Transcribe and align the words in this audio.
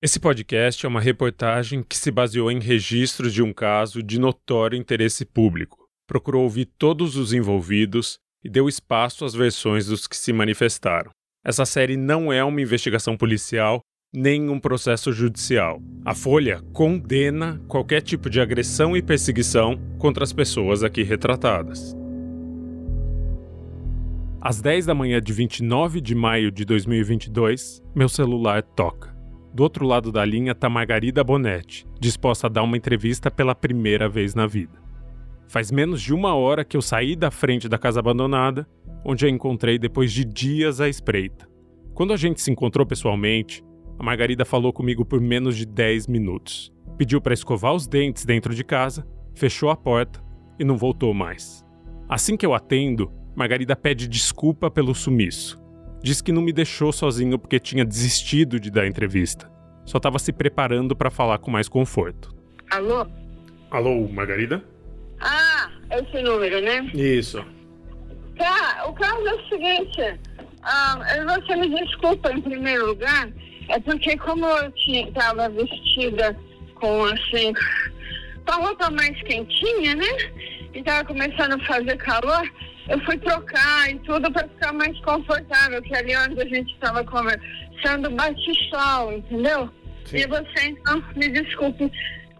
Esse 0.00 0.20
podcast 0.20 0.86
é 0.86 0.88
uma 0.88 1.00
reportagem 1.00 1.82
que 1.82 1.96
se 1.96 2.12
baseou 2.12 2.52
em 2.52 2.60
registros 2.60 3.34
de 3.34 3.42
um 3.42 3.52
caso 3.52 4.00
de 4.00 4.20
notório 4.20 4.78
interesse 4.78 5.24
público. 5.24 5.88
Procurou 6.06 6.44
ouvir 6.44 6.66
todos 6.78 7.16
os 7.16 7.32
envolvidos 7.32 8.16
e 8.44 8.48
deu 8.48 8.68
espaço 8.68 9.24
às 9.24 9.34
versões 9.34 9.86
dos 9.86 10.06
que 10.06 10.16
se 10.16 10.32
manifestaram. 10.32 11.10
Essa 11.44 11.66
série 11.66 11.96
não 11.96 12.32
é 12.32 12.44
uma 12.44 12.62
investigação 12.62 13.16
policial 13.16 13.80
nem 14.14 14.48
um 14.48 14.60
processo 14.60 15.12
judicial. 15.12 15.82
A 16.04 16.14
Folha 16.14 16.62
condena 16.72 17.60
qualquer 17.66 18.00
tipo 18.00 18.30
de 18.30 18.40
agressão 18.40 18.96
e 18.96 19.02
perseguição 19.02 19.76
contra 19.98 20.22
as 20.22 20.32
pessoas 20.32 20.84
aqui 20.84 21.02
retratadas. 21.02 21.92
Às 24.40 24.60
10 24.60 24.86
da 24.86 24.94
manhã 24.94 25.20
de 25.20 25.32
29 25.32 26.00
de 26.00 26.14
maio 26.14 26.52
de 26.52 26.64
2022, 26.64 27.82
meu 27.96 28.08
celular 28.08 28.62
toca. 28.62 29.17
Do 29.52 29.62
outro 29.62 29.86
lado 29.86 30.12
da 30.12 30.24
linha 30.24 30.52
está 30.52 30.68
Margarida 30.68 31.24
Bonetti, 31.24 31.86
disposta 31.98 32.46
a 32.46 32.50
dar 32.50 32.62
uma 32.62 32.76
entrevista 32.76 33.30
pela 33.30 33.54
primeira 33.54 34.08
vez 34.08 34.34
na 34.34 34.46
vida. 34.46 34.80
Faz 35.48 35.70
menos 35.70 36.02
de 36.02 36.12
uma 36.12 36.34
hora 36.34 36.64
que 36.64 36.76
eu 36.76 36.82
saí 36.82 37.16
da 37.16 37.30
frente 37.30 37.68
da 37.68 37.78
casa 37.78 38.00
abandonada, 38.00 38.68
onde 39.04 39.24
a 39.24 39.28
encontrei 39.30 39.78
depois 39.78 40.12
de 40.12 40.24
dias 40.24 40.80
à 40.80 40.88
espreita. 40.88 41.48
Quando 41.94 42.12
a 42.12 42.16
gente 42.16 42.42
se 42.42 42.50
encontrou 42.50 42.86
pessoalmente, 42.86 43.64
a 43.98 44.02
Margarida 44.02 44.44
falou 44.44 44.72
comigo 44.72 45.04
por 45.04 45.20
menos 45.20 45.56
de 45.56 45.66
10 45.66 46.06
minutos. 46.06 46.72
Pediu 46.96 47.20
para 47.20 47.34
escovar 47.34 47.74
os 47.74 47.86
dentes 47.86 48.24
dentro 48.24 48.54
de 48.54 48.62
casa, 48.62 49.06
fechou 49.34 49.70
a 49.70 49.76
porta 49.76 50.22
e 50.58 50.64
não 50.64 50.76
voltou 50.76 51.14
mais. 51.14 51.64
Assim 52.08 52.36
que 52.36 52.44
eu 52.44 52.54
atendo, 52.54 53.10
Margarida 53.34 53.74
pede 53.74 54.06
desculpa 54.06 54.70
pelo 54.70 54.94
sumiço. 54.94 55.58
Diz 56.02 56.20
que 56.20 56.32
não 56.32 56.42
me 56.42 56.52
deixou 56.52 56.92
sozinho 56.92 57.38
porque 57.38 57.58
tinha 57.58 57.84
desistido 57.84 58.60
de 58.60 58.70
dar 58.70 58.86
entrevista. 58.86 59.50
Só 59.84 59.98
estava 59.98 60.18
se 60.18 60.32
preparando 60.32 60.94
para 60.94 61.10
falar 61.10 61.38
com 61.38 61.50
mais 61.50 61.68
conforto. 61.68 62.34
Alô? 62.70 63.06
Alô, 63.70 64.08
Margarida? 64.08 64.62
Ah, 65.20 65.70
esse 65.90 66.22
número, 66.22 66.60
né? 66.60 66.90
Isso. 66.94 67.44
Tá, 68.36 68.84
o 68.88 68.92
caso 68.92 69.26
é 69.26 69.34
o 69.34 69.48
seguinte. 69.48 70.20
ah, 70.62 70.98
você 71.40 71.56
me 71.56 71.68
desculpa 71.74 72.30
em 72.32 72.40
primeiro 72.40 72.86
lugar, 72.86 73.28
é 73.68 73.80
porque 73.80 74.16
como 74.18 74.46
eu 74.46 74.72
estava 74.86 75.48
vestida 75.48 76.36
com 76.76 77.04
assim, 77.04 77.52
com 78.46 78.52
a 78.52 78.56
roupa 78.56 78.90
mais 78.90 79.20
quentinha, 79.22 79.94
né? 79.96 80.06
E 80.74 80.82
tava 80.82 81.04
começando 81.04 81.54
a 81.54 81.64
fazer 81.66 81.96
calor, 81.96 82.48
eu 82.88 83.00
fui 83.04 83.16
trocar 83.18 83.90
e 83.90 83.98
tudo 84.00 84.30
para 84.32 84.46
ficar 84.48 84.72
mais 84.72 84.98
confortável, 85.00 85.82
que 85.82 85.94
ali 85.94 86.16
onde 86.16 86.40
a 86.40 86.46
gente 86.46 86.72
estava 86.74 87.04
conversando 87.04 88.10
bate 88.10 88.70
sol, 88.70 89.12
entendeu? 89.12 89.70
Sim. 90.04 90.18
E 90.18 90.26
você 90.26 90.68
então 90.68 91.02
me 91.16 91.28
desculpe 91.28 91.90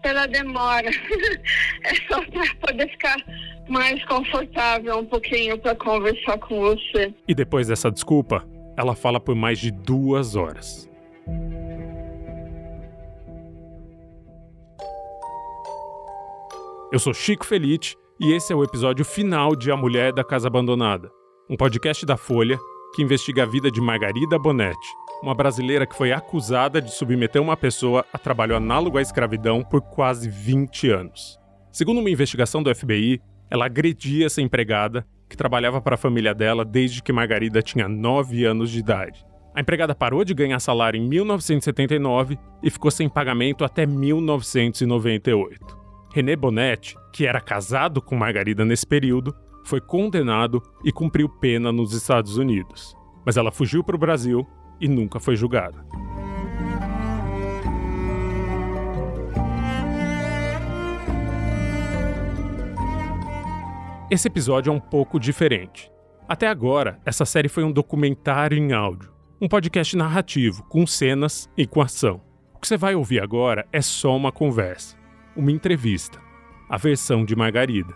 pela 0.01 0.27
demora. 0.27 0.89
é 1.85 1.95
só 2.07 2.23
para 2.25 2.55
poder 2.67 2.89
ficar 2.89 3.17
mais 3.67 4.03
confortável 4.05 4.97
um 4.99 5.05
pouquinho 5.05 5.57
para 5.59 5.75
conversar 5.75 6.37
com 6.39 6.59
você. 6.59 7.13
E 7.27 7.35
depois 7.35 7.67
dessa 7.67 7.91
desculpa, 7.91 8.43
ela 8.75 8.95
fala 8.95 9.19
por 9.19 9.35
mais 9.35 9.59
de 9.59 9.71
duas 9.71 10.35
horas. 10.35 10.89
Eu 16.91 16.97
sou 16.97 17.13
Chico 17.13 17.45
Felite 17.45 17.95
e 18.19 18.33
esse 18.33 18.51
é 18.51 18.55
o 18.55 18.63
episódio 18.63 19.05
final 19.05 19.55
de 19.55 19.71
A 19.71 19.77
Mulher 19.77 20.11
da 20.11 20.25
Casa 20.25 20.47
Abandonada, 20.47 21.09
um 21.49 21.55
podcast 21.55 22.05
da 22.05 22.17
Folha 22.17 22.59
que 22.93 23.01
investiga 23.01 23.43
a 23.43 23.45
vida 23.45 23.71
de 23.71 23.79
Margarida 23.79 24.37
Bonetti, 24.37 24.89
uma 25.23 25.33
brasileira 25.33 25.85
que 25.85 25.95
foi 25.95 26.11
acusada 26.11 26.81
de 26.81 26.91
submeter 26.91 27.41
uma 27.41 27.55
pessoa 27.55 28.05
a 28.11 28.17
trabalho 28.17 28.57
análogo 28.57 28.97
à 28.97 29.01
escravidão 29.01 29.63
por 29.63 29.81
quase 29.81 30.29
20 30.29 30.89
anos. 30.89 31.39
Segundo 31.71 31.99
uma 31.99 32.09
investigação 32.09 32.61
do 32.61 32.75
FBI, 32.75 33.21
ela 33.49 33.67
agredia 33.67 34.25
essa 34.25 34.41
empregada 34.41 35.07
que 35.29 35.37
trabalhava 35.37 35.81
para 35.81 35.95
a 35.95 35.97
família 35.97 36.33
dela 36.33 36.65
desde 36.65 37.01
que 37.01 37.13
Margarida 37.13 37.61
tinha 37.61 37.87
9 37.87 38.43
anos 38.43 38.69
de 38.69 38.79
idade. 38.79 39.25
A 39.55 39.61
empregada 39.61 39.95
parou 39.95 40.25
de 40.25 40.33
ganhar 40.33 40.59
salário 40.59 40.99
em 40.99 41.07
1979 41.07 42.37
e 42.61 42.69
ficou 42.69 42.91
sem 42.91 43.07
pagamento 43.07 43.63
até 43.63 43.85
1998. 43.85 45.78
René 46.11 46.35
Bonetti, 46.35 46.97
que 47.13 47.27
era 47.27 47.39
casado 47.39 48.01
com 48.01 48.15
Margarida 48.15 48.65
nesse 48.65 48.85
período, 48.85 49.35
foi 49.63 49.79
condenado 49.79 50.61
e 50.83 50.91
cumpriu 50.91 51.29
pena 51.29 51.71
nos 51.71 51.93
Estados 51.93 52.37
Unidos. 52.37 52.95
Mas 53.23 53.37
ela 53.37 53.51
fugiu 53.51 53.83
para 53.83 53.95
o 53.95 53.99
Brasil 53.99 54.47
e 54.81 54.87
nunca 54.87 55.19
foi 55.19 55.35
julgada. 55.35 55.85
Esse 64.09 64.27
episódio 64.27 64.71
é 64.71 64.73
um 64.73 64.79
pouco 64.79 65.19
diferente. 65.19 65.91
Até 66.27 66.47
agora, 66.47 66.99
essa 67.05 67.25
série 67.25 67.47
foi 67.47 67.63
um 67.63 67.71
documentário 67.71 68.57
em 68.57 68.73
áudio, 68.73 69.13
um 69.39 69.47
podcast 69.47 69.95
narrativo, 69.95 70.63
com 70.63 70.87
cenas 70.87 71.47
e 71.55 71.67
com 71.67 71.81
ação. 71.81 72.21
O 72.55 72.59
que 72.59 72.67
você 72.67 72.75
vai 72.75 72.95
ouvir 72.95 73.21
agora 73.21 73.67
é 73.71 73.81
só 73.81 74.15
uma 74.17 74.31
conversa 74.31 74.98
uma 75.35 75.51
entrevista, 75.51 76.19
a 76.67 76.77
versão 76.77 77.23
de 77.23 77.35
Margarida. 77.35 77.93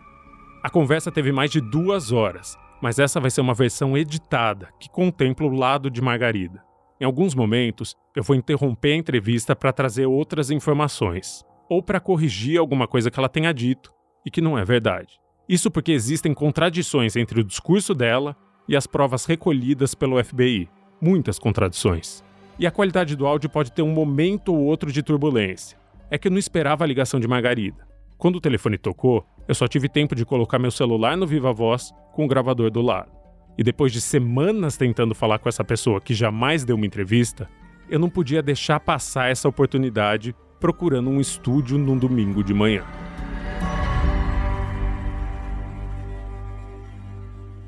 A 0.64 0.70
conversa 0.70 1.12
teve 1.12 1.32
mais 1.32 1.52
de 1.52 1.60
duas 1.60 2.12
horas, 2.12 2.58
mas 2.82 3.00
essa 3.00 3.20
vai 3.20 3.30
ser 3.30 3.42
uma 3.42 3.54
versão 3.54 3.98
editada 3.98 4.70
que 4.80 4.90
contempla 4.90 5.48
o 5.48 5.56
lado 5.56 5.90
de 5.90 6.02
Margarida. 6.02 6.64
Em 7.00 7.06
alguns 7.06 7.36
momentos, 7.36 7.96
eu 8.16 8.24
vou 8.24 8.36
interromper 8.36 8.94
a 8.94 8.98
entrevista 8.98 9.56
para 9.56 9.74
trazer 9.74 10.06
outras 10.06 10.52
informações, 10.52 11.44
ou 11.70 11.82
para 11.82 12.00
corrigir 12.00 12.60
alguma 12.60 12.88
coisa 12.88 13.12
que 13.12 13.20
ela 13.20 13.30
tenha 13.30 13.54
dito 13.54 13.92
e 14.26 14.32
que 14.32 14.42
não 14.42 14.58
é 14.58 14.64
verdade. 14.64 15.20
Isso 15.50 15.70
porque 15.70 15.92
existem 15.92 16.34
contradições 16.34 17.16
entre 17.16 17.42
o 17.42 17.44
discurso 17.44 17.94
dela 17.94 18.36
e 18.68 18.76
as 18.78 18.88
provas 18.88 19.26
recolhidas 19.26 19.94
pelo 19.94 20.24
FBI. 20.24 20.70
Muitas 21.02 21.38
contradições. 21.38 22.24
E 22.58 22.66
a 22.66 22.72
qualidade 22.72 23.16
do 23.16 23.26
áudio 23.26 23.50
pode 23.50 23.72
ter 23.72 23.82
um 23.82 23.92
momento 23.92 24.54
ou 24.54 24.64
outro 24.64 24.92
de 24.92 25.04
turbulência 25.04 25.83
é 26.14 26.18
que 26.20 26.28
eu 26.28 26.32
não 26.32 26.38
esperava 26.38 26.84
a 26.84 26.88
ligação 26.88 27.20
de 27.20 27.28
Margarida. 27.28 27.88
Quando 28.20 28.36
o 28.36 28.40
telefone 28.40 28.78
tocou, 28.78 29.26
eu 29.48 29.56
só 29.56 29.68
tive 29.68 29.90
tempo 29.90 30.14
de 30.14 30.24
colocar 30.24 30.60
meu 30.60 30.70
celular 30.70 31.18
no 31.18 31.26
Viva 31.26 31.52
Voz 31.52 31.92
com 32.14 32.24
o 32.24 32.28
gravador 32.28 32.70
do 32.70 32.84
lado. 32.84 33.12
E 33.58 33.64
depois 33.64 33.92
de 33.92 34.00
semanas 34.00 34.78
tentando 34.78 35.16
falar 35.16 35.40
com 35.40 35.50
essa 35.50 35.64
pessoa 35.64 36.00
que 36.00 36.14
jamais 36.14 36.64
deu 36.64 36.76
uma 36.76 36.86
entrevista, 36.86 37.50
eu 37.90 37.98
não 37.98 38.12
podia 38.12 38.44
deixar 38.44 38.80
passar 38.80 39.32
essa 39.32 39.50
oportunidade 39.50 40.36
procurando 40.60 41.10
um 41.10 41.20
estúdio 41.20 41.80
num 41.80 41.98
domingo 41.98 42.44
de 42.44 42.54
manhã. 42.54 42.86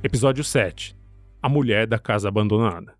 Episódio 0.03 0.43
7 0.43 0.95
A 1.41 1.49
Mulher 1.49 1.87
da 1.87 1.97
Casa 1.97 2.27
Abandonada. 2.27 2.93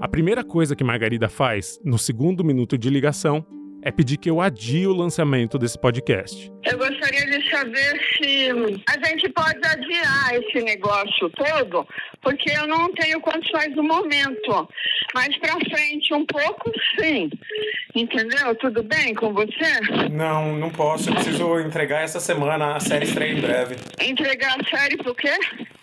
A 0.00 0.08
primeira 0.08 0.42
coisa 0.42 0.74
que 0.74 0.82
Margarida 0.82 1.28
faz, 1.28 1.78
no 1.84 1.98
segundo 1.98 2.42
minuto 2.42 2.78
de 2.78 2.88
ligação, 2.88 3.44
é 3.82 3.90
pedir 3.90 4.18
que 4.18 4.30
eu 4.30 4.40
adie 4.40 4.86
o 4.86 4.92
lançamento 4.92 5.58
desse 5.58 5.78
podcast. 5.78 6.50
Eu 6.64 6.76
gostaria 6.76 7.26
de 7.26 7.50
saber 7.50 8.00
se 8.16 8.50
a 8.86 9.08
gente 9.08 9.28
pode 9.30 9.58
adiar 9.66 10.34
esse 10.34 10.62
negócio 10.62 11.30
todo, 11.30 11.86
porque 12.22 12.50
eu 12.50 12.66
não 12.66 12.92
tenho 12.92 13.20
condições 13.20 13.74
no 13.74 13.82
momento. 13.82 14.68
Mais 15.14 15.36
pra 15.38 15.56
frente 15.70 16.12
um 16.14 16.24
pouco, 16.26 16.70
sim. 16.98 17.30
Entendeu? 17.94 18.54
Tudo 18.56 18.82
bem 18.82 19.14
com 19.14 19.32
você? 19.32 20.08
Não, 20.10 20.56
não 20.56 20.70
posso. 20.70 21.10
Eu 21.10 21.14
preciso 21.14 21.60
entregar 21.60 22.02
essa 22.02 22.20
semana. 22.20 22.76
A 22.76 22.80
série 22.80 23.06
estreia 23.06 23.32
em 23.32 23.40
breve. 23.40 23.76
Entregar 24.00 24.56
a 24.60 24.76
série 24.76 24.96
por 24.98 25.16
quê? 25.16 25.32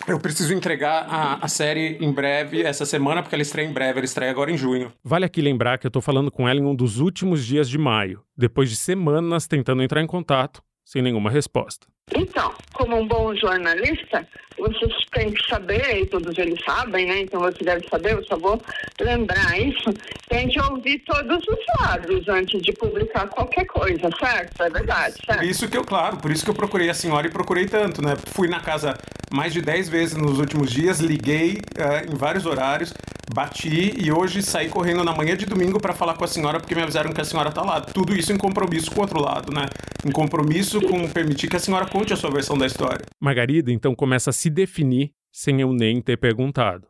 Eu 0.08 0.20
preciso 0.20 0.54
entregar 0.54 1.06
a, 1.10 1.46
a 1.46 1.48
série 1.50 1.98
em 2.00 2.12
breve, 2.14 2.62
essa 2.62 2.86
semana, 2.86 3.22
porque 3.22 3.36
ela 3.36 3.42
estreia 3.42 3.68
em 3.68 3.74
breve, 3.74 4.00
ela 4.00 4.06
estreia 4.06 4.32
agora 4.32 4.50
em 4.50 4.58
junho. 4.58 4.94
Vale 5.04 5.26
aqui 5.26 5.42
lembrar 5.42 5.78
que 5.78 5.86
eu 5.86 5.92
tô 5.92 6.00
falando 6.00 6.32
com 6.32 6.48
ela 6.48 6.62
em 6.62 6.64
um 6.64 6.74
dos 6.74 7.00
últimos 7.00 7.46
dias 7.46 7.70
de 7.70 7.78
maio, 7.88 8.22
depois 8.36 8.70
de 8.70 8.76
semanas 8.76 9.48
tentando 9.48 9.82
entrar 9.82 10.02
em 10.02 10.08
contato, 10.08 10.62
sem 10.84 11.02
nenhuma 11.02 11.30
resposta. 11.30 11.88
Então, 12.16 12.54
como 12.74 12.96
um 12.96 13.08
bom 13.08 13.36
jornalista, 13.36 14.26
vocês 14.58 14.94
têm 15.12 15.32
que 15.32 15.48
saber, 15.48 16.02
e 16.02 16.06
todos 16.06 16.38
eles 16.38 16.60
sabem, 16.64 17.06
né? 17.06 17.22
Então 17.22 17.42
você 17.42 17.64
deve 17.64 17.88
saber, 17.90 18.14
eu 18.14 18.24
só 18.24 18.38
vou 18.38 18.62
lembrar 19.00 19.60
isso. 19.60 19.94
Tem 20.30 20.48
que 20.48 20.60
ouvir 20.60 21.00
todos 21.00 21.44
os 21.48 21.60
lados 21.80 22.28
antes 22.30 22.62
de 22.62 22.72
publicar 22.74 23.28
qualquer 23.28 23.66
coisa, 23.66 24.10
certo? 24.20 24.64
É 24.64 24.70
verdade, 24.70 25.16
certo? 25.26 25.44
Isso 25.44 25.70
que 25.70 25.78
eu, 25.78 25.84
claro, 25.84 26.18
por 26.18 26.32
isso 26.32 26.44
que 26.44 26.50
eu 26.50 26.56
procurei 26.56 26.90
a 26.90 26.94
senhora 26.94 27.28
e 27.28 27.32
procurei 27.32 27.66
tanto, 27.66 28.02
né? 28.02 28.16
Fui 28.34 28.48
na 28.48 28.60
casa 28.60 28.98
mais 29.32 29.54
de 29.54 29.62
10 29.62 29.90
vezes 29.90 30.16
nos 30.16 30.40
últimos 30.40 30.72
dias, 30.72 31.00
liguei 31.00 31.62
uh, 31.78 32.12
em 32.12 32.16
vários 32.16 32.46
horários, 32.46 32.94
bati 33.34 33.94
e 33.98 34.12
hoje 34.12 34.42
saí 34.42 34.70
correndo 34.70 35.04
na 35.04 35.14
manhã 35.14 35.36
de 35.36 35.46
domingo 35.46 35.80
para 35.80 35.94
falar 35.94 36.14
com 36.14 36.24
a 36.24 36.28
senhora 36.28 36.60
porque 36.60 36.74
me 36.74 36.82
avisaram 36.82 37.12
que 37.12 37.22
a 37.22 37.26
senhora 37.26 37.52
tá 37.52 37.62
lá. 37.62 37.82
Tudo 37.82 38.16
isso 38.16 38.32
em 38.32 38.38
compromisso 38.38 38.90
com 38.92 39.00
o 39.00 39.02
outro 39.02 39.22
lado, 39.22 39.54
né? 39.54 39.66
Em 40.06 40.12
compromisso 40.12 40.82
com 40.82 41.08
permitir 41.10 41.50
que 41.50 41.56
a 41.56 41.60
senhora 41.60 41.86
conte 41.98 42.14
a 42.14 42.16
sua 42.16 42.30
versão 42.30 42.56
da 42.56 42.68
história. 42.68 43.04
Margarida 43.20 43.72
então 43.72 43.96
começa 43.96 44.30
a 44.30 44.34
se 44.34 44.52
definir 44.52 45.14
sem 45.32 45.62
eu 45.62 45.74
nem 45.74 46.00
ter 46.00 46.16
perguntado. 46.16 46.88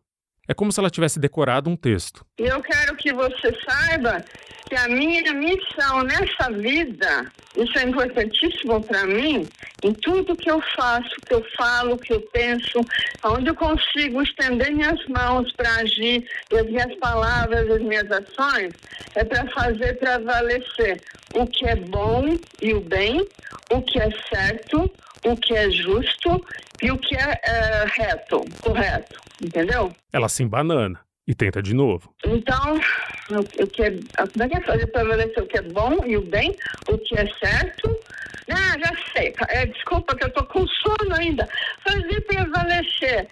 É 0.49 0.53
como 0.53 0.69
se 0.71 0.79
ela 0.79 0.89
tivesse 0.89 1.17
decorado 1.17 1.69
um 1.69 1.77
texto. 1.77 2.25
Eu 2.37 2.61
quero 2.61 2.95
que 2.95 3.13
você 3.13 3.53
saiba 3.65 4.23
que 4.67 4.75
a 4.75 4.87
minha 4.89 5.33
missão 5.33 6.03
nessa 6.03 6.51
vida, 6.51 7.31
isso 7.55 7.77
é 7.77 7.83
importantíssimo 7.83 8.81
para 8.81 9.05
mim, 9.05 9.47
em 9.83 9.93
tudo 9.93 10.35
que 10.35 10.51
eu 10.51 10.61
faço, 10.75 11.15
que 11.25 11.33
eu 11.33 11.45
falo, 11.57 11.97
que 11.97 12.13
eu 12.13 12.21
penso, 12.33 12.79
onde 13.23 13.49
eu 13.49 13.55
consigo 13.55 14.21
estender 14.21 14.73
minhas 14.73 15.05
mãos 15.07 15.51
para 15.53 15.69
agir, 15.75 16.25
e 16.51 16.57
as 16.57 16.65
minhas 16.65 16.95
palavras, 16.95 17.69
as 17.69 17.81
minhas 17.81 18.09
ações, 18.11 18.73
é 19.15 19.23
para 19.23 19.49
fazer 19.51 19.97
prevalecer 19.99 21.01
o 21.33 21.45
que 21.45 21.67
é 21.67 21.75
bom 21.75 22.23
e 22.61 22.73
o 22.73 22.81
bem, 22.81 23.27
o 23.71 23.81
que 23.81 23.99
é 23.99 24.09
certo, 24.33 24.89
o 25.25 25.35
que 25.35 25.53
é 25.53 25.69
justo 25.69 26.43
e 26.81 26.91
o 26.91 26.97
que 26.97 27.15
é, 27.15 27.39
é 27.43 27.85
reto, 27.95 28.43
correto, 28.61 29.19
entendeu? 29.41 29.93
Ela 30.11 30.29
se 30.29 30.43
embanana 30.43 30.99
e 31.27 31.35
tenta 31.35 31.61
de 31.61 31.73
novo. 31.73 32.13
Então, 32.25 32.79
o, 33.31 33.67
que 33.67 33.83
é, 33.83 33.91
como 33.91 34.43
é 34.43 34.49
que 34.49 34.57
é 34.57 34.61
fazer 34.61 34.87
prevalecer 34.87 35.43
o 35.43 35.47
que 35.47 35.57
é 35.57 35.61
bom 35.61 36.05
e 36.05 36.15
o 36.15 36.21
bem, 36.21 36.55
o 36.87 36.97
que 36.97 37.19
é 37.19 37.27
certo? 37.33 37.99
Ah, 38.49 38.79
já 38.79 38.91
sei. 39.13 39.33
É, 39.49 39.65
desculpa 39.65 40.15
que 40.15 40.23
eu 40.23 40.29
tô 40.31 40.45
com 40.45 40.65
sono 40.65 41.15
ainda. 41.15 41.47
Fazer 41.85 42.21
prevalecer 42.21 43.27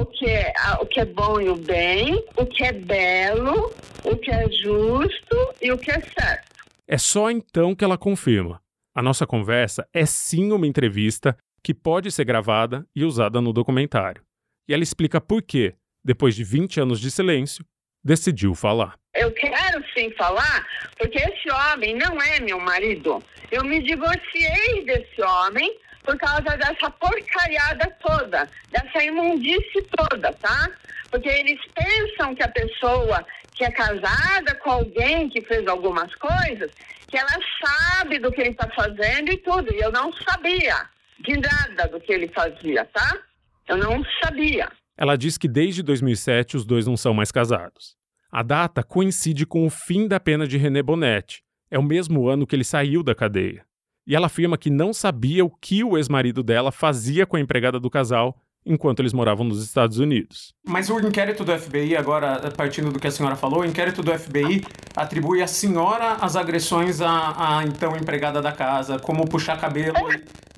o 0.00 0.06
que, 0.06 0.26
é, 0.26 0.52
o 0.80 0.86
que 0.86 1.00
é 1.00 1.04
bom 1.04 1.40
e 1.40 1.50
o 1.50 1.56
bem, 1.56 2.24
o 2.36 2.46
que 2.46 2.64
é 2.64 2.72
belo, 2.72 3.70
o 4.02 4.16
que 4.16 4.30
é 4.30 4.48
justo 4.50 5.54
e 5.60 5.70
o 5.72 5.78
que 5.78 5.90
é 5.90 6.00
certo. 6.00 6.55
É 6.88 6.96
só 6.96 7.30
então 7.30 7.74
que 7.74 7.84
ela 7.84 7.98
confirma. 7.98 8.62
A 8.94 9.02
nossa 9.02 9.26
conversa 9.26 9.88
é 9.92 10.06
sim 10.06 10.52
uma 10.52 10.66
entrevista 10.66 11.36
que 11.62 11.74
pode 11.74 12.12
ser 12.12 12.24
gravada 12.24 12.86
e 12.94 13.04
usada 13.04 13.40
no 13.40 13.52
documentário. 13.52 14.22
E 14.68 14.72
ela 14.72 14.84
explica 14.84 15.20
por 15.20 15.42
que, 15.42 15.74
depois 16.04 16.36
de 16.36 16.44
20 16.44 16.80
anos 16.80 17.00
de 17.00 17.10
silêncio, 17.10 17.64
decidiu 18.04 18.54
falar. 18.54 18.96
Eu 19.14 19.32
quero 19.32 19.84
sim 19.96 20.12
falar, 20.12 20.64
porque 20.96 21.18
esse 21.18 21.50
homem 21.50 21.96
não 21.96 22.22
é 22.22 22.38
meu 22.38 22.60
marido. 22.60 23.20
Eu 23.50 23.64
me 23.64 23.82
divorciei 23.82 24.84
desse 24.84 25.20
homem 25.22 25.76
por 26.06 26.16
causa 26.16 26.56
dessa 26.56 26.88
porcariada 26.88 27.90
toda, 28.00 28.48
dessa 28.70 29.04
imundice 29.04 29.82
toda, 29.96 30.32
tá? 30.34 30.70
Porque 31.10 31.28
eles 31.28 31.60
pensam 31.74 32.34
que 32.34 32.42
a 32.44 32.48
pessoa 32.48 33.26
que 33.56 33.64
é 33.64 33.70
casada 33.70 34.54
com 34.62 34.70
alguém 34.70 35.28
que 35.28 35.40
fez 35.40 35.66
algumas 35.66 36.14
coisas, 36.14 36.70
que 37.08 37.16
ela 37.16 37.38
sabe 37.64 38.18
do 38.18 38.30
que 38.30 38.40
ele 38.40 38.50
está 38.50 38.68
fazendo 38.68 39.32
e 39.32 39.36
tudo. 39.38 39.72
E 39.72 39.80
eu 39.80 39.90
não 39.90 40.12
sabia 40.12 40.76
de 41.20 41.36
nada 41.38 41.88
do 41.88 42.00
que 42.00 42.12
ele 42.12 42.28
fazia, 42.28 42.84
tá? 42.84 43.18
Eu 43.66 43.78
não 43.78 44.04
sabia. 44.22 44.70
Ela 44.96 45.16
diz 45.16 45.36
que 45.36 45.48
desde 45.48 45.82
2007 45.82 46.56
os 46.56 46.64
dois 46.64 46.86
não 46.86 46.96
são 46.96 47.14
mais 47.14 47.32
casados. 47.32 47.96
A 48.30 48.42
data 48.42 48.82
coincide 48.82 49.46
com 49.46 49.66
o 49.66 49.70
fim 49.70 50.06
da 50.06 50.20
pena 50.20 50.46
de 50.46 50.56
René 50.58 50.82
Bonetti. 50.82 51.42
É 51.70 51.78
o 51.78 51.82
mesmo 51.82 52.28
ano 52.28 52.46
que 52.46 52.54
ele 52.54 52.64
saiu 52.64 53.02
da 53.02 53.14
cadeia. 53.14 53.64
E 54.06 54.14
ela 54.14 54.26
afirma 54.26 54.56
que 54.56 54.70
não 54.70 54.92
sabia 54.92 55.44
o 55.44 55.50
que 55.50 55.82
o 55.82 55.98
ex-marido 55.98 56.42
dela 56.42 56.70
fazia 56.70 57.26
com 57.26 57.36
a 57.36 57.40
empregada 57.40 57.80
do 57.80 57.90
casal 57.90 58.36
enquanto 58.66 59.00
eles 59.00 59.12
moravam 59.12 59.46
nos 59.46 59.62
Estados 59.62 59.98
Unidos. 59.98 60.52
Mas 60.66 60.90
o 60.90 60.98
inquérito 60.98 61.44
do 61.44 61.56
FBI, 61.56 61.96
agora 61.96 62.50
partindo 62.56 62.90
do 62.90 62.98
que 62.98 63.06
a 63.06 63.10
senhora 63.10 63.36
falou, 63.36 63.60
o 63.60 63.64
inquérito 63.64 64.02
do 64.02 64.12
FBI 64.12 64.64
atribui 64.96 65.40
à 65.40 65.46
senhora 65.46 66.14
as 66.20 66.34
agressões 66.34 67.00
à, 67.00 67.58
à 67.58 67.64
então 67.64 67.96
empregada 67.96 68.42
da 68.42 68.50
casa, 68.50 68.98
como 68.98 69.28
puxar 69.28 69.60
cabelo 69.60 70.08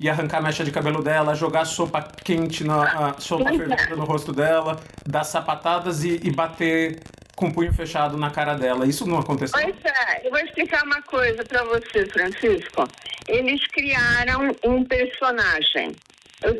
e 0.01 0.09
arrancar 0.09 0.41
mecha 0.41 0.63
de 0.63 0.71
cabelo 0.71 1.03
dela, 1.03 1.35
jogar 1.35 1.65
sopa 1.65 2.01
quente, 2.01 2.63
na, 2.63 3.15
sopa 3.19 3.49
fervendo 3.49 3.97
no 3.97 4.05
rosto 4.05 4.33
dela, 4.33 4.79
dar 5.05 5.23
sapatadas 5.23 6.03
e, 6.03 6.19
e 6.23 6.31
bater 6.31 6.99
com 7.39 7.47
o 7.47 7.53
punho 7.53 7.73
fechado 7.73 8.17
na 8.17 8.29
cara 8.29 8.53
dela. 8.55 8.85
Isso 8.85 9.07
não 9.07 9.17
aconteceu? 9.17 9.57
Pois 9.57 9.75
é, 9.85 10.27
eu 10.27 10.29
vou 10.29 10.39
explicar 10.41 10.83
uma 10.83 11.01
coisa 11.03 11.41
para 11.45 11.63
você, 11.63 12.05
Francisco. 12.07 12.85
Eles 13.27 13.65
criaram 13.67 14.53
um 14.65 14.83
personagem 14.83 15.95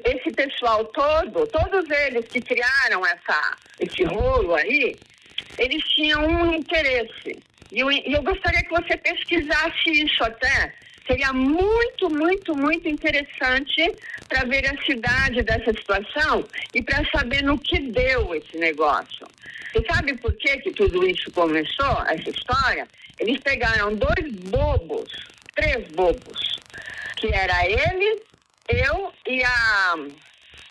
esse 0.03 0.31
pessoal 0.31 0.83
todo, 0.85 1.47
todos 1.47 1.89
eles 1.89 2.25
que 2.27 2.41
criaram 2.41 3.05
essa, 3.05 3.57
esse 3.79 4.03
rolo 4.03 4.53
aí, 4.55 4.97
eles 5.57 5.81
tinham 5.95 6.25
um 6.25 6.53
interesse. 6.53 7.41
E 7.71 7.79
eu, 7.79 7.89
eu 7.89 8.21
gostaria 8.21 8.61
que 8.61 8.69
você 8.71 8.97
pesquisasse 8.97 9.89
isso 9.89 10.21
até. 10.21 10.73
Seria 11.07 11.31
muito, 11.31 12.09
muito, 12.09 12.55
muito 12.55 12.89
interessante 12.89 13.95
para 14.27 14.43
ver 14.43 14.65
a 14.69 14.83
cidade 14.83 15.41
dessa 15.43 15.71
situação 15.71 16.45
e 16.73 16.83
para 16.83 17.03
saber 17.09 17.41
no 17.41 17.57
que 17.57 17.79
deu 17.79 18.35
esse 18.35 18.57
negócio. 18.57 19.25
Você 19.71 19.85
sabe 19.85 20.17
por 20.17 20.33
que, 20.33 20.57
que 20.57 20.71
tudo 20.71 21.05
isso 21.05 21.31
começou, 21.31 22.01
essa 22.07 22.29
história? 22.29 22.87
Eles 23.19 23.39
pegaram 23.41 23.93
dois 23.95 24.31
bobos, 24.49 25.09
três 25.55 25.87
bobos, 25.91 26.39
que 27.17 27.27
era 27.33 27.65
ele, 27.65 28.21
eu 28.69 29.13
e 29.27 29.43
a, 29.43 29.95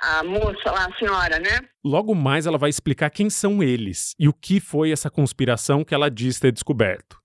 a 0.01 0.25
moça 0.25 0.71
lá, 0.71 0.87
a 0.87 0.99
senhora, 0.99 1.39
né? 1.39 1.61
Logo 1.85 2.15
mais 2.15 2.47
ela 2.47 2.59
vai 2.59 2.71
explicar 2.71 3.11
quem 3.11 3.29
são 3.31 3.63
eles 3.63 4.15
e 4.19 4.29
o 4.29 4.33
que 4.33 4.61
foi 4.61 4.91
essa 4.91 5.11
conspiração 5.11 5.85
que 5.85 5.95
ela 5.95 6.11
diz 6.11 6.41
ter 6.41 6.53
descoberto. 6.53 7.19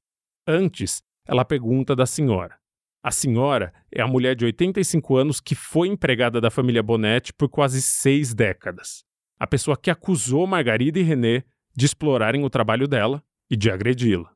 Antes, 0.48 1.02
ela 1.26 1.46
pergunta 1.46 1.96
da 1.96 2.06
senhora. 2.06 2.58
A 3.04 3.12
senhora 3.12 3.74
é 3.92 4.02
a 4.02 4.08
mulher 4.08 4.36
de 4.36 4.46
85 4.46 5.18
anos 5.18 5.42
que 5.42 5.56
foi 5.56 5.88
empregada 5.88 6.40
da 6.40 6.50
família 6.50 6.82
Bonetti 6.82 7.34
por 7.34 7.50
quase 7.50 7.82
seis 7.82 8.34
décadas. 8.34 9.04
A 9.44 9.48
pessoa 9.48 9.76
que 9.76 9.92
acusou 9.92 10.48
Margarida 10.48 10.98
e 10.98 11.04
René 11.04 11.44
de 11.76 11.86
explorarem 11.86 12.46
o 12.46 12.50
trabalho 12.50 12.88
dela 12.88 13.22
e 13.52 13.58
de 13.58 13.70
agredi-la. 13.70 14.32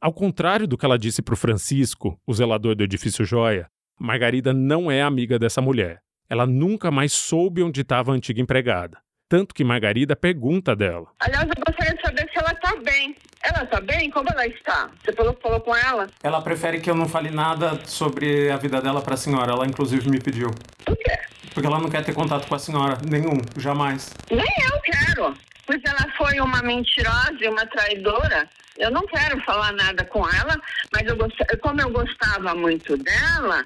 Ao 0.00 0.10
contrário 0.10 0.66
do 0.66 0.78
que 0.78 0.86
ela 0.86 0.98
disse 0.98 1.20
para 1.20 1.34
o 1.34 1.36
Francisco, 1.36 2.18
o 2.26 2.32
zelador 2.32 2.74
do 2.74 2.82
edifício 2.82 3.26
Joia, 3.26 3.68
Margarida 4.00 4.54
não 4.54 4.90
é 4.90 5.02
amiga 5.02 5.38
dessa 5.38 5.60
mulher. 5.60 6.00
Ela 6.30 6.46
nunca 6.46 6.90
mais 6.90 7.12
soube 7.12 7.62
onde 7.62 7.82
estava 7.82 8.10
a 8.10 8.14
antiga 8.14 8.40
empregada. 8.40 8.96
Tanto 9.28 9.54
que 9.54 9.62
Margarida 9.62 10.16
pergunta 10.16 10.74
dela. 10.74 11.08
Aliás, 11.20 11.46
eu 11.46 11.62
gostaria 11.66 11.94
de 11.94 12.00
saber 12.00 12.30
se 12.32 12.38
ela 12.38 12.52
está 12.52 12.74
bem. 12.76 13.14
Ela 13.44 13.64
está 13.64 13.80
bem? 13.82 14.10
Como 14.10 14.30
ela 14.30 14.46
está? 14.46 14.90
Você 15.04 15.12
falou, 15.12 15.36
falou 15.42 15.60
com 15.60 15.76
ela? 15.76 16.08
Ela 16.22 16.40
prefere 16.40 16.80
que 16.80 16.90
eu 16.90 16.94
não 16.94 17.06
fale 17.06 17.30
nada 17.30 17.78
sobre 17.84 18.50
a 18.50 18.56
vida 18.56 18.80
dela 18.80 19.02
para 19.02 19.12
a 19.12 19.18
senhora. 19.18 19.52
Ela, 19.52 19.66
inclusive, 19.66 20.08
me 20.08 20.18
pediu. 20.18 20.48
Por 20.86 20.96
quê? 20.96 21.18
Porque 21.58 21.66
ela 21.66 21.80
não 21.80 21.90
quer 21.90 22.04
ter 22.04 22.14
contato 22.14 22.46
com 22.46 22.54
a 22.54 22.58
senhora. 22.58 22.98
Nenhum. 23.04 23.36
Jamais. 23.56 24.14
Nem 24.30 24.46
eu 24.70 24.80
quero. 24.80 25.34
Pois 25.66 25.80
ela 25.84 26.06
foi 26.16 26.38
uma 26.38 26.62
mentirosa 26.62 27.36
e 27.40 27.48
uma 27.48 27.66
traidora. 27.66 28.48
Eu 28.78 28.92
não 28.92 29.04
quero 29.08 29.42
falar 29.42 29.72
nada 29.72 30.04
com 30.04 30.20
ela, 30.20 30.56
mas 30.92 31.04
eu 31.04 31.16
gost... 31.16 31.36
como 31.60 31.80
eu 31.80 31.90
gostava 31.90 32.54
muito 32.54 32.96
dela, 32.96 33.64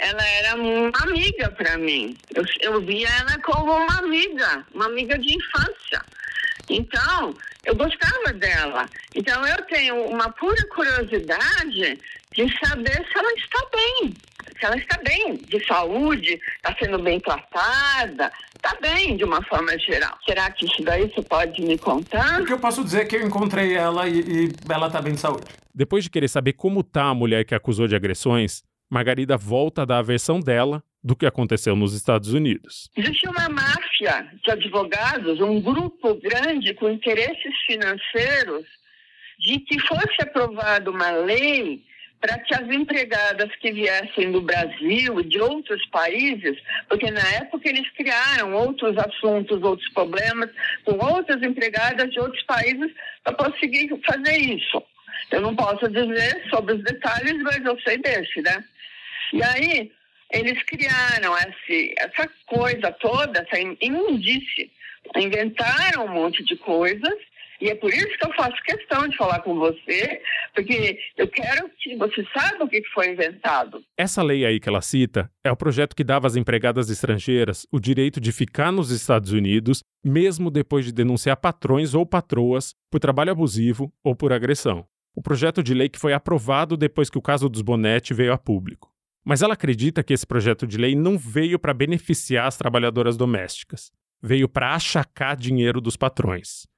ela 0.00 0.26
era 0.26 0.56
uma 0.56 0.90
amiga 1.04 1.48
para 1.50 1.78
mim. 1.78 2.16
Eu, 2.34 2.42
eu 2.60 2.80
via 2.80 3.08
ela 3.20 3.38
como 3.44 3.72
uma 3.72 3.98
amiga, 3.98 4.66
uma 4.74 4.86
amiga 4.86 5.16
de 5.16 5.36
infância. 5.36 6.04
Então, 6.68 7.36
eu 7.64 7.76
gostava 7.76 8.32
dela. 8.32 8.84
Então, 9.14 9.46
eu 9.46 9.62
tenho 9.66 9.94
uma 10.06 10.28
pura 10.32 10.66
curiosidade 10.74 12.00
de 12.32 12.58
saber 12.58 13.06
se 13.06 13.16
ela 13.16 13.32
está 13.34 13.64
bem. 13.72 14.14
Se 14.58 14.66
ela 14.66 14.76
está 14.76 15.00
bem 15.02 15.36
de 15.36 15.64
saúde, 15.66 16.40
está 16.56 16.76
sendo 16.78 16.98
bem 16.98 17.20
tratada, 17.20 18.32
está 18.56 18.76
bem 18.80 19.16
de 19.16 19.24
uma 19.24 19.42
forma 19.44 19.78
geral. 19.78 20.18
Será 20.24 20.50
que 20.50 20.66
isso 20.66 20.82
daí 20.82 21.08
você 21.08 21.22
pode 21.22 21.62
me 21.62 21.78
contar? 21.78 22.40
O 22.40 22.46
que 22.46 22.52
eu 22.52 22.58
posso 22.58 22.82
dizer 22.82 23.02
é 23.02 23.04
que 23.04 23.16
eu 23.16 23.26
encontrei 23.26 23.74
ela 23.74 24.08
e, 24.08 24.20
e 24.20 24.52
ela 24.68 24.88
está 24.88 25.00
bem 25.00 25.14
de 25.14 25.20
saúde. 25.20 25.46
Depois 25.72 26.04
de 26.04 26.10
querer 26.10 26.28
saber 26.28 26.54
como 26.54 26.80
está 26.80 27.04
a 27.04 27.14
mulher 27.14 27.44
que 27.44 27.54
acusou 27.54 27.86
de 27.86 27.94
agressões, 27.94 28.64
Margarida 28.90 29.36
volta 29.36 29.82
a 29.82 29.84
dar 29.84 29.98
a 29.98 30.02
versão 30.02 30.40
dela 30.40 30.82
do 31.04 31.14
que 31.14 31.26
aconteceu 31.26 31.76
nos 31.76 31.94
Estados 31.94 32.32
Unidos. 32.32 32.90
Existe 32.96 33.28
uma 33.28 33.48
máfia 33.48 34.28
de 34.42 34.50
advogados, 34.50 35.40
um 35.40 35.60
grupo 35.60 36.14
grande 36.16 36.74
com 36.74 36.90
interesses 36.90 37.54
financeiros, 37.66 38.66
de 39.38 39.60
que 39.60 39.78
fosse 39.80 40.20
aprovada 40.20 40.90
uma 40.90 41.10
lei 41.10 41.84
para 42.20 42.38
que 42.38 42.54
as 42.54 42.68
empregadas 42.68 43.54
que 43.56 43.72
viessem 43.72 44.32
do 44.32 44.40
Brasil 44.40 45.20
e 45.20 45.24
de 45.24 45.40
outros 45.40 45.84
países, 45.86 46.58
porque 46.88 47.10
na 47.10 47.26
época 47.34 47.68
eles 47.68 47.88
criaram 47.92 48.54
outros 48.54 48.96
assuntos, 48.98 49.62
outros 49.62 49.88
problemas 49.92 50.50
com 50.84 50.98
outras 51.04 51.42
empregadas 51.42 52.10
de 52.10 52.18
outros 52.18 52.42
países 52.42 52.90
para 53.22 53.34
conseguir 53.34 53.88
fazer 54.04 54.36
isso. 54.36 54.82
Eu 55.30 55.40
não 55.40 55.54
posso 55.54 55.88
dizer 55.88 56.44
sobre 56.50 56.74
os 56.74 56.82
detalhes, 56.82 57.40
mas 57.42 57.64
eu 57.64 57.78
sei 57.80 57.98
desse, 57.98 58.40
né? 58.42 58.64
E 59.32 59.42
aí, 59.42 59.92
eles 60.32 60.62
criaram 60.64 61.36
esse, 61.38 61.94
essa 61.98 62.28
coisa 62.46 62.90
toda, 62.92 63.40
essa 63.40 63.60
imundície. 63.80 64.70
Inventaram 65.16 66.06
um 66.06 66.12
monte 66.12 66.44
de 66.44 66.56
coisas 66.56 67.14
E 67.60 67.68
é 67.68 67.74
por 67.74 67.92
isso 67.92 68.16
que 68.18 68.26
eu 68.26 68.32
faço 68.34 68.56
questão 68.62 69.08
de 69.08 69.16
falar 69.16 69.40
com 69.40 69.58
você, 69.58 70.20
porque 70.54 70.98
eu 71.16 71.26
quero 71.28 71.68
que 71.78 71.96
você 71.96 72.24
saiba 72.32 72.64
o 72.64 72.68
que 72.68 72.82
foi 72.94 73.10
inventado. 73.10 73.82
Essa 73.96 74.22
lei 74.22 74.44
aí 74.46 74.60
que 74.60 74.68
ela 74.68 74.80
cita 74.80 75.30
é 75.42 75.50
o 75.50 75.56
projeto 75.56 75.96
que 75.96 76.04
dava 76.04 76.26
às 76.26 76.36
empregadas 76.36 76.88
estrangeiras 76.88 77.66
o 77.72 77.80
direito 77.80 78.20
de 78.20 78.30
ficar 78.30 78.70
nos 78.70 78.90
Estados 78.90 79.32
Unidos, 79.32 79.82
mesmo 80.04 80.50
depois 80.50 80.84
de 80.84 80.92
denunciar 80.92 81.36
patrões 81.36 81.94
ou 81.94 82.06
patroas 82.06 82.74
por 82.90 83.00
trabalho 83.00 83.32
abusivo 83.32 83.92
ou 84.04 84.14
por 84.14 84.32
agressão. 84.32 84.86
O 85.14 85.20
projeto 85.20 85.62
de 85.62 85.74
lei 85.74 85.88
que 85.88 85.98
foi 85.98 86.12
aprovado 86.12 86.76
depois 86.76 87.10
que 87.10 87.18
o 87.18 87.22
caso 87.22 87.48
dos 87.48 87.60
Bonetti 87.60 88.14
veio 88.14 88.32
a 88.32 88.38
público. 88.38 88.92
Mas 89.24 89.42
ela 89.42 89.54
acredita 89.54 90.02
que 90.04 90.14
esse 90.14 90.26
projeto 90.26 90.64
de 90.64 90.78
lei 90.78 90.94
não 90.94 91.18
veio 91.18 91.58
para 91.58 91.74
beneficiar 91.74 92.46
as 92.46 92.56
trabalhadoras 92.56 93.16
domésticas, 93.16 93.90
veio 94.22 94.48
para 94.48 94.74
achacar 94.74 95.36
dinheiro 95.36 95.80
dos 95.80 95.96
patrões. 95.96 96.68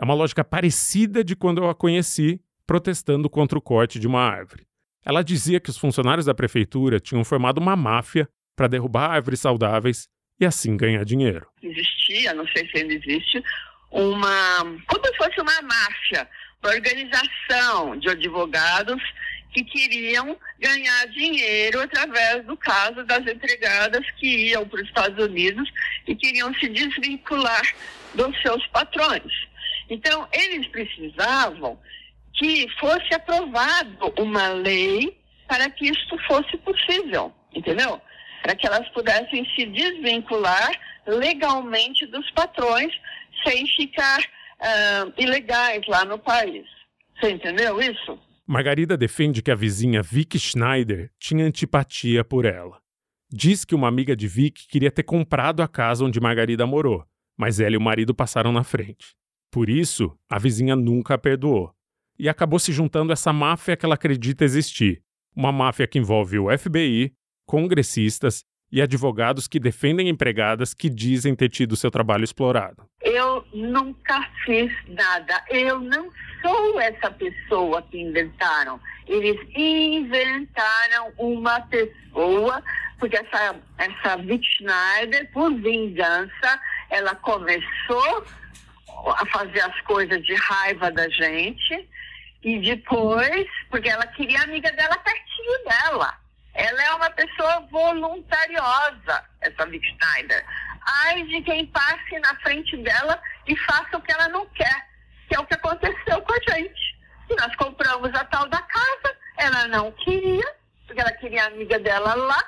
É 0.00 0.04
uma 0.04 0.14
lógica 0.14 0.42
parecida 0.42 1.22
de 1.22 1.36
quando 1.36 1.62
eu 1.62 1.68
a 1.68 1.74
conheci 1.74 2.40
protestando 2.66 3.28
contra 3.28 3.58
o 3.58 3.60
corte 3.60 3.98
de 3.98 4.06
uma 4.06 4.22
árvore. 4.22 4.66
Ela 5.04 5.22
dizia 5.22 5.60
que 5.60 5.68
os 5.68 5.76
funcionários 5.76 6.24
da 6.24 6.32
prefeitura 6.32 6.98
tinham 6.98 7.22
formado 7.22 7.58
uma 7.58 7.76
máfia 7.76 8.26
para 8.56 8.66
derrubar 8.66 9.10
árvores 9.10 9.40
saudáveis 9.40 10.08
e 10.40 10.46
assim 10.46 10.74
ganhar 10.74 11.04
dinheiro. 11.04 11.46
Existia, 11.62 12.32
não 12.32 12.46
sei 12.48 12.66
se 12.70 12.78
ainda 12.78 12.94
existe, 12.94 13.42
uma. 13.90 14.58
como 14.86 15.06
se 15.06 15.16
fosse 15.18 15.38
uma 15.38 15.60
máfia, 15.60 16.26
uma 16.64 16.72
organização 16.72 17.98
de 17.98 18.08
advogados 18.08 19.02
que 19.52 19.62
queriam 19.64 20.34
ganhar 20.58 21.08
dinheiro 21.08 21.78
através 21.82 22.46
do 22.46 22.56
caso 22.56 23.04
das 23.04 23.26
empregadas 23.26 24.10
que 24.12 24.48
iam 24.48 24.66
para 24.66 24.80
os 24.80 24.88
Estados 24.88 25.22
Unidos 25.22 25.70
e 26.06 26.14
queriam 26.14 26.54
se 26.54 26.68
desvincular 26.70 27.62
dos 28.14 28.40
seus 28.40 28.66
patrões. 28.68 29.49
Então, 29.90 30.28
eles 30.32 30.68
precisavam 30.68 31.78
que 32.34 32.66
fosse 32.78 33.12
aprovado 33.12 34.14
uma 34.18 34.48
lei 34.48 35.20
para 35.48 35.68
que 35.68 35.86
isso 35.86 36.16
fosse 36.28 36.56
possível, 36.58 37.32
entendeu? 37.52 38.00
Para 38.40 38.54
que 38.54 38.66
elas 38.66 38.88
pudessem 38.90 39.44
se 39.56 39.66
desvincular 39.66 40.70
legalmente 41.06 42.06
dos 42.06 42.30
patrões 42.30 42.92
sem 43.44 43.66
ficar 43.66 44.20
uh, 44.20 45.12
ilegais 45.18 45.84
lá 45.88 46.04
no 46.04 46.18
país. 46.18 46.64
Você 47.18 47.32
entendeu 47.32 47.80
isso? 47.80 48.18
Margarida 48.46 48.96
defende 48.96 49.42
que 49.42 49.50
a 49.50 49.54
vizinha 49.54 50.02
Vicky 50.02 50.38
Schneider 50.38 51.10
tinha 51.18 51.44
antipatia 51.44 52.24
por 52.24 52.44
ela. 52.44 52.80
Diz 53.32 53.64
que 53.64 53.74
uma 53.74 53.88
amiga 53.88 54.16
de 54.16 54.26
Vicky 54.26 54.66
queria 54.66 54.90
ter 54.90 55.02
comprado 55.02 55.62
a 55.62 55.68
casa 55.68 56.04
onde 56.04 56.20
Margarida 56.20 56.66
morou, 56.66 57.04
mas 57.36 57.60
ela 57.60 57.74
e 57.74 57.76
o 57.76 57.80
marido 57.80 58.14
passaram 58.14 58.52
na 58.52 58.64
frente. 58.64 59.19
Por 59.50 59.68
isso, 59.68 60.16
a 60.28 60.38
vizinha 60.38 60.76
nunca 60.76 61.14
a 61.14 61.18
perdoou. 61.18 61.74
E 62.18 62.28
acabou 62.28 62.58
se 62.58 62.72
juntando 62.72 63.12
essa 63.12 63.32
máfia 63.32 63.76
que 63.76 63.84
ela 63.84 63.94
acredita 63.94 64.44
existir. 64.44 65.02
Uma 65.34 65.50
máfia 65.50 65.86
que 65.86 65.98
envolve 65.98 66.38
o 66.38 66.56
FBI, 66.56 67.12
congressistas 67.46 68.44
e 68.70 68.80
advogados 68.80 69.48
que 69.48 69.58
defendem 69.58 70.08
empregadas 70.08 70.72
que 70.72 70.88
dizem 70.88 71.34
ter 71.34 71.48
tido 71.48 71.76
seu 71.76 71.90
trabalho 71.90 72.22
explorado. 72.22 72.84
Eu 73.02 73.44
nunca 73.52 74.22
fiz 74.44 74.72
nada. 74.86 75.42
Eu 75.50 75.80
não 75.80 76.08
sou 76.40 76.80
essa 76.80 77.10
pessoa 77.10 77.82
que 77.82 78.00
inventaram. 78.00 78.78
Eles 79.08 79.40
inventaram 79.56 81.12
uma 81.18 81.60
pessoa, 81.62 82.62
porque 82.98 83.16
essa, 83.16 83.56
essa 83.78 84.16
Vic 84.18 84.44
Schneider, 84.46 85.28
por 85.32 85.52
vingança, 85.54 86.60
ela 86.90 87.16
começou 87.16 88.24
a 89.08 89.26
fazer 89.26 89.60
as 89.60 89.80
coisas 89.82 90.22
de 90.24 90.34
raiva 90.34 90.90
da 90.90 91.08
gente. 91.08 91.88
E 92.42 92.58
depois, 92.60 93.46
porque 93.70 93.88
ela 93.88 94.06
queria 94.06 94.40
a 94.40 94.44
amiga 94.44 94.70
dela 94.72 94.96
pertinho 94.98 95.64
dela. 95.64 96.18
Ela 96.54 96.82
é 96.82 96.94
uma 96.94 97.10
pessoa 97.10 97.60
voluntariosa, 97.70 99.24
essa 99.40 99.66
Vic 99.66 99.86
Schneider. 99.86 100.44
Ai 101.04 101.22
de 101.22 101.42
quem 101.42 101.66
passe 101.66 102.18
na 102.20 102.34
frente 102.40 102.76
dela 102.78 103.20
e 103.46 103.56
faça 103.56 103.96
o 103.96 104.00
que 104.00 104.12
ela 104.12 104.28
não 104.28 104.46
quer, 104.46 104.88
que 105.28 105.36
é 105.36 105.40
o 105.40 105.46
que 105.46 105.54
aconteceu 105.54 106.20
com 106.22 106.32
a 106.32 106.56
gente. 106.56 106.98
E 107.28 107.34
nós 107.36 107.54
compramos 107.56 108.12
a 108.14 108.24
tal 108.24 108.48
da 108.48 108.60
casa, 108.62 109.16
ela 109.36 109.68
não 109.68 109.92
queria, 109.92 110.54
porque 110.86 111.00
ela 111.00 111.12
queria 111.12 111.44
a 111.44 111.48
amiga 111.48 111.78
dela 111.78 112.14
lá. 112.14 112.42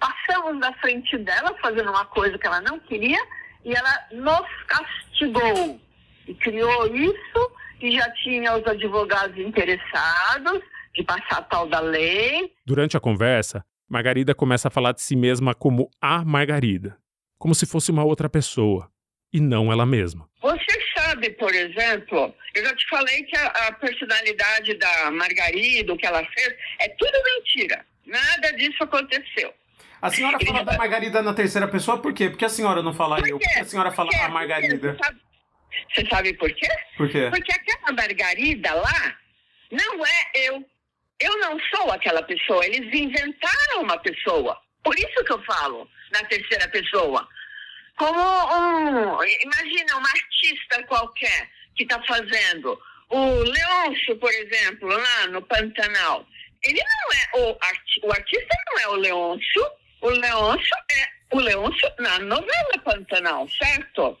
Passamos 0.00 0.58
na 0.58 0.72
frente 0.74 1.16
dela 1.18 1.54
fazendo 1.60 1.90
uma 1.90 2.04
coisa 2.06 2.36
que 2.36 2.46
ela 2.46 2.60
não 2.60 2.78
queria 2.80 3.20
e 3.64 3.74
ela 3.74 4.06
nos 4.12 4.46
castigou 4.66 5.80
e 6.26 6.34
criou 6.34 6.86
isso 6.94 7.52
e 7.80 7.92
já 7.92 8.10
tinha 8.22 8.56
os 8.56 8.66
advogados 8.66 9.36
interessados 9.38 10.60
de 10.94 11.04
passar 11.04 11.38
a 11.38 11.42
tal 11.42 11.68
da 11.68 11.80
lei. 11.80 12.52
Durante 12.64 12.96
a 12.96 13.00
conversa, 13.00 13.64
Margarida 13.88 14.34
começa 14.34 14.68
a 14.68 14.70
falar 14.70 14.92
de 14.92 15.02
si 15.02 15.14
mesma 15.14 15.54
como 15.54 15.90
a 16.00 16.24
Margarida, 16.24 16.96
como 17.38 17.54
se 17.54 17.66
fosse 17.66 17.90
uma 17.90 18.04
outra 18.04 18.28
pessoa, 18.28 18.90
e 19.32 19.40
não 19.40 19.70
ela 19.70 19.84
mesma. 19.84 20.28
Você 20.40 20.80
sabe, 20.96 21.30
por 21.30 21.54
exemplo, 21.54 22.34
eu 22.54 22.64
já 22.64 22.74
te 22.74 22.88
falei 22.88 23.22
que 23.24 23.36
a, 23.36 23.46
a 23.46 23.72
personalidade 23.72 24.74
da 24.74 25.10
Margarida, 25.10 25.92
o 25.92 25.96
que 25.96 26.06
ela 26.06 26.24
fez, 26.24 26.54
é 26.80 26.88
tudo 26.88 27.12
mentira. 27.24 27.84
Nada 28.06 28.52
disso 28.52 28.82
aconteceu. 28.82 29.52
A 30.00 30.10
senhora 30.10 30.38
fala 30.44 30.62
da 30.62 30.76
Margarida 30.76 31.22
na 31.22 31.34
terceira 31.34 31.66
pessoa 31.66 31.98
por 31.98 32.12
quê? 32.12 32.28
Porque 32.28 32.44
a 32.44 32.48
senhora 32.48 32.82
não 32.82 32.92
fala 32.92 33.18
eu? 33.26 33.38
Por 33.38 33.48
que 33.48 33.58
a 33.58 33.64
senhora 33.64 33.90
fala 33.90 34.10
a 34.22 34.28
Margarida? 34.28 34.96
Sabe, 35.02 35.20
você 35.92 36.06
sabe 36.08 36.32
por 36.34 36.52
quê? 36.52 36.68
Por 36.96 37.08
quê? 37.08 37.28
Porque 37.30 37.52
aquela 37.52 37.92
Margarida 37.92 38.74
lá 38.74 39.16
não 39.70 40.06
é 40.06 40.30
eu. 40.34 40.64
Eu 41.20 41.38
não 41.38 41.58
sou 41.74 41.90
aquela 41.90 42.22
pessoa. 42.22 42.64
Eles 42.66 42.92
inventaram 42.92 43.82
uma 43.82 43.98
pessoa. 43.98 44.58
Por 44.82 44.94
isso 44.98 45.24
que 45.24 45.32
eu 45.32 45.42
falo 45.44 45.88
na 46.12 46.22
terceira 46.24 46.68
pessoa. 46.68 47.26
Como 47.96 48.20
um. 48.20 49.24
Imagina 49.24 49.96
um 49.96 50.06
artista 50.06 50.82
qualquer 50.86 51.50
que 51.74 51.84
está 51.84 52.02
fazendo. 52.02 52.78
O 53.08 53.38
Leôncio, 53.38 54.16
por 54.16 54.32
exemplo, 54.32 54.88
lá 54.88 55.26
no 55.28 55.42
Pantanal. 55.42 56.26
Ele 56.62 56.80
não 56.80 57.12
é 57.12 57.48
o, 57.48 57.58
arti 57.60 58.00
o 58.02 58.12
artista 58.12 58.56
não 58.66 58.78
é 58.80 58.88
o 58.88 58.94
Leôncio. 58.96 59.66
O 60.02 60.10
Leôncio 60.10 60.76
é 60.92 61.08
o 61.30 61.40
Leôncio 61.40 61.92
na 61.98 62.18
novela 62.18 62.78
Pantanal, 62.84 63.48
certo? 63.48 64.18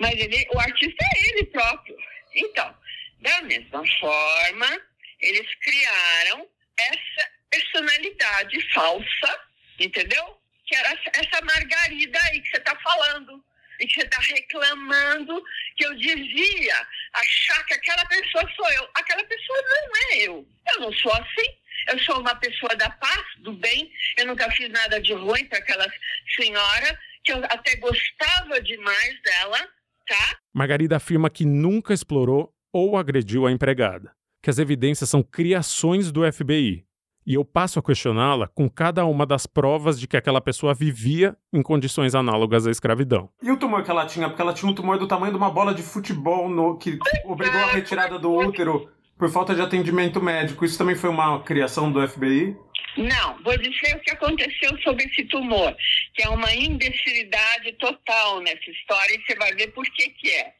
Mas 0.00 0.14
ele, 0.14 0.46
o 0.54 0.60
artista 0.60 1.04
é 1.04 1.28
ele 1.28 1.44
próprio. 1.46 1.96
Então, 2.34 2.76
da 3.20 3.42
mesma 3.42 3.82
forma, 3.98 4.82
eles 5.20 5.54
criaram 5.56 6.48
essa 6.78 7.30
personalidade 7.50 8.72
falsa, 8.72 9.40
entendeu? 9.78 10.40
Que 10.66 10.76
era 10.76 10.98
essa 11.14 11.44
Margarida 11.44 12.18
aí 12.24 12.40
que 12.40 12.50
você 12.50 12.58
está 12.58 12.76
falando. 12.76 13.44
E 13.78 13.86
que 13.86 14.00
você 14.00 14.06
está 14.06 14.18
reclamando 14.18 15.42
que 15.76 15.84
eu 15.84 15.94
devia 15.96 16.88
achar 17.12 17.62
que 17.66 17.74
aquela 17.74 18.06
pessoa 18.06 18.50
sou 18.56 18.70
eu. 18.72 18.88
Aquela 18.94 19.22
pessoa 19.24 19.62
não 19.62 19.96
é 19.96 20.16
eu. 20.22 20.48
Eu 20.72 20.80
não 20.80 20.92
sou 20.94 21.12
assim. 21.12 21.58
Eu 21.88 21.98
sou 22.00 22.20
uma 22.20 22.34
pessoa 22.36 22.74
da 22.76 22.88
paz, 22.88 23.24
do 23.38 23.52
bem. 23.52 23.92
Eu 24.16 24.26
nunca 24.26 24.50
fiz 24.52 24.70
nada 24.70 24.98
de 25.00 25.12
ruim 25.12 25.44
para 25.44 25.58
aquela 25.58 25.86
senhora, 26.34 26.98
que 27.22 27.32
eu 27.32 27.44
até 27.44 27.76
gostava 27.76 28.60
demais 28.62 29.22
dela 29.22 29.70
tá? 30.06 30.38
Margarida 30.54 30.96
afirma 30.96 31.30
que 31.30 31.44
nunca 31.44 31.92
explorou 31.92 32.52
ou 32.72 32.96
agrediu 32.96 33.46
a 33.46 33.52
empregada, 33.52 34.12
que 34.42 34.50
as 34.50 34.58
evidências 34.58 35.10
são 35.10 35.22
criações 35.22 36.12
do 36.12 36.30
FBI. 36.30 36.86
E 37.26 37.34
eu 37.34 37.44
passo 37.44 37.80
a 37.80 37.82
questioná-la 37.82 38.46
com 38.46 38.70
cada 38.70 39.04
uma 39.04 39.26
das 39.26 39.46
provas 39.46 39.98
de 39.98 40.06
que 40.06 40.16
aquela 40.16 40.40
pessoa 40.40 40.72
vivia 40.72 41.36
em 41.52 41.60
condições 41.60 42.14
análogas 42.14 42.68
à 42.68 42.70
escravidão. 42.70 43.28
E 43.42 43.50
o 43.50 43.56
tumor 43.56 43.82
que 43.82 43.90
ela 43.90 44.06
tinha? 44.06 44.28
Porque 44.28 44.40
ela 44.40 44.54
tinha 44.54 44.70
um 44.70 44.74
tumor 44.74 44.96
do 44.96 45.08
tamanho 45.08 45.32
de 45.32 45.36
uma 45.36 45.50
bola 45.50 45.74
de 45.74 45.82
futebol 45.82 46.48
no, 46.48 46.78
que 46.78 46.98
obrigou 47.24 47.60
a 47.60 47.72
retirada 47.72 48.16
do 48.16 48.32
útero 48.32 48.88
por 49.18 49.30
falta 49.30 49.54
de 49.54 49.62
atendimento 49.62 50.22
médico. 50.22 50.64
Isso 50.64 50.78
também 50.78 50.94
foi 50.94 51.10
uma 51.10 51.42
criação 51.42 51.90
do 51.90 52.06
FBI? 52.06 52.56
Não, 52.96 53.42
vou 53.42 53.56
dizer 53.58 53.96
o 53.96 54.00
que 54.00 54.10
aconteceu 54.12 54.76
sobre 54.82 55.04
esse 55.04 55.24
tumor, 55.24 55.76
que 56.14 56.22
é 56.22 56.28
uma 56.28 56.52
imbecilidade 56.54 57.72
total 57.74 58.40
nessa 58.40 58.70
história 58.70 59.14
e 59.14 59.22
você 59.22 59.34
vai 59.36 59.52
ver 59.54 59.68
por 59.68 59.84
que 59.84 60.10
que 60.10 60.30
é. 60.30 60.54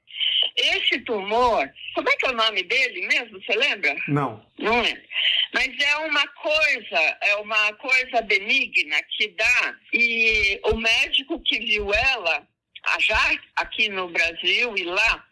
Esse 0.57 1.01
tumor, 1.01 1.69
como 1.95 2.09
é 2.09 2.17
que 2.17 2.27
é 2.27 2.31
o 2.31 2.37
nome 2.37 2.63
dele 2.63 3.07
mesmo? 3.07 3.41
Você 3.41 3.55
lembra? 3.55 3.95
Não. 4.09 4.45
Não 4.59 4.81
é. 4.81 5.03
Mas 5.55 5.69
é 5.79 5.97
uma 5.99 6.27
coisa, 6.29 7.19
é 7.23 7.37
uma 7.37 7.73
coisa 7.75 8.23
benigna 8.23 8.97
que 9.17 9.29
dá 9.29 9.75
e 9.93 10.61
o 10.65 10.77
médico 10.77 11.41
que 11.41 11.59
viu 11.61 11.93
ela 11.93 12.47
já 13.01 13.31
aqui 13.57 13.89
no 13.89 14.09
Brasil 14.09 14.77
e 14.77 14.85
lá 14.85 15.26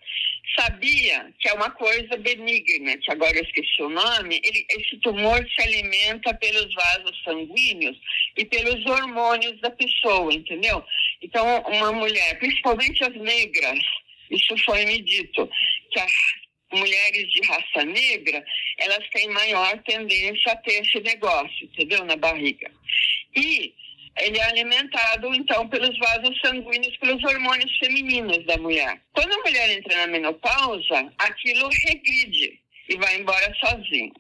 sabia 0.59 1.33
que 1.39 1.49
é 1.49 1.53
uma 1.53 1.71
coisa 1.71 2.17
benigna, 2.17 2.97
que 2.99 3.11
agora 3.11 3.37
eu 3.37 3.43
esqueci 3.43 3.83
o 3.83 3.89
nome, 3.89 4.41
ele, 4.45 4.67
esse 4.71 4.99
tumor 5.01 5.45
se 5.49 5.63
alimenta 5.63 6.35
pelos 6.35 6.73
vasos 6.75 7.23
sanguíneos 7.25 7.97
e 8.37 8.45
pelos 8.45 8.85
hormônios 8.87 9.61
da 9.61 9.71
pessoa, 9.71 10.33
entendeu? 10.33 10.85
Então, 11.23 11.63
uma 11.63 11.93
mulher, 11.93 12.39
principalmente 12.39 13.03
as 13.05 13.15
negras, 13.15 13.79
isso 14.31 14.57
foi 14.65 14.85
me 14.85 15.01
dito, 15.03 15.49
que 15.91 16.01
a 16.01 16.07
mulheres 16.73 17.31
de 17.31 17.47
raça 17.47 17.85
negra, 17.85 18.45
elas 18.79 19.09
têm 19.11 19.29
maior 19.29 19.79
tendência 19.85 20.53
a 20.53 20.57
ter 20.57 20.83
esse 20.83 21.01
negócio, 21.01 21.65
entendeu? 21.67 22.05
Na 22.05 22.17
barriga. 22.17 22.71
E 23.37 23.73
ele 24.19 24.39
é 24.39 24.45
alimentado, 24.45 25.35
então, 25.35 25.69
pelos 25.69 25.97
vasos 25.99 26.41
sanguíneos, 26.41 26.97
pelos 26.99 27.23
hormônios 27.25 27.77
femininos 27.79 28.45
da 28.47 28.57
mulher. 28.59 29.01
Quando 29.13 29.33
a 29.33 29.39
mulher 29.39 29.71
entra 29.71 29.97
na 29.99 30.07
menopausa, 30.07 31.13
aquilo 31.19 31.69
regride 31.87 32.61
e 32.89 32.97
vai 32.97 33.17
embora 33.17 33.53
sozinho. 33.55 34.13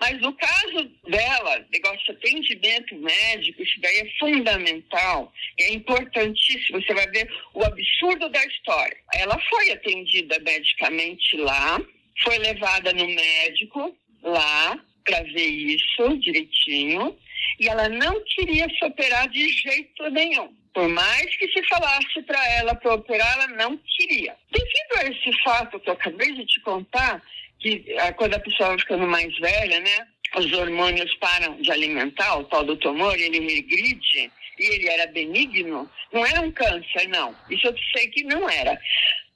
Mas 0.00 0.20
no 0.20 0.32
caso 0.34 0.90
dela, 1.08 1.66
negócio 1.72 2.04
de 2.04 2.12
atendimento 2.12 2.94
médico, 2.96 3.62
isso 3.62 3.80
daí 3.80 3.98
é 3.98 4.18
fundamental, 4.18 5.32
é 5.60 5.72
importantíssimo. 5.72 6.82
Você 6.82 6.94
vai 6.94 7.06
ver 7.08 7.30
o 7.54 7.64
absurdo 7.64 8.28
da 8.28 8.44
história. 8.44 8.96
Ela 9.14 9.38
foi 9.48 9.70
atendida 9.70 10.38
medicamente 10.40 11.36
lá, 11.36 11.80
foi 12.22 12.38
levada 12.38 12.92
no 12.92 13.06
médico 13.06 13.96
lá 14.22 14.78
para 15.04 15.22
ver 15.22 15.46
isso 15.46 16.18
direitinho 16.18 17.16
e 17.60 17.68
ela 17.68 17.88
não 17.88 18.22
queria 18.24 18.68
se 18.68 18.84
operar 18.84 19.28
de 19.28 19.48
jeito 19.48 20.10
nenhum. 20.10 20.52
Por 20.74 20.88
mais 20.88 21.24
que 21.36 21.48
se 21.48 21.62
falasse 21.68 22.22
para 22.26 22.52
ela 22.52 22.74
para 22.74 22.94
operar, 22.94 23.32
ela 23.34 23.48
não 23.48 23.78
queria. 23.78 24.34
Devido 24.50 25.00
a 25.00 25.10
esse 25.10 25.42
fato 25.42 25.80
que 25.80 25.88
eu 25.88 25.94
acabei 25.94 26.32
de 26.34 26.44
te 26.44 26.60
contar, 26.60 27.22
que 27.58 27.96
ah, 27.98 28.12
quando 28.12 28.34
a 28.34 28.40
pessoa 28.40 28.70
vai 28.70 28.78
ficando 28.78 29.06
mais 29.06 29.34
velha, 29.38 29.80
né, 29.80 30.06
os 30.36 30.52
hormônios 30.52 31.14
param 31.14 31.60
de 31.60 31.70
alimentar, 31.70 32.38
o 32.38 32.44
tal 32.44 32.64
do 32.64 32.76
tumor, 32.76 33.14
ele 33.18 33.40
regride, 33.40 34.30
e 34.58 34.74
ele 34.74 34.88
era 34.88 35.06
benigno, 35.06 35.90
não 36.12 36.26
era 36.26 36.40
um 36.40 36.50
câncer, 36.50 37.08
não. 37.08 37.34
Isso 37.50 37.66
eu 37.66 37.74
sei 37.94 38.08
que 38.08 38.22
não 38.24 38.48
era. 38.48 38.78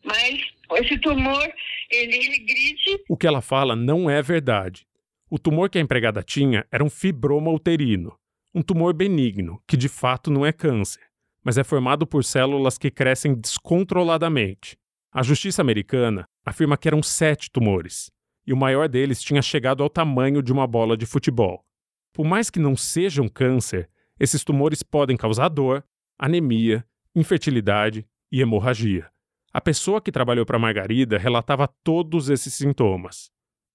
Mas 0.05 0.41
esse 0.79 0.99
tumor, 0.99 1.53
ele 1.91 2.19
regride. 2.19 3.03
O 3.09 3.17
que 3.17 3.27
ela 3.27 3.41
fala 3.41 3.77
não 3.77 4.09
é 4.09 4.23
verdade. 4.23 4.87
O 5.33 5.39
tumor 5.39 5.71
que 5.71 5.79
a 5.79 5.81
empregada 5.81 6.25
tinha 6.25 6.67
era 6.73 6.83
um 6.83 6.91
fibroma 6.91 7.53
uterino, 7.53 8.19
um 8.53 8.63
tumor 8.63 8.93
benigno, 8.93 9.63
que 9.65 9.77
de 9.77 9.89
fato 9.89 10.29
não 10.29 10.45
é 10.45 10.53
câncer, 10.53 11.03
mas 11.45 11.57
é 11.57 11.63
formado 11.63 12.05
por 12.05 12.25
células 12.25 12.77
que 12.77 12.91
crescem 12.91 13.37
descontroladamente. 13.37 14.77
A 15.13 15.23
justiça 15.23 15.63
americana 15.63 16.29
afirma 16.45 16.77
que 16.77 16.89
eram 16.89 17.01
sete 17.01 17.49
tumores, 17.49 18.11
e 18.45 18.53
o 18.53 18.57
maior 18.57 18.89
deles 18.89 19.23
tinha 19.23 19.41
chegado 19.41 19.85
ao 19.85 19.89
tamanho 19.89 20.43
de 20.43 20.53
uma 20.53 20.67
bola 20.67 20.97
de 20.97 21.07
futebol. 21.07 21.65
Por 22.13 22.27
mais 22.27 22.51
que 22.51 22.59
não 22.59 22.77
sejam 22.77 23.29
câncer, 23.29 23.89
esses 24.19 24.43
tumores 24.43 24.83
podem 24.83 25.17
causar 25.17 25.49
dor, 25.49 25.85
anemia, 26.19 26.85
infertilidade 27.15 28.05
e 28.33 28.41
hemorragia. 28.41 29.09
A 29.53 29.61
pessoa 29.61 30.01
que 30.01 30.11
trabalhou 30.11 30.45
para 30.45 30.59
Margarida 30.59 31.19
relatava 31.19 31.69
todos 31.85 32.29
esses 32.29 32.53
sintomas. 32.53 33.31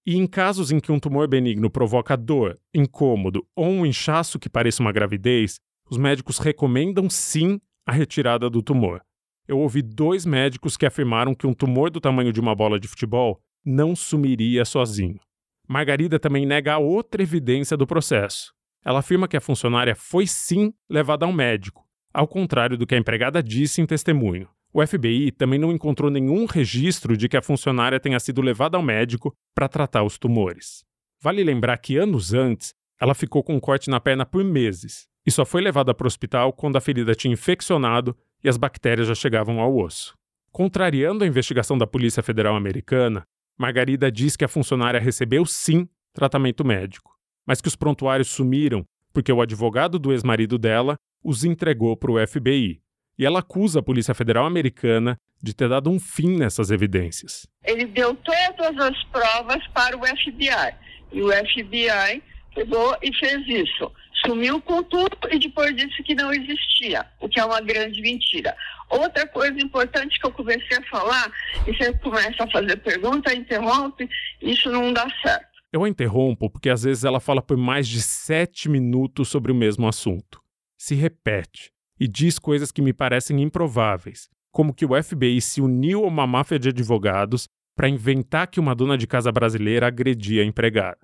E 0.06 0.16
em 0.18 0.28
casos 0.28 0.72
em 0.72 0.80
que 0.80 0.92
um 0.92 1.00
tumor 1.00 1.28
benigno 1.28 1.68
provoca 1.68 2.16
dor, 2.16 2.60
incômodo 2.72 3.44
ou 3.56 3.66
um 3.66 3.86
inchaço 3.86 4.38
que 4.38 4.48
pareça 4.48 4.84
uma 4.84 4.92
gravidez, 4.92 5.60
os 5.90 5.98
médicos 5.98 6.38
recomendam 6.38 7.10
sim 7.10 7.60
a 7.88 7.92
retirada 7.92 8.48
do 8.48 8.62
tumor. 8.62 9.02
Eu 9.48 9.58
ouvi 9.60 9.82
dois 9.82 10.24
médicos 10.26 10.78
que 10.78 10.86
afirmaram 10.86 11.34
que 11.34 11.48
um 11.48 11.54
tumor 11.54 11.90
do 11.90 12.00
tamanho 12.00 12.32
de 12.32 12.40
uma 12.40 12.56
bola 12.56 12.80
de 12.80 12.88
futebol 12.88 13.40
não 13.66 13.96
sumiria 13.96 14.64
sozinho. 14.64 15.20
Margarida 15.68 16.20
também 16.20 16.46
nega 16.46 16.78
outra 16.78 17.24
evidência 17.24 17.76
do 17.76 17.88
processo. 17.88 18.54
Ela 18.84 19.00
afirma 19.00 19.28
que 19.28 19.38
a 19.38 19.42
funcionária 19.42 19.96
foi 19.96 20.28
sim 20.28 20.72
levada 20.88 21.26
ao 21.26 21.34
médico, 21.34 21.84
ao 22.14 22.28
contrário 22.28 22.78
do 22.78 22.86
que 22.86 22.94
a 22.94 22.98
empregada 23.00 23.42
disse 23.42 23.82
em 23.82 23.86
testemunho. 23.88 24.48
O 24.78 24.86
FBI 24.86 25.32
também 25.32 25.58
não 25.58 25.72
encontrou 25.72 26.12
nenhum 26.12 26.46
registro 26.46 27.16
de 27.16 27.30
que 27.30 27.38
a 27.38 27.42
funcionária 27.42 27.98
tenha 27.98 28.20
sido 28.20 28.42
levada 28.42 28.76
ao 28.76 28.84
médico 28.84 29.34
para 29.56 29.70
tratar 29.70 30.04
os 30.04 30.18
tumores. 30.18 30.84
Vale 31.22 31.46
lembrar 31.46 31.78
que 31.78 31.96
anos 31.96 32.34
antes, 32.34 32.74
ela 33.00 33.16
ficou 33.16 33.42
com 33.42 33.56
um 33.56 33.60
corte 33.62 33.90
na 33.90 34.02
perna 34.02 34.26
por 34.26 34.44
meses 34.44 35.08
e 35.26 35.32
só 35.32 35.46
foi 35.46 35.62
levada 35.62 35.94
para 35.94 36.04
o 36.04 36.08
hospital 36.08 36.52
quando 36.52 36.76
a 36.76 36.82
ferida 36.82 37.16
tinha 37.16 37.32
infeccionado 37.32 38.18
e 38.44 38.50
as 38.50 38.58
bactérias 38.58 39.08
já 39.08 39.16
chegavam 39.16 39.62
ao 39.62 39.78
osso. 39.78 40.14
Contrariando 40.52 41.24
a 41.24 41.28
investigação 41.28 41.78
da 41.78 41.88
Polícia 41.88 42.22
Federal 42.22 42.54
Americana, 42.54 43.24
Margarida 43.58 44.12
diz 44.12 44.36
que 44.36 44.44
a 44.44 44.50
funcionária 44.50 45.00
recebeu 45.00 45.46
sim 45.46 45.88
tratamento 46.12 46.66
médico, 46.66 47.16
mas 47.48 47.62
que 47.62 47.70
os 47.70 47.78
prontuários 47.78 48.28
sumiram 48.28 48.86
porque 49.14 49.32
o 49.32 49.40
advogado 49.40 49.98
do 49.98 50.12
ex-marido 50.12 50.58
dela 50.58 50.98
os 51.24 51.46
entregou 51.46 51.96
para 51.96 52.12
o 52.12 52.28
FBI, 52.28 52.82
e 53.18 53.26
ela 53.26 53.40
acusa 53.40 53.80
a 53.80 53.84
Polícia 53.84 54.14
Federal 54.14 54.46
Americana 54.46 55.20
de 55.42 55.54
ter 55.54 55.70
dado 55.70 55.90
um 55.90 56.00
fim 56.00 56.38
nessas 56.38 56.72
evidências. 56.72 57.48
Ele 57.64 57.86
deu 57.86 58.16
todas 58.16 58.78
as 58.78 59.04
provas 59.06 59.66
para 59.74 59.98
o 59.98 60.06
FBI 60.06 60.76
e 61.12 61.22
o 61.22 61.32
FBI 61.32 62.22
pegou 62.54 62.98
e 63.02 63.14
fez 63.16 63.48
isso. 63.48 63.92
Sumiu 64.26 64.60
com 64.62 64.82
tudo 64.84 65.18
e 65.32 65.38
depois 65.38 65.76
disse 65.76 66.02
que 66.02 66.16
não 66.16 66.32
existia, 66.34 67.06
o 67.20 67.30
que 67.30 67.40
é 67.40 67.46
uma 67.46 67.62
grande 67.62 68.02
mentira. 68.02 68.56
Outra 68.90 69.28
coisa 69.28 69.60
importante 69.60 70.20
que 70.20 70.26
eu 70.26 70.32
comecei 70.32 70.78
a 70.78 70.84
falar, 70.84 71.32
e 71.68 71.76
você 71.76 71.94
começa 72.00 72.44
a 72.44 72.50
fazer 72.50 72.78
pergunta, 72.78 73.36
interrompe, 73.36 74.10
isso 74.42 74.72
não 74.72 74.92
dá 74.92 75.08
certo. 75.22 75.56
Eu 75.72 75.84
a 75.84 75.90
interrompo 75.90 76.50
porque 76.50 76.70
às 76.70 76.84
vezes 76.84 77.04
ela 77.04 77.20
fala 77.20 77.42
por 77.42 77.58
mais 77.58 77.88
de 77.88 78.02
sete 78.02 78.70
minutos 78.70 79.28
sobre 79.28 79.52
o 79.52 79.56
mesmo 79.56 79.88
assunto. 79.88 80.42
Se 80.78 80.96
repete 80.96 81.75
e 82.00 82.08
diz 82.08 82.38
coisas 82.40 82.72
que 82.72 82.82
me 82.82 82.94
parecem 82.94 83.42
improváveis, 83.42 84.30
como 84.52 84.74
que 84.74 84.86
o 84.86 85.02
FBI 85.02 85.42
se 85.42 85.62
uniu 85.62 86.04
a 86.04 86.08
uma 86.08 86.28
máfia 86.28 86.60
de 86.60 86.70
advogados 86.70 87.48
para 87.76 87.90
inventar 87.90 88.48
que 88.48 88.60
uma 88.60 88.74
dona 88.74 88.98
de 88.98 89.06
casa 89.06 89.32
brasileira 89.32 89.88
agredia 89.88 90.42
a 90.42 90.46
empregada. 90.46 91.00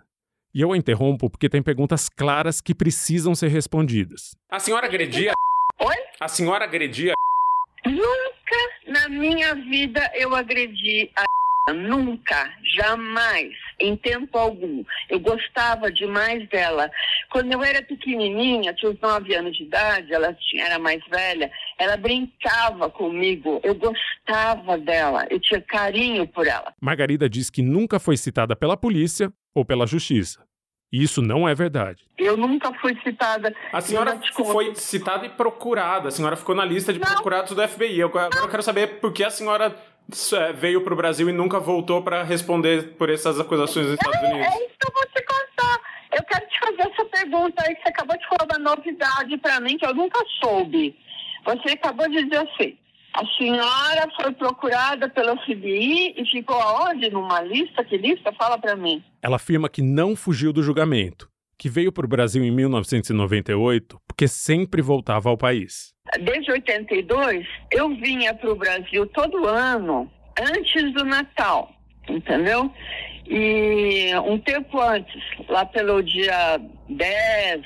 E 0.54 0.62
eu 0.62 0.74
a 0.74 0.78
interrompo 0.78 1.30
porque 1.30 1.50
tem 1.50 1.62
perguntas 1.62 2.10
claras 2.10 2.60
que 2.60 2.76
precisam 2.76 3.34
ser 3.34 3.48
respondidas. 3.50 4.36
A 4.50 4.60
senhora 4.60 4.86
agredia? 4.86 5.32
Oi? 5.80 5.96
A 6.20 6.28
senhora 6.28 6.66
agredia? 6.66 7.14
Nunca 7.86 8.32
na 8.88 9.10
minha 9.10 9.56
vida 9.56 10.12
eu 10.14 10.36
agredi 10.36 11.10
a 11.18 11.24
Nunca, 11.70 12.52
jamais, 12.64 13.54
em 13.80 13.96
tempo 13.96 14.36
algum. 14.36 14.84
Eu 15.08 15.20
gostava 15.20 15.92
demais 15.92 16.50
dela. 16.50 16.90
Quando 17.30 17.52
eu 17.52 17.64
era 17.64 17.84
pequenininha, 17.84 18.74
tinha 18.74 18.92
uns 18.92 19.00
nove 19.00 19.36
anos 19.36 19.56
de 19.56 19.64
idade, 19.64 20.12
ela 20.12 20.34
tinha, 20.34 20.66
era 20.66 20.80
mais 20.80 21.02
velha, 21.08 21.52
ela 21.78 21.96
brincava 21.98 22.90
comigo. 22.90 23.62
Eu 23.64 23.76
gostava 23.76 24.78
dela, 24.80 25.28
eu 25.30 25.40
tinha 25.40 25.62
carinho 25.62 26.28
por 26.28 26.48
ela. 26.48 26.74
Margarida 26.82 27.30
diz 27.30 27.52
que 27.52 27.62
nunca 27.62 28.00
foi 28.00 28.18
citada 28.18 28.56
pela 28.56 28.76
polícia 28.76 29.32
ou 29.54 29.64
pela 29.64 29.86
justiça. 29.86 30.44
E 30.92 31.02
isso 31.02 31.22
não 31.22 31.48
é 31.48 31.56
verdade. 31.56 32.04
Eu 32.18 32.36
nunca 32.36 32.74
fui 32.82 33.00
citada. 33.02 33.56
A 33.72 33.80
senhora 33.80 34.20
foi 34.34 34.76
citada 34.76 35.26
e 35.26 35.30
procurada. 35.30 36.10
A 36.10 36.12
senhora 36.12 36.36
ficou 36.36 36.54
na 36.54 36.66
lista 36.66 36.92
de 36.92 37.00
não. 37.00 37.08
procurados 37.08 37.56
do 37.56 37.66
FBI. 37.66 38.00
Eu, 38.00 38.08
agora 38.08 38.30
eu 38.36 38.50
quero 38.50 38.62
saber 38.62 39.00
por 39.00 39.14
que 39.14 39.24
a 39.24 39.30
senhora 39.30 39.74
veio 40.56 40.82
para 40.82 40.94
o 40.94 40.98
Brasil 40.98 41.30
e 41.30 41.34
nunca 41.34 41.60
voltou 41.60 42.02
para 42.02 42.24
responder 42.24 42.94
por 42.98 43.10
essas 43.10 43.40
acusações 43.40 43.88
nos 43.88 43.96
Estados 43.96 44.20
Unidos? 44.22 44.48
É, 44.48 44.50
é 44.50 44.66
isso 44.66 44.76
que 44.80 44.88
eu 44.88 44.94
vou 44.94 45.06
te 45.08 45.26
contar. 45.26 45.82
Eu 46.18 46.24
quero 46.24 46.48
te 46.48 46.60
fazer 46.60 46.92
essa 46.92 47.06
pergunta 47.06 47.64
aí 47.64 47.76
que 47.76 47.82
você 47.84 47.90
acabou 47.90 48.18
de 48.18 48.28
falar 48.28 48.46
da 48.46 48.60
novidade 48.60 49.38
para 49.38 49.60
mim 49.60 49.78
que 49.78 49.86
eu 49.86 49.94
nunca 49.94 50.20
soube. 50.42 50.98
Você 51.46 51.74
acabou 51.74 52.08
de 52.10 52.24
dizer 52.24 52.38
assim: 52.38 52.78
a 53.14 53.26
senhora 53.38 54.10
foi 54.16 54.32
procurada 54.34 55.10
pelo 55.10 55.38
FBI 55.42 56.14
e 56.18 56.26
ficou 56.26 56.56
aonde? 56.56 57.10
Numa 57.10 57.42
lista? 57.42 57.84
Que 57.84 57.98
lista? 57.98 58.32
Fala 58.34 58.58
para 58.58 58.76
mim. 58.76 59.04
Ela 59.22 59.36
afirma 59.36 59.68
que 59.68 59.82
não 59.82 60.16
fugiu 60.16 60.54
do 60.54 60.64
julgamento, 60.64 61.30
que 61.62 61.70
veio 61.70 61.92
para 61.92 62.06
o 62.06 62.10
Brasil 62.10 62.44
em 62.44 62.50
1998 62.52 64.02
porque 64.08 64.28
sempre 64.28 64.82
voltava 64.82 65.30
ao 65.30 65.38
país 65.38 65.92
desde 66.20 66.52
82, 66.52 67.48
eu 67.72 67.90
vinha 67.96 68.34
para 68.34 68.52
o 68.52 68.56
Brasil 68.56 69.06
todo 69.08 69.48
ano, 69.48 70.12
antes 70.40 70.94
do 70.94 71.06
Natal, 71.06 71.72
entendeu? 72.10 72.72
E 73.26 74.12
um 74.26 74.38
tempo 74.40 74.80
antes, 74.82 75.22
lá 75.48 75.66
pelo 75.66 76.02
dia 76.02 76.60
10, 76.90 77.62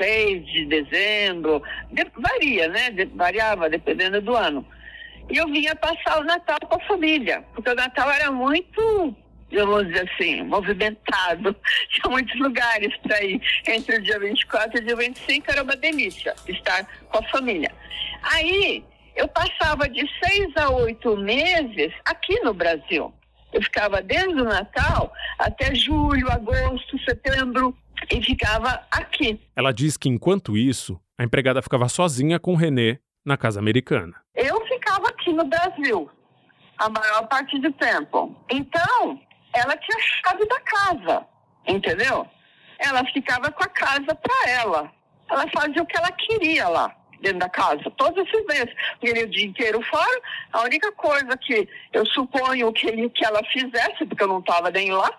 6 0.00 0.46
de 0.46 0.66
dezembro, 0.66 1.62
de, 1.92 2.04
varia, 2.16 2.68
né? 2.68 2.90
De, 2.90 3.04
variava 3.04 3.70
dependendo 3.70 4.20
do 4.20 4.34
ano. 4.34 4.66
E 5.30 5.36
eu 5.36 5.46
vinha 5.46 5.74
passar 5.76 6.20
o 6.20 6.24
Natal 6.24 6.58
com 6.68 6.76
a 6.76 6.86
família, 6.86 7.44
porque 7.54 7.70
o 7.70 7.74
Natal 7.74 8.10
era 8.10 8.30
muito 8.30 9.16
vamos 9.54 9.88
dizer 9.88 10.10
assim, 10.10 10.42
movimentado. 10.42 11.54
Tinha 11.90 12.10
muitos 12.10 12.38
lugares 12.40 12.96
para 12.98 13.22
ir. 13.22 13.40
Entre 13.66 13.96
o 13.96 14.02
dia 14.02 14.18
24 14.18 14.78
e 14.78 14.80
o 14.80 14.86
dia 14.86 14.96
25 14.96 15.50
era 15.50 15.62
uma 15.62 15.76
delícia 15.76 16.34
estar 16.48 16.86
com 17.08 17.18
a 17.18 17.22
família. 17.30 17.72
Aí 18.22 18.84
eu 19.16 19.28
passava 19.28 19.88
de 19.88 20.08
seis 20.22 20.48
a 20.56 20.70
oito 20.70 21.16
meses 21.16 21.92
aqui 22.04 22.38
no 22.40 22.52
Brasil. 22.52 23.12
Eu 23.52 23.62
ficava 23.62 24.02
desde 24.02 24.40
o 24.40 24.44
Natal 24.44 25.12
até 25.38 25.74
julho, 25.74 26.30
agosto, 26.30 26.98
setembro 27.04 27.76
e 28.10 28.20
ficava 28.22 28.84
aqui. 28.90 29.40
Ela 29.54 29.72
diz 29.72 29.96
que 29.96 30.08
enquanto 30.08 30.56
isso, 30.56 31.00
a 31.16 31.22
empregada 31.22 31.62
ficava 31.62 31.88
sozinha 31.88 32.40
com 32.40 32.52
o 32.52 32.56
Renê 32.56 32.98
na 33.24 33.36
casa 33.36 33.60
americana. 33.60 34.14
Eu 34.34 34.60
ficava 34.66 35.08
aqui 35.08 35.32
no 35.32 35.44
Brasil 35.44 36.10
a 36.78 36.88
maior 36.88 37.26
parte 37.28 37.58
do 37.60 37.72
tempo. 37.72 38.34
Então, 38.50 39.20
ela 39.54 39.76
tinha 39.76 39.96
a 39.96 40.00
chave 40.00 40.46
da 40.46 40.60
casa, 40.60 41.26
entendeu? 41.66 42.26
Ela 42.78 43.04
ficava 43.12 43.50
com 43.50 43.64
a 43.64 43.68
casa 43.68 44.14
para 44.14 44.50
ela. 44.50 44.92
Ela 45.30 45.46
fazia 45.54 45.82
o 45.82 45.86
que 45.86 45.96
ela 45.96 46.12
queria 46.12 46.68
lá 46.68 46.94
dentro 47.20 47.38
da 47.38 47.48
casa, 47.48 47.90
todos 47.96 48.26
esses 48.26 48.46
meses. 48.46 48.74
Ele 49.02 49.24
o 49.24 49.30
dia 49.30 49.46
inteiro 49.46 49.82
fora. 49.82 50.20
A 50.52 50.62
única 50.62 50.92
coisa 50.92 51.36
que 51.38 51.68
eu 51.92 52.04
suponho 52.06 52.72
que, 52.72 52.86
ele, 52.86 53.08
que 53.10 53.24
ela 53.24 53.42
fizesse, 53.44 54.04
porque 54.06 54.22
eu 54.22 54.28
não 54.28 54.40
estava 54.40 54.70
nem 54.70 54.92
lá, 54.92 55.10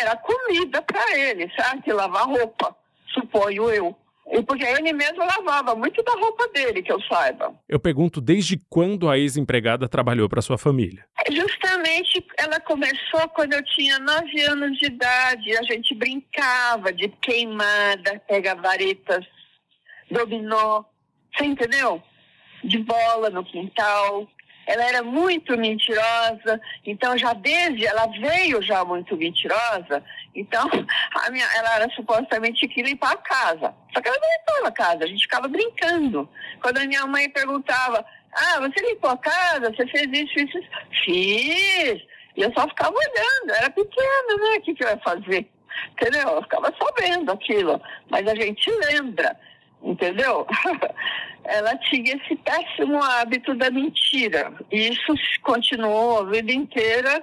era 0.00 0.16
comida 0.16 0.82
para 0.82 1.18
ele, 1.18 1.50
certo? 1.54 1.86
E 1.86 1.92
lavar 1.92 2.26
roupa, 2.26 2.76
suponho 3.14 3.70
eu. 3.70 3.96
E 4.30 4.42
porque 4.42 4.64
ele 4.64 4.92
mesmo 4.92 5.18
lavava 5.18 5.74
muito 5.74 6.02
da 6.02 6.12
roupa 6.12 6.48
dele, 6.48 6.82
que 6.82 6.92
eu 6.92 7.00
saiba. 7.02 7.54
Eu 7.68 7.80
pergunto 7.80 8.20
desde 8.20 8.56
quando 8.68 9.10
a 9.10 9.18
ex-empregada 9.18 9.88
trabalhou 9.88 10.28
para 10.28 10.40
sua 10.40 10.56
família? 10.56 11.04
Justamente 11.30 12.24
ela 12.38 12.60
começou 12.60 13.28
quando 13.34 13.52
eu 13.52 13.64
tinha 13.64 13.98
nove 13.98 14.40
anos 14.42 14.78
de 14.78 14.86
idade. 14.86 15.56
A 15.56 15.62
gente 15.64 15.94
brincava 15.94 16.92
de 16.92 17.08
queimada, 17.08 18.22
pega 18.26 18.54
varetas, 18.54 19.26
dominó, 20.10 20.84
você 21.34 21.44
entendeu? 21.44 22.02
De 22.62 22.78
bola 22.78 23.28
no 23.28 23.44
quintal. 23.44 24.28
Ela 24.66 24.84
era 24.84 25.02
muito 25.02 25.58
mentirosa, 25.58 26.60
então 26.86 27.18
já 27.18 27.32
desde 27.32 27.84
ela 27.84 28.06
veio 28.06 28.62
já 28.62 28.84
muito 28.84 29.16
mentirosa, 29.16 30.04
então 30.34 30.68
a 31.24 31.30
minha, 31.30 31.46
ela 31.56 31.76
era 31.76 31.90
supostamente 31.90 32.66
que 32.68 32.82
limpar 32.82 33.12
a 33.12 33.16
casa. 33.16 33.74
Só 33.92 34.00
que 34.00 34.08
ela 34.08 34.18
não 34.18 34.38
limpava 34.38 34.68
a 34.68 34.72
casa, 34.72 35.04
a 35.04 35.06
gente 35.06 35.22
ficava 35.22 35.48
brincando. 35.48 36.28
Quando 36.60 36.78
a 36.78 36.86
minha 36.86 37.06
mãe 37.06 37.28
perguntava, 37.30 38.04
ah, 38.32 38.60
você 38.60 38.84
limpou 38.86 39.10
a 39.10 39.18
casa, 39.18 39.72
você 39.72 39.86
fez 39.86 40.06
isso, 40.12 40.38
isso, 40.38 40.58
isso. 40.58 40.68
Fiz! 41.04 42.02
E 42.34 42.42
eu 42.42 42.52
só 42.54 42.66
ficava 42.68 42.94
olhando, 42.94 43.56
era 43.56 43.70
pequena, 43.70 44.36
né? 44.40 44.56
O 44.56 44.60
que, 44.62 44.74
que 44.74 44.84
eu 44.84 44.88
ia 44.88 44.98
fazer? 44.98 45.50
Entendeu? 45.92 46.28
Eu 46.28 46.42
ficava 46.42 46.72
só 46.78 46.90
vendo 46.98 47.30
aquilo. 47.30 47.80
Mas 48.08 48.26
a 48.26 48.34
gente 48.34 48.70
lembra 48.70 49.36
entendeu? 49.82 50.46
Ela 51.44 51.76
tinha 51.78 52.14
esse 52.14 52.36
péssimo 52.36 53.02
hábito 53.02 53.54
da 53.54 53.70
mentira. 53.70 54.52
E 54.70 54.90
isso 54.90 55.14
continuou 55.42 56.20
a 56.20 56.24
vida 56.30 56.52
inteira, 56.52 57.22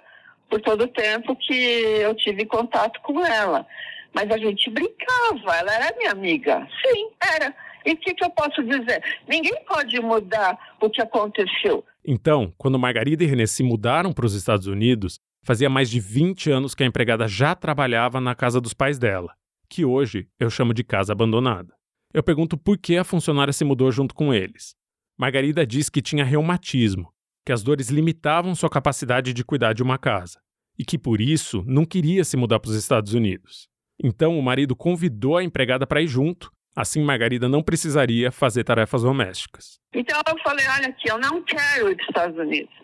por 0.50 0.62
todo 0.62 0.84
o 0.84 0.88
tempo 0.88 1.36
que 1.36 1.54
eu 1.54 2.16
tive 2.16 2.46
contato 2.46 3.00
com 3.02 3.26
ela. 3.26 3.66
Mas 4.14 4.30
a 4.32 4.38
gente 4.38 4.70
brincava, 4.70 5.56
ela 5.56 5.74
era 5.74 5.96
minha 5.98 6.12
amiga. 6.12 6.68
Sim, 6.84 7.10
era. 7.38 7.56
E 7.86 7.94
o 7.94 7.98
que, 7.98 8.14
que 8.14 8.24
eu 8.24 8.30
posso 8.32 8.62
dizer? 8.64 9.02
Ninguém 9.28 9.64
pode 9.66 10.00
mudar 10.02 10.58
o 10.82 10.90
que 10.90 11.02
aconteceu. 11.02 11.84
Então, 12.04 12.54
quando 12.58 12.80
Margarida 12.80 13.24
e 13.24 13.28
René 13.28 13.46
se 13.46 13.64
mudaram 13.64 14.12
para 14.12 14.26
os 14.26 14.34
Estados 14.34 14.68
Unidos, 14.68 15.20
fazia 15.44 15.70
mais 15.70 15.90
de 15.90 16.00
20 16.00 16.52
anos 16.52 16.76
que 16.76 16.84
a 16.84 16.86
empregada 16.86 17.28
já 17.28 17.56
trabalhava 17.56 18.20
na 18.20 18.36
casa 18.36 18.60
dos 18.60 18.74
pais 18.74 18.98
dela, 18.98 19.34
que 19.70 19.86
hoje 19.86 20.28
eu 20.40 20.50
chamo 20.50 20.74
de 20.74 20.84
casa 20.84 21.14
abandonada. 21.14 21.74
Eu 22.14 22.24
pergunto 22.24 22.58
por 22.58 22.78
que 22.78 22.98
a 22.98 23.04
funcionária 23.04 23.54
se 23.54 23.64
mudou 23.64 23.92
junto 23.92 24.16
com 24.16 24.34
eles. 24.34 24.76
Margarida 25.18 25.66
diz 25.66 25.90
que 25.90 26.02
tinha 26.02 26.24
reumatismo, 26.24 27.12
que 27.50 27.54
as 27.54 27.64
dores 27.64 27.90
limitavam 27.90 28.54
sua 28.54 28.70
capacidade 28.70 29.34
de 29.34 29.44
cuidar 29.44 29.74
de 29.74 29.82
uma 29.82 29.98
casa 29.98 30.40
e 30.78 30.86
que 30.86 31.00
por 31.00 31.20
isso 31.20 31.64
não 31.66 31.84
queria 31.84 32.24
se 32.24 32.38
mudar 32.38 32.60
para 32.60 32.70
os 32.70 32.76
Estados 32.76 33.16
Unidos. 33.16 33.68
Então 34.04 34.38
o 34.38 34.44
marido 34.44 34.76
convidou 34.76 35.36
a 35.36 35.44
empregada 35.44 35.88
para 35.88 36.00
ir 36.00 36.06
junto, 36.06 36.52
assim 36.76 37.04
Margarida 37.04 37.50
não 37.50 37.64
precisaria 37.64 38.32
fazer 38.32 38.64
tarefas 38.64 39.02
domésticas. 39.02 39.80
Então 39.96 40.22
eu 40.28 40.38
falei: 40.44 40.64
olha 40.68 40.90
aqui, 40.90 41.10
eu 41.10 41.18
não 41.18 41.42
quero 41.42 41.90
ir 41.90 41.96
para 41.96 42.04
os 42.04 42.10
Estados 42.10 42.38
Unidos. 42.38 42.76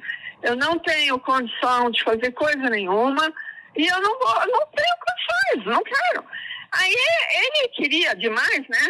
Eu 0.41 0.55
não 0.55 0.79
tenho 0.79 1.19
condição 1.19 1.91
de 1.91 2.03
fazer 2.03 2.31
coisa 2.31 2.67
nenhuma 2.67 3.31
e 3.77 3.85
eu 3.85 4.01
não, 4.01 4.17
vou, 4.17 4.33
não 4.47 4.65
tenho 4.73 4.95
condições, 5.05 5.75
não 5.75 5.83
quero. 5.83 6.25
Aí 6.71 6.95
ele 7.35 7.67
queria 7.67 8.15
demais, 8.15 8.67
né? 8.67 8.89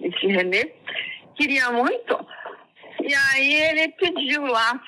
esse 0.00 0.26
Renê, 0.26 0.74
queria 1.36 1.70
muito. 1.70 2.26
E 3.00 3.14
aí 3.14 3.54
ele 3.54 3.88
pediu 3.92 4.46
lá, 4.46 4.80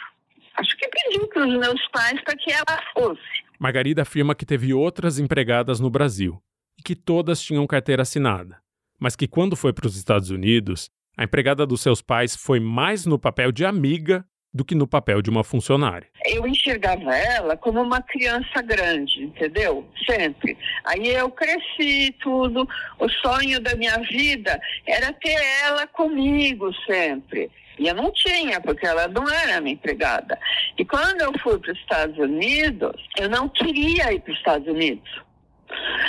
acho 0.56 0.76
que 0.76 0.88
pediu 0.88 1.26
para 1.28 1.46
os 1.46 1.58
meus 1.58 1.88
pais 1.88 2.20
para 2.22 2.36
que 2.36 2.52
ela 2.52 2.82
fosse. 2.92 3.44
Margarida 3.58 4.02
afirma 4.02 4.34
que 4.34 4.46
teve 4.46 4.74
outras 4.74 5.18
empregadas 5.18 5.80
no 5.80 5.90
Brasil 5.90 6.42
e 6.78 6.82
que 6.82 6.94
todas 6.94 7.40
tinham 7.40 7.66
carteira 7.66 8.02
assinada, 8.02 8.58
mas 8.98 9.16
que 9.16 9.28
quando 9.28 9.56
foi 9.56 9.72
para 9.72 9.86
os 9.86 9.96
Estados 9.96 10.30
Unidos, 10.30 10.90
a 11.16 11.24
empregada 11.24 11.66
dos 11.66 11.80
seus 11.80 12.02
pais 12.02 12.34
foi 12.36 12.58
mais 12.58 13.06
no 13.06 13.18
papel 13.18 13.52
de 13.52 13.64
amiga 13.64 14.24
do 14.54 14.64
que 14.64 14.74
no 14.74 14.86
papel 14.86 15.20
de 15.20 15.28
uma 15.28 15.42
funcionária. 15.42 16.08
Eu 16.24 16.46
enxergava 16.46 17.12
ela 17.16 17.56
como 17.56 17.82
uma 17.82 18.00
criança 18.00 18.62
grande, 18.62 19.24
entendeu? 19.24 19.84
Sempre. 20.08 20.56
Aí 20.84 21.08
eu 21.08 21.28
cresci 21.28 22.14
tudo. 22.22 22.68
O 23.00 23.08
sonho 23.08 23.60
da 23.60 23.74
minha 23.74 23.98
vida 23.98 24.60
era 24.86 25.12
ter 25.12 25.36
ela 25.64 25.88
comigo 25.88 26.72
sempre. 26.86 27.50
E 27.78 27.88
eu 27.88 27.94
não 27.94 28.12
tinha, 28.12 28.60
porque 28.60 28.86
ela 28.86 29.08
não 29.08 29.28
era 29.28 29.60
minha 29.60 29.74
empregada. 29.74 30.38
E 30.78 30.84
quando 30.84 31.20
eu 31.22 31.32
fui 31.40 31.58
para 31.58 31.72
os 31.72 31.78
Estados 31.78 32.16
Unidos, 32.18 32.94
eu 33.18 33.28
não 33.28 33.48
queria 33.48 34.12
ir 34.12 34.20
para 34.20 34.32
os 34.32 34.38
Estados 34.38 34.68
Unidos. 34.68 35.10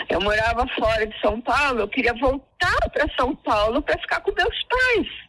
Eu 0.10 0.22
morava 0.22 0.68
fora 0.80 1.08
de 1.08 1.20
São 1.20 1.42
Paulo, 1.42 1.80
eu 1.80 1.88
queria 1.88 2.14
voltar 2.14 2.90
para 2.94 3.08
São 3.16 3.36
Paulo 3.36 3.82
para 3.82 3.98
ficar 4.00 4.22
com 4.22 4.32
meus 4.32 4.64
pais 4.64 5.26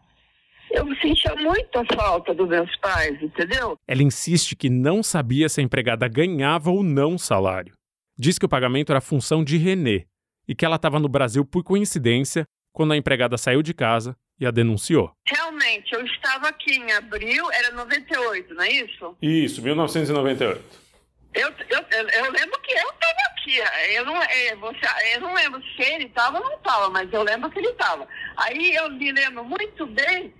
eu 0.70 0.84
sentia 0.96 1.34
muita 1.36 1.84
falta 1.94 2.34
dos 2.34 2.48
meus 2.48 2.74
pais, 2.78 3.20
entendeu? 3.22 3.76
Ela 3.86 4.02
insiste 4.02 4.56
que 4.56 4.68
não 4.68 5.02
sabia 5.02 5.48
se 5.48 5.60
a 5.60 5.64
empregada 5.64 6.08
ganhava 6.08 6.70
ou 6.70 6.82
não 6.82 7.16
salário. 7.16 7.72
Diz 8.18 8.38
que 8.38 8.46
o 8.46 8.48
pagamento 8.48 8.90
era 8.90 9.00
função 9.00 9.44
de 9.44 9.56
Renê 9.56 10.06
e 10.48 10.54
que 10.54 10.64
ela 10.64 10.76
estava 10.76 10.98
no 10.98 11.08
Brasil 11.08 11.44
por 11.44 11.62
coincidência 11.62 12.44
quando 12.72 12.92
a 12.92 12.96
empregada 12.96 13.36
saiu 13.36 13.62
de 13.62 13.74
casa 13.74 14.16
e 14.38 14.46
a 14.46 14.50
denunciou. 14.50 15.14
Realmente, 15.26 15.94
eu 15.94 16.04
estava 16.04 16.48
aqui 16.48 16.76
em 16.76 16.92
abril, 16.92 17.50
era 17.52 17.72
98, 17.72 18.54
não 18.54 18.62
é 18.62 18.70
isso? 18.70 19.16
Isso, 19.20 19.62
1998. 19.62 20.86
Eu, 21.34 21.48
eu, 21.68 21.80
eu, 21.90 22.32
lembro 22.32 22.58
que 22.60 22.72
eu 22.72 22.88
estava 22.88 23.20
aqui. 23.30 23.58
Eu 23.94 24.06
não, 24.06 24.22
é, 24.22 24.56
você, 24.56 25.14
eu 25.14 25.20
não 25.20 25.34
lembro 25.34 25.62
se 25.62 25.82
ele 25.82 26.04
estava 26.04 26.38
ou 26.38 26.44
não 26.44 26.56
estava, 26.56 26.88
mas 26.88 27.12
eu 27.12 27.22
lembro 27.22 27.50
que 27.50 27.58
ele 27.58 27.68
estava. 27.68 28.08
Aí 28.38 28.74
eu 28.74 28.90
me 28.90 29.12
lembro 29.12 29.44
muito 29.44 29.86
bem 29.86 30.32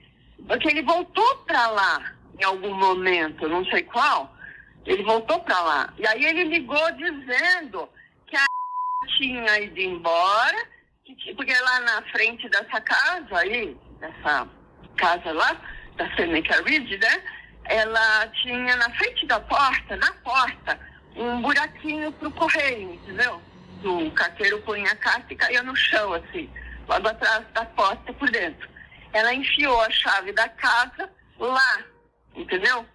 porque 0.49 0.69
ele 0.69 0.83
voltou 0.83 1.37
para 1.47 1.67
lá 1.69 2.15
em 2.39 2.45
algum 2.45 2.75
momento, 2.75 3.49
não 3.49 3.65
sei 3.67 3.83
qual. 3.83 4.35
Ele 4.87 5.03
voltou 5.03 5.41
para 5.41 5.61
lá. 5.61 5.95
E 5.99 6.07
aí 6.07 6.25
ele 6.25 6.45
ligou 6.45 6.91
dizendo 6.93 7.89
que 8.27 8.37
a 8.37 8.47
tinha 9.19 9.61
ido 9.61 9.81
embora, 9.81 10.57
que, 11.05 11.35
porque 11.35 11.53
lá 11.53 11.81
na 11.81 12.03
frente 12.11 12.49
dessa 12.49 12.81
casa 12.81 13.39
aí, 13.39 13.77
dessa 14.01 14.49
casa 14.97 15.33
lá, 15.33 15.57
da 15.97 16.15
Seneca 16.15 16.63
Ridge, 16.63 16.99
né? 16.99 17.23
Ela 17.65 18.29
tinha 18.29 18.77
na 18.77 18.91
frente 18.91 19.27
da 19.27 19.41
porta, 19.41 19.97
na 19.97 20.13
porta, 20.25 20.79
um 21.17 21.43
buraquinho 21.43 22.13
pro 22.13 22.31
correio, 22.31 22.95
entendeu? 22.95 23.41
O 23.85 24.11
carteiro 24.13 24.61
punha 24.63 24.91
a 24.91 24.97
carta 24.97 25.33
e 25.33 25.37
caía 25.37 25.63
no 25.63 25.75
chão, 25.75 26.13
assim, 26.15 26.51
logo 26.89 27.09
atrás 27.09 27.45
da 27.53 27.65
porta 27.65 28.13
por 28.13 28.31
dentro 28.31 28.77
ela 29.17 29.33
enfiou 29.33 29.81
a 29.81 29.91
chave 29.91 30.33
da 30.33 30.49
casa 30.49 31.11
lá, 31.39 31.79
entendeu? 32.35 32.87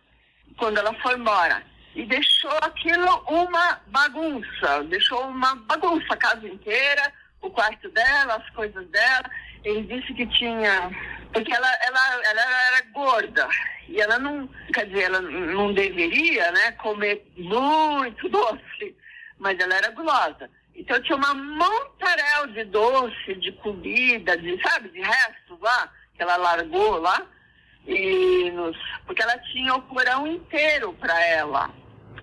Quando 0.58 0.78
ela 0.78 0.94
foi 1.02 1.18
embora. 1.18 1.64
E 1.96 2.06
deixou 2.06 2.58
aquilo 2.62 3.24
uma 3.28 3.82
bagunça, 3.88 4.84
deixou 4.84 5.28
uma 5.28 5.56
bagunça 5.56 6.14
a 6.14 6.18
casa 6.18 6.48
inteira, 6.48 7.12
o 7.42 7.50
quarto 7.50 7.90
dela, 7.90 8.36
as 8.36 8.50
coisas 8.52 8.88
dela. 8.90 9.30
Ele 9.64 9.84
disse 9.84 10.14
que 10.14 10.26
tinha. 10.28 10.92
Porque 11.34 11.54
ela, 11.54 11.72
ela, 11.88 12.22
ela 12.26 12.68
era 12.68 12.82
gorda. 12.94 13.48
E 13.88 14.00
ela 14.02 14.20
não. 14.20 14.50
Quer 14.74 14.88
dizer, 14.88 15.04
ela 15.04 15.22
não 15.22 15.74
deveria 15.74 16.52
né, 16.52 16.72
comer 16.74 17.26
muito 17.38 18.28
doce. 18.30 18.96
Mas 19.38 19.60
ela 19.60 19.76
era 19.76 19.92
gulosa. 19.92 20.50
Então 20.76 21.02
tinha 21.02 21.18
uma 21.18 21.34
montarel 21.34 22.48
de 22.54 22.64
doce, 22.66 23.36
de 23.36 23.52
comida, 23.54 24.38
de, 24.38 24.60
sabe, 24.62 24.90
de 24.90 25.02
restos 25.02 25.60
lá 25.60 25.92
que 26.16 26.24
ela 26.24 26.38
largou 26.38 27.00
lá, 27.00 27.26
e 27.88 28.52
nos, 28.52 28.78
porque 29.06 29.24
ela 29.24 29.38
tinha 29.52 29.74
o 29.74 29.82
porão 29.82 30.28
inteiro 30.28 30.94
para 30.94 31.20
ela. 31.26 31.70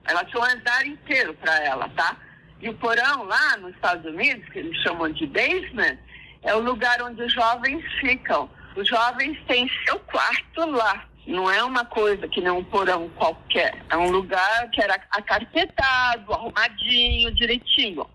Ela 0.04 0.24
tinha 0.24 0.40
um 0.40 0.44
andar 0.44 0.86
inteiro 0.86 1.34
para 1.34 1.56
ela, 1.64 1.88
tá? 1.90 2.16
E 2.60 2.68
o 2.68 2.74
porão 2.74 3.24
lá 3.24 3.56
nos 3.56 3.74
Estados 3.74 4.04
Unidos, 4.06 4.48
que 4.50 4.60
eles 4.60 4.76
chamam 4.82 5.10
de 5.12 5.26
basement, 5.26 5.98
é 6.42 6.54
o 6.54 6.60
lugar 6.60 7.02
onde 7.02 7.22
os 7.22 7.32
jovens 7.32 7.84
ficam. 8.00 8.48
Os 8.76 8.88
jovens 8.88 9.38
têm 9.46 9.70
seu 9.86 9.98
quarto 10.00 10.70
lá. 10.70 11.04
Não 11.26 11.50
é 11.50 11.62
uma 11.62 11.84
coisa 11.84 12.26
que 12.28 12.40
nem 12.40 12.50
um 12.50 12.64
porão 12.64 13.08
qualquer. 13.10 13.84
É 13.90 13.96
um 13.96 14.10
lugar 14.10 14.70
que 14.70 14.82
era 14.82 14.94
acarpetado, 15.10 16.32
arrumadinho, 16.32 17.34
direitinho. 17.34 18.08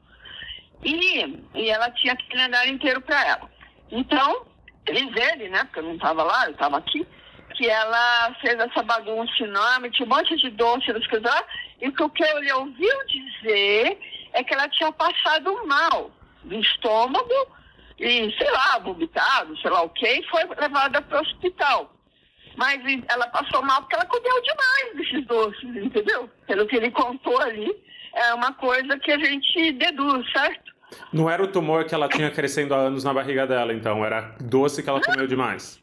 E, 0.83 1.43
e 1.53 1.69
ela 1.69 1.91
tinha 1.91 2.13
aquele 2.13 2.41
andar 2.41 2.67
inteiro 2.67 3.01
para 3.01 3.27
ela. 3.27 3.51
Então, 3.91 4.45
diz 4.85 5.15
ele, 5.31 5.49
né, 5.49 5.63
porque 5.65 5.79
eu 5.79 5.83
não 5.83 5.95
estava 5.95 6.23
lá, 6.23 6.45
eu 6.45 6.51
estava 6.51 6.77
aqui, 6.77 7.05
que 7.55 7.69
ela 7.69 8.35
fez 8.41 8.55
essa 8.59 8.81
bagunça 8.81 9.43
enorme, 9.43 9.91
tinha 9.91 10.05
um 10.05 10.09
monte 10.09 10.35
de 10.35 10.49
doce, 10.49 10.87
coisas 10.87 11.21
lá, 11.21 11.43
e 11.79 11.87
o 11.87 12.09
que 12.09 12.23
ele 12.23 12.51
ouviu 12.53 13.05
dizer 13.07 13.99
é 14.33 14.43
que 14.43 14.53
ela 14.53 14.67
tinha 14.69 14.91
passado 14.91 15.67
mal 15.67 16.11
do 16.43 16.55
estômago 16.55 17.47
e, 17.99 18.31
sei 18.37 18.51
lá, 18.51 18.79
vomitado, 18.79 19.57
sei 19.59 19.69
lá 19.69 19.81
o 19.83 19.89
que, 19.89 20.07
e 20.07 20.27
foi 20.29 20.43
levada 20.59 21.01
para 21.01 21.19
o 21.19 21.21
hospital. 21.21 21.93
Mas 22.55 22.79
ela 23.09 23.27
passou 23.27 23.63
mal 23.63 23.81
porque 23.81 23.95
ela 23.95 24.05
comeu 24.05 24.41
demais 24.41 24.95
desses 24.95 25.25
doces, 25.25 25.75
entendeu? 25.75 26.29
Pelo 26.45 26.67
que 26.67 26.75
ele 26.75 26.91
contou 26.91 27.39
ali, 27.41 27.71
é 28.15 28.33
uma 28.33 28.53
coisa 28.53 28.97
que 28.99 29.11
a 29.11 29.17
gente 29.17 29.71
deduz, 29.73 30.31
certo? 30.31 30.71
Não 31.11 31.29
era 31.29 31.43
o 31.43 31.47
tumor 31.47 31.85
que 31.85 31.95
ela 31.95 32.07
tinha 32.07 32.29
crescendo 32.29 32.75
há 32.75 32.77
anos 32.77 33.03
na 33.03 33.13
barriga 33.13 33.47
dela, 33.47 33.73
então, 33.73 34.05
era 34.05 34.35
doce 34.39 34.83
que 34.83 34.89
ela 34.89 35.01
comeu 35.01 35.25
demais. 35.25 35.81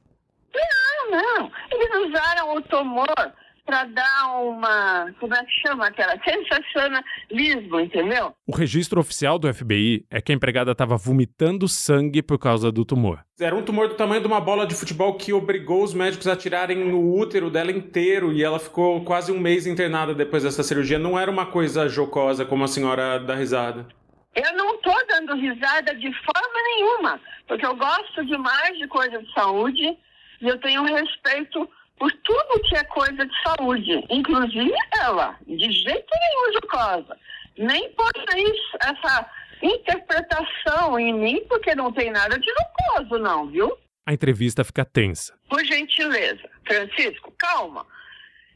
Não, 0.55 1.11
não. 1.11 1.53
Eles 1.73 2.09
usaram 2.09 2.55
o 2.55 2.63
tumor 2.63 3.33
para 3.65 3.85
dar 3.85 4.41
uma, 4.43 5.13
como 5.19 5.35
é 5.35 5.45
que 5.45 5.53
chama 5.67 5.87
aquela, 5.87 6.19
sensacionalismo, 6.25 7.81
entendeu? 7.81 8.35
O 8.47 8.55
registro 8.55 9.01
oficial 9.01 9.39
do 9.39 9.53
FBI 9.53 10.05
é 10.11 10.21
que 10.21 10.33
a 10.33 10.35
empregada 10.35 10.73
estava 10.73 10.97
vomitando 10.97 11.69
sangue 11.69 12.23
por 12.23 12.39
causa 12.39 12.73
do 12.73 12.85
tumor. 12.85 13.25
Era 13.39 13.55
um 13.55 13.63
tumor 13.63 13.89
do 13.89 13.95
tamanho 13.95 14.21
de 14.21 14.27
uma 14.27 14.41
bola 14.41 14.67
de 14.67 14.75
futebol 14.75 15.15
que 15.15 15.33
obrigou 15.33 15.83
os 15.83 15.95
médicos 15.95 16.27
a 16.27 16.37
tirarem 16.37 16.77
no 16.79 17.15
útero 17.15 17.51
dela 17.51 17.71
inteiro 17.71 18.33
e 18.33 18.43
ela 18.43 18.59
ficou 18.59 19.03
quase 19.05 19.33
um 19.33 19.39
mês 19.39 19.67
internada 19.67 20.15
depois 20.15 20.43
dessa 20.43 20.63
cirurgia. 20.63 20.99
Não 20.99 21.19
era 21.19 21.31
uma 21.31 21.47
coisa 21.47 21.89
jocosa 21.89 22.45
como 22.45 22.65
a 22.65 22.69
senhora 22.69 23.19
dá 23.19 23.35
risada. 23.35 23.87
Eu 24.35 24.53
não 24.57 24.75
estou 24.75 24.95
dando 25.09 25.35
risada 25.35 25.95
de 25.95 26.13
forma 26.13 26.63
nenhuma, 26.75 27.21
porque 27.49 27.67
eu 27.67 27.75
gosto 27.75 28.25
demais 28.27 28.79
de 28.79 28.87
coisa 28.87 29.19
de 29.21 29.33
saúde 29.33 29.99
e 30.41 30.49
eu 30.49 30.59
tenho 30.59 30.85
respeito 30.85 31.69
por 32.01 32.11
tudo 32.25 32.63
que 32.63 32.77
é 32.79 32.85
coisa 32.85 33.27
de 33.27 33.43
saúde, 33.43 34.07
inclusive 34.09 34.73
ela, 35.03 35.37
de 35.47 35.71
jeito 35.71 36.09
nenhum 36.11 36.53
jocosa. 36.55 37.17
Nem 37.59 37.95
isso, 38.37 38.79
essa 38.83 39.31
interpretação 39.63 40.99
em 40.99 41.13
mim, 41.13 41.45
porque 41.47 41.75
não 41.75 41.93
tem 41.93 42.11
nada 42.11 42.39
de 42.39 42.47
jocoso, 42.47 43.23
não, 43.23 43.49
viu? 43.49 43.77
A 44.07 44.15
entrevista 44.15 44.65
fica 44.65 44.83
tensa. 44.83 45.35
Por 45.51 45.63
gentileza. 45.63 46.49
Francisco, 46.67 47.35
calma. 47.39 47.87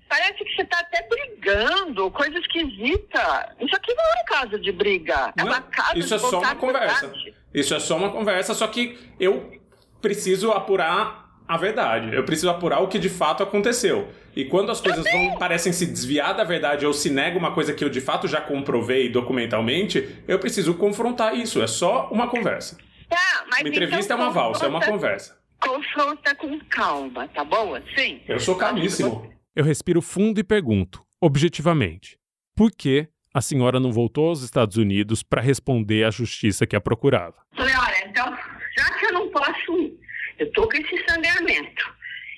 Parece 0.08 0.42
que 0.42 0.54
você 0.54 0.62
está 0.62 0.80
até 0.80 1.06
brigando, 1.06 2.10
coisa 2.12 2.38
esquisita. 2.38 3.54
Isso 3.60 3.76
aqui 3.76 3.92
não 3.92 4.04
é 4.04 4.14
uma 4.14 4.24
casa 4.24 4.58
de 4.58 4.72
briga. 4.72 5.34
É 5.36 5.44
uma 5.44 5.60
casa 5.60 5.98
isso 5.98 6.08
de 6.08 6.14
é 6.14 6.18
só 6.18 6.38
uma 6.38 6.54
conversa. 6.54 7.12
Isso 7.52 7.74
é 7.74 7.80
só 7.80 7.96
uma 7.96 8.10
conversa, 8.10 8.54
só 8.54 8.66
que 8.68 8.98
eu 9.20 9.60
preciso 10.00 10.50
apurar 10.50 11.23
a 11.46 11.56
verdade. 11.56 12.14
Eu 12.14 12.24
preciso 12.24 12.50
apurar 12.50 12.80
o 12.80 12.88
que 12.88 12.98
de 12.98 13.08
fato 13.08 13.42
aconteceu. 13.42 14.08
E 14.34 14.44
quando 14.44 14.70
as 14.70 14.80
coisas 14.80 15.04
vão, 15.04 15.36
parecem 15.38 15.72
se 15.72 15.86
desviar 15.86 16.34
da 16.34 16.44
verdade 16.44 16.84
ou 16.86 16.92
se 16.92 17.10
nega 17.10 17.38
uma 17.38 17.52
coisa 17.52 17.72
que 17.72 17.84
eu 17.84 17.88
de 17.88 18.00
fato 18.00 18.26
já 18.26 18.40
comprovei 18.40 19.08
documentalmente, 19.08 20.22
eu 20.26 20.38
preciso 20.38 20.74
confrontar 20.74 21.34
isso. 21.34 21.62
É 21.62 21.66
só 21.66 22.08
uma 22.10 22.28
conversa. 22.28 22.76
Tá, 23.08 23.44
mas 23.50 23.60
uma 23.60 23.68
entrevista 23.68 24.14
então, 24.14 24.18
é 24.18 24.28
uma 24.28 24.32
valsa, 24.32 24.64
é 24.64 24.68
uma 24.68 24.80
conversa. 24.80 25.38
Confronta 25.60 26.34
com 26.34 26.58
calma, 26.68 27.28
tá 27.28 27.44
bom? 27.44 27.74
Assim? 27.74 28.20
Eu 28.26 28.40
sou 28.40 28.56
calmíssimo. 28.56 29.32
Eu 29.54 29.64
respiro 29.64 30.02
fundo 30.02 30.40
e 30.40 30.44
pergunto, 30.44 31.04
objetivamente, 31.20 32.18
por 32.56 32.70
que 32.72 33.08
a 33.32 33.40
senhora 33.40 33.78
não 33.78 33.92
voltou 33.92 34.28
aos 34.28 34.42
Estados 34.42 34.76
Unidos 34.76 35.22
para 35.22 35.40
responder 35.40 36.04
à 36.04 36.10
justiça 36.10 36.66
que 36.66 36.74
a 36.74 36.80
procurava? 36.80 37.36
Falei, 37.56 37.74
olha, 37.74 38.08
então, 38.08 38.36
já 38.76 38.98
que 38.98 39.06
eu 39.06 39.12
não 39.12 39.28
posso 39.30 39.78
ir, 39.78 39.98
eu 40.44 40.48
estou 40.48 40.68
com 40.68 40.76
esse 40.76 41.04
sangramento. 41.08 41.94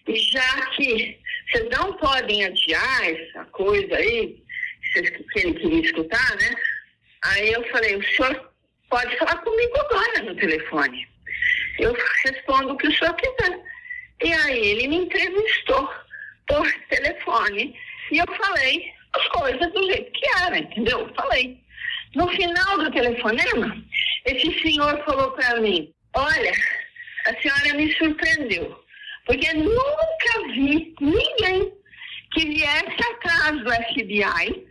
E 0.07 0.17
já 0.17 0.67
que 0.67 1.19
vocês 1.51 1.69
não 1.71 1.93
podem 1.95 2.45
adiar 2.45 3.11
essa 3.11 3.45
coisa 3.47 3.97
aí, 3.97 4.43
que 4.93 5.39
ele 5.39 5.55
queria 5.55 5.81
escutar, 5.81 6.37
né? 6.37 6.55
Aí 7.25 7.53
eu 7.53 7.69
falei, 7.71 7.97
o 7.97 8.05
senhor 8.05 8.53
pode 8.89 9.17
falar 9.19 9.37
comigo 9.39 9.77
agora 9.79 10.23
no 10.23 10.37
telefone. 10.37 11.09
Eu 11.79 11.95
respondo 12.25 12.73
o 12.73 12.77
que 12.77 12.87
o 12.87 12.97
senhor 12.97 13.15
quiser. 13.15 13.61
E 14.23 14.33
aí 14.33 14.67
ele 14.67 14.89
me 14.89 14.97
entrevistou 14.97 15.91
por 16.47 16.73
telefone. 16.89 17.77
E 18.13 18.19
eu 18.19 18.27
falei 18.37 18.93
as 19.15 19.29
coisas 19.29 19.73
do 19.73 19.87
jeito 19.87 20.13
que 20.13 20.27
era, 20.43 20.59
entendeu? 20.59 21.13
Falei. 21.15 21.61
No 22.15 22.29
final 22.29 22.79
do 22.79 22.91
telefonema, 22.93 23.85
esse 24.25 24.63
senhor 24.63 25.05
falou 25.05 25.33
para 25.33 25.61
mim, 25.61 25.93
olha, 26.15 26.53
a 27.27 27.41
senhora 27.41 27.75
me 27.75 27.93
surpreendeu, 27.95 28.85
porque 29.27 29.53
nunca 29.55 30.53
vi 30.53 30.95
ninguém 31.01 31.73
que 32.33 32.47
viesse 32.47 33.13
atrás 33.13 33.63
do 33.63 33.71
FBI 33.71 34.67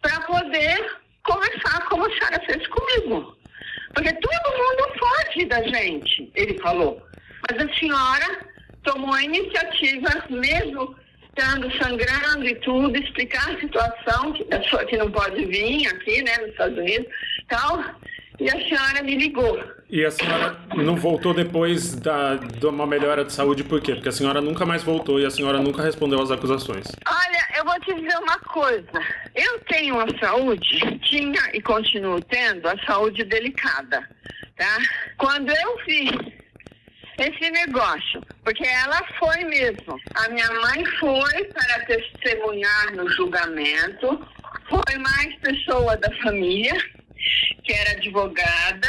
para 0.00 0.20
poder 0.20 0.98
conversar 1.24 1.88
como 1.88 2.06
a 2.06 2.10
senhora 2.10 2.40
fez 2.46 2.66
comigo. 2.68 3.36
Porque 3.94 4.12
todo 4.12 4.56
mundo 4.56 4.98
foge 4.98 5.46
da 5.46 5.62
gente, 5.62 6.30
ele 6.34 6.58
falou. 6.58 7.02
Mas 7.50 7.66
a 7.66 7.74
senhora 7.74 8.46
tomou 8.84 9.12
a 9.12 9.22
iniciativa, 9.22 10.08
mesmo 10.30 10.96
estando 11.38 11.70
sangrando 11.78 12.46
e 12.46 12.54
tudo, 12.56 12.96
explicar 12.96 13.50
a 13.50 13.60
situação, 13.60 14.32
que, 14.32 14.46
a 14.52 14.84
que 14.84 14.96
não 14.96 15.10
pode 15.10 15.44
vir 15.46 15.86
aqui, 15.86 16.22
né, 16.22 16.36
nos 16.38 16.50
Estados 16.50 16.78
Unidos, 16.78 17.06
tal, 17.48 17.84
e 18.40 18.48
a 18.48 18.68
senhora 18.68 19.02
me 19.02 19.16
ligou. 19.16 19.77
E 19.90 20.04
a 20.04 20.10
senhora 20.10 20.54
não 20.76 20.96
voltou 20.96 21.32
depois 21.32 21.94
da, 21.94 22.34
de 22.34 22.66
uma 22.66 22.86
melhora 22.86 23.24
de 23.24 23.32
saúde 23.32 23.64
por 23.64 23.80
quê? 23.80 23.94
Porque 23.94 24.10
a 24.10 24.12
senhora 24.12 24.38
nunca 24.38 24.66
mais 24.66 24.82
voltou 24.82 25.18
e 25.18 25.24
a 25.24 25.30
senhora 25.30 25.58
nunca 25.60 25.82
respondeu 25.82 26.20
às 26.20 26.30
acusações. 26.30 26.86
Olha, 27.06 27.58
eu 27.58 27.64
vou 27.64 27.80
te 27.80 27.94
dizer 27.94 28.18
uma 28.18 28.38
coisa. 28.40 29.00
Eu 29.34 29.58
tenho 29.60 29.94
uma 29.94 30.06
saúde, 30.18 30.78
tinha 31.00 31.40
e 31.54 31.62
continuo 31.62 32.20
tendo 32.20 32.68
a 32.68 32.76
saúde 32.84 33.24
delicada, 33.24 34.06
tá? 34.56 34.78
Quando 35.16 35.50
eu 35.50 35.78
vi 35.86 36.10
esse 37.18 37.50
negócio, 37.50 38.22
porque 38.44 38.64
ela 38.66 39.02
foi 39.18 39.42
mesmo. 39.44 39.98
A 40.16 40.28
minha 40.28 40.52
mãe 40.52 40.84
foi 41.00 41.44
para 41.44 41.86
testemunhar 41.86 42.94
no 42.94 43.08
julgamento, 43.10 44.20
foi 44.68 44.98
mais 44.98 45.34
pessoa 45.36 45.96
da 45.96 46.14
família 46.22 46.76
que 47.64 47.72
era 47.72 47.92
advogada, 47.92 48.88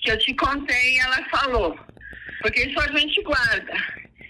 que 0.00 0.10
eu 0.10 0.18
te 0.18 0.34
contei 0.34 0.98
ela 0.98 1.24
falou. 1.30 1.78
Porque 2.40 2.62
isso 2.62 2.80
a 2.80 2.98
gente 2.98 3.22
guarda. 3.22 3.74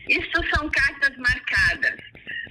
Isso 0.09 0.55
são 0.55 0.69
cartas 0.71 1.17
marcadas. 1.17 1.97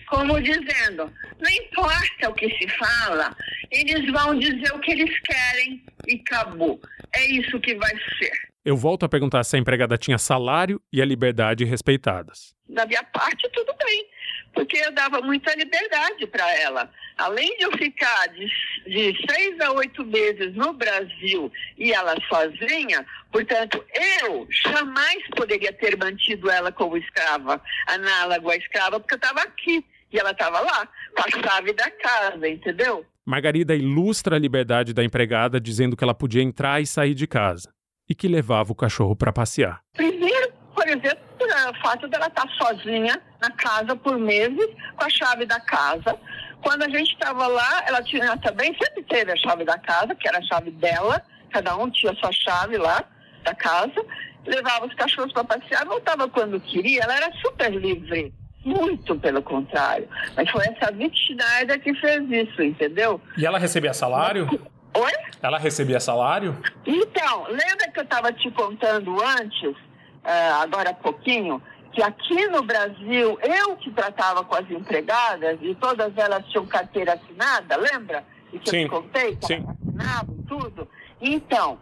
Como 0.08 0.42
dizendo, 0.42 1.14
não 1.40 1.50
importa 1.50 2.30
o 2.30 2.34
que 2.34 2.50
se 2.58 2.68
fala, 2.78 3.36
eles 3.70 4.12
vão 4.12 4.40
dizer 4.40 4.72
o 4.74 4.80
que 4.80 4.92
eles 4.92 5.20
querem 5.20 5.84
e 6.08 6.16
acabou. 6.16 6.82
É 7.14 7.26
isso 7.28 7.60
que 7.60 7.76
vai 7.76 7.92
ser. 8.18 8.49
Eu 8.70 8.78
volto 8.78 9.04
a 9.04 9.10
perguntar 9.10 9.44
se 9.44 9.56
a 9.56 9.60
empregada 9.60 9.98
tinha 9.98 10.20
salário 10.20 10.80
e 10.94 11.02
a 11.02 11.06
liberdade 11.06 11.66
respeitadas. 11.66 12.54
Da 12.70 12.86
minha 12.86 13.04
parte, 13.04 13.50
tudo 13.50 13.74
bem 13.84 14.06
porque 14.54 14.78
eu 14.78 14.92
dava 14.92 15.22
muita 15.22 15.56
liberdade 15.56 16.28
para 16.28 16.48
ela. 16.56 16.88
Além 17.18 17.58
de 17.58 17.64
eu 17.64 17.72
ficar 17.72 18.28
de, 18.28 18.46
de 18.86 19.28
seis 19.28 19.60
a 19.60 19.72
oito 19.72 20.06
meses 20.06 20.54
no 20.54 20.74
Brasil 20.74 21.52
e 21.80 21.92
ela 21.92 22.16
sozinha, 22.32 23.04
portanto, 23.32 23.84
eu 24.24 24.48
jamais 24.52 25.18
poderia 25.36 25.74
ter 25.74 25.98
mantido 25.98 26.48
ela 26.52 26.72
como 26.72 26.96
escrava, 26.96 27.60
análogo 27.88 28.52
à 28.52 28.56
escrava, 28.56 29.00
porque 29.00 29.16
eu 29.16 29.20
estava 29.20 29.42
aqui 29.42 29.84
e 30.14 30.20
ela 30.20 30.30
estava 30.30 30.60
lá, 30.60 30.88
com 31.16 31.24
a 31.24 31.42
chave 31.42 31.74
da 31.74 31.90
casa, 31.90 32.48
entendeu? 32.48 33.04
Margarida 33.26 33.76
ilustra 33.76 34.36
a 34.36 34.40
liberdade 34.40 34.94
da 34.94 35.04
empregada 35.04 35.60
dizendo 35.60 35.98
que 35.98 36.04
ela 36.04 36.14
podia 36.14 36.44
entrar 36.44 36.80
e 36.80 36.86
sair 36.86 37.16
de 37.16 37.26
casa 37.26 37.74
e 38.10 38.16
que 38.16 38.28
levava 38.28 38.72
o 38.72 38.76
cachorro 38.76 39.16
para 39.16 39.32
passear. 39.32 39.82
Primeiro, 39.94 40.52
por 40.74 40.88
exemplo, 40.88 41.20
o 41.40 41.82
fato 41.82 42.08
dela 42.08 42.28
estar 42.28 42.48
sozinha 42.58 43.22
na 43.42 43.52
casa 43.52 43.96
por 43.96 44.18
meses, 44.18 44.68
com 44.96 45.06
a 45.06 45.10
chave 45.10 45.46
da 45.46 45.60
casa. 45.60 46.18
Quando 46.62 46.84
a 46.84 46.90
gente 46.90 47.14
estava 47.14 47.48
lá, 47.48 47.84
ela 47.88 48.02
tinha 48.02 48.36
também, 48.38 48.76
sempre 48.82 49.04
teve 49.04 49.32
a 49.32 49.38
chave 49.38 49.64
da 49.64 49.78
casa, 49.78 50.16
que 50.16 50.28
era 50.28 50.40
a 50.40 50.44
chave 50.44 50.72
dela, 50.72 51.22
cada 51.52 51.76
um 51.78 51.90
tinha 51.90 52.12
a 52.12 52.16
sua 52.16 52.32
chave 52.32 52.78
lá 52.78 53.04
da 53.44 53.54
casa, 53.54 54.06
levava 54.46 54.88
os 54.88 54.94
cachorros 54.96 55.32
para 55.32 55.44
passear, 55.44 55.86
voltava 55.86 56.28
quando 56.28 56.60
queria, 56.60 57.04
ela 57.04 57.16
era 57.16 57.32
super 57.42 57.72
livre. 57.72 58.34
Muito 58.66 59.16
pelo 59.16 59.42
contrário. 59.42 60.08
Mas 60.36 60.50
foi 60.52 60.66
essa 60.66 60.92
Vit 60.92 61.18
Schneider 61.18 61.82
que 61.82 61.94
fez 61.96 62.30
isso, 62.30 62.62
entendeu? 62.62 63.22
E 63.38 63.46
ela 63.46 63.58
recebia 63.58 63.94
salário? 63.94 64.50
Oi? 64.94 65.12
Ela 65.42 65.58
recebia 65.58 66.00
salário? 66.00 66.58
Então, 66.86 67.44
lembra 67.48 67.90
que 67.92 68.00
eu 68.00 68.04
estava 68.04 68.32
te 68.34 68.50
contando 68.52 69.16
antes 69.24 69.72
uh, 69.72 70.62
agora 70.62 70.90
há 70.90 70.94
pouquinho, 70.94 71.62
que 71.92 72.02
aqui 72.02 72.48
no 72.48 72.64
Brasil, 72.64 73.38
eu 73.42 73.76
que 73.78 73.92
tratava 73.92 74.44
com 74.44 74.56
as 74.56 74.70
empregadas 74.70 75.58
e 75.62 75.74
todas 75.76 76.16
elas 76.18 76.46
tinham 76.48 76.66
carteira 76.66 77.14
assinada, 77.14 77.78
lembra? 77.78 78.24
E 78.52 78.60
que 78.60 78.70
sim, 78.70 78.82
eu 78.82 78.86
te 78.86 78.90
contei, 78.90 79.36
que 79.36 79.48
sim. 79.48 79.66
assinavam 79.68 80.38
tudo. 80.48 80.88
Então, 81.22 81.80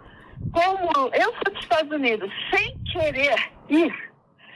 como 0.52 1.10
eu 1.14 1.34
fui 1.34 1.44
para 1.44 1.54
os 1.54 1.60
Estados 1.60 1.92
Unidos 1.92 2.32
sem 2.52 2.78
querer 2.92 3.52
ir, 3.70 3.94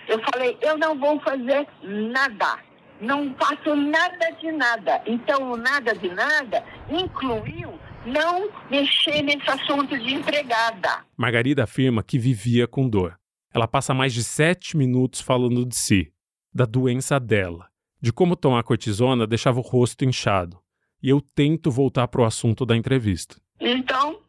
eu 0.07 0.19
falei, 0.31 0.57
eu 0.61 0.77
não 0.77 0.97
vou 0.99 1.19
fazer 1.21 1.67
nada. 1.83 2.59
Não 2.99 3.33
faço 3.33 3.75
nada 3.75 4.31
de 4.39 4.51
nada. 4.51 5.01
Então, 5.07 5.51
o 5.51 5.57
nada 5.57 5.95
de 5.95 6.09
nada 6.09 6.63
incluiu 6.89 7.79
não 8.05 8.49
mexer 8.69 9.21
nesse 9.21 9.49
assunto 9.49 9.97
de 9.97 10.13
empregada. 10.13 11.05
Margarida 11.15 11.63
afirma 11.63 12.03
que 12.03 12.17
vivia 12.17 12.67
com 12.67 12.87
dor. 12.89 13.17
Ela 13.53 13.67
passa 13.67 13.93
mais 13.93 14.13
de 14.13 14.23
sete 14.23 14.77
minutos 14.77 15.21
falando 15.21 15.65
de 15.65 15.75
si, 15.75 16.11
da 16.53 16.65
doença 16.65 17.19
dela, 17.19 17.67
de 18.01 18.11
como 18.13 18.35
tomar 18.35 18.63
cortisona 18.63 19.27
deixava 19.27 19.59
o 19.59 19.63
rosto 19.63 20.05
inchado. 20.05 20.59
E 21.03 21.09
eu 21.09 21.19
tento 21.19 21.71
voltar 21.71 22.07
para 22.07 22.21
o 22.21 22.25
assunto 22.25 22.65
da 22.65 22.77
entrevista. 22.77 23.35
Então, 23.59 24.19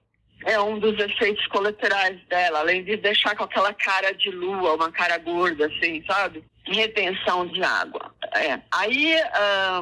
é 0.44 0.60
um 0.60 0.78
dos 0.78 0.98
efeitos 0.98 1.46
colaterais 1.48 2.18
dela, 2.28 2.60
além 2.60 2.84
de 2.84 2.96
deixar 2.96 3.36
com 3.36 3.44
aquela 3.44 3.72
cara 3.72 4.12
de 4.12 4.30
lua, 4.30 4.74
uma 4.74 4.90
cara 4.90 5.18
gorda, 5.18 5.66
assim, 5.66 6.02
sabe? 6.06 6.44
Retenção 6.64 7.46
de 7.46 7.62
água. 7.62 8.14
É. 8.34 8.60
Aí. 8.70 9.16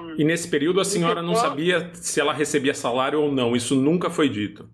Um, 0.00 0.14
e 0.18 0.24
nesse 0.24 0.48
período 0.48 0.80
a 0.80 0.84
senhora 0.84 1.22
não 1.22 1.34
sabia 1.34 1.90
se 1.94 2.20
ela 2.20 2.32
recebia 2.32 2.74
salário 2.74 3.20
ou 3.20 3.30
não, 3.30 3.54
isso 3.54 3.74
nunca 3.74 4.08
foi 4.08 4.28
dito. 4.28 4.68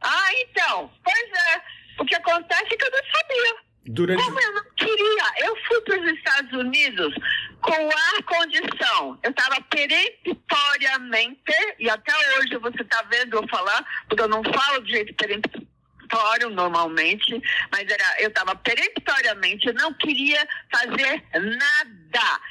Ah, 0.00 0.28
então. 0.40 0.90
Pois 1.02 1.30
é. 1.54 1.76
O 1.98 2.04
que 2.04 2.14
acontece 2.14 2.74
é 2.74 2.76
que 2.76 2.84
eu 2.84 2.90
não 2.90 2.98
sabia. 2.98 3.65
Durante... 3.88 4.22
Como 4.22 4.40
eu 4.40 4.52
não 4.52 4.64
queria, 4.76 5.24
eu 5.46 5.56
fui 5.66 5.80
para 5.82 6.00
os 6.00 6.08
Estados 6.12 6.52
Unidos 6.52 7.14
com 7.60 7.90
ar-condição. 8.16 9.18
Eu 9.22 9.30
estava 9.30 9.60
peremptoriamente, 9.62 11.52
e 11.78 11.88
até 11.88 12.12
hoje 12.38 12.56
você 12.56 12.82
está 12.82 13.02
vendo 13.02 13.36
eu 13.36 13.48
falar, 13.48 13.84
porque 14.08 14.22
eu 14.22 14.28
não 14.28 14.42
falo 14.42 14.82
de 14.82 14.90
jeito 14.90 15.14
peremptório 15.14 16.50
normalmente, 16.50 17.40
mas 17.70 17.82
era, 17.88 18.22
eu 18.22 18.28
estava 18.28 18.56
peremptoriamente, 18.56 19.72
não 19.72 19.92
queria 19.94 20.46
fazer 20.70 21.24
nada. 21.32 21.95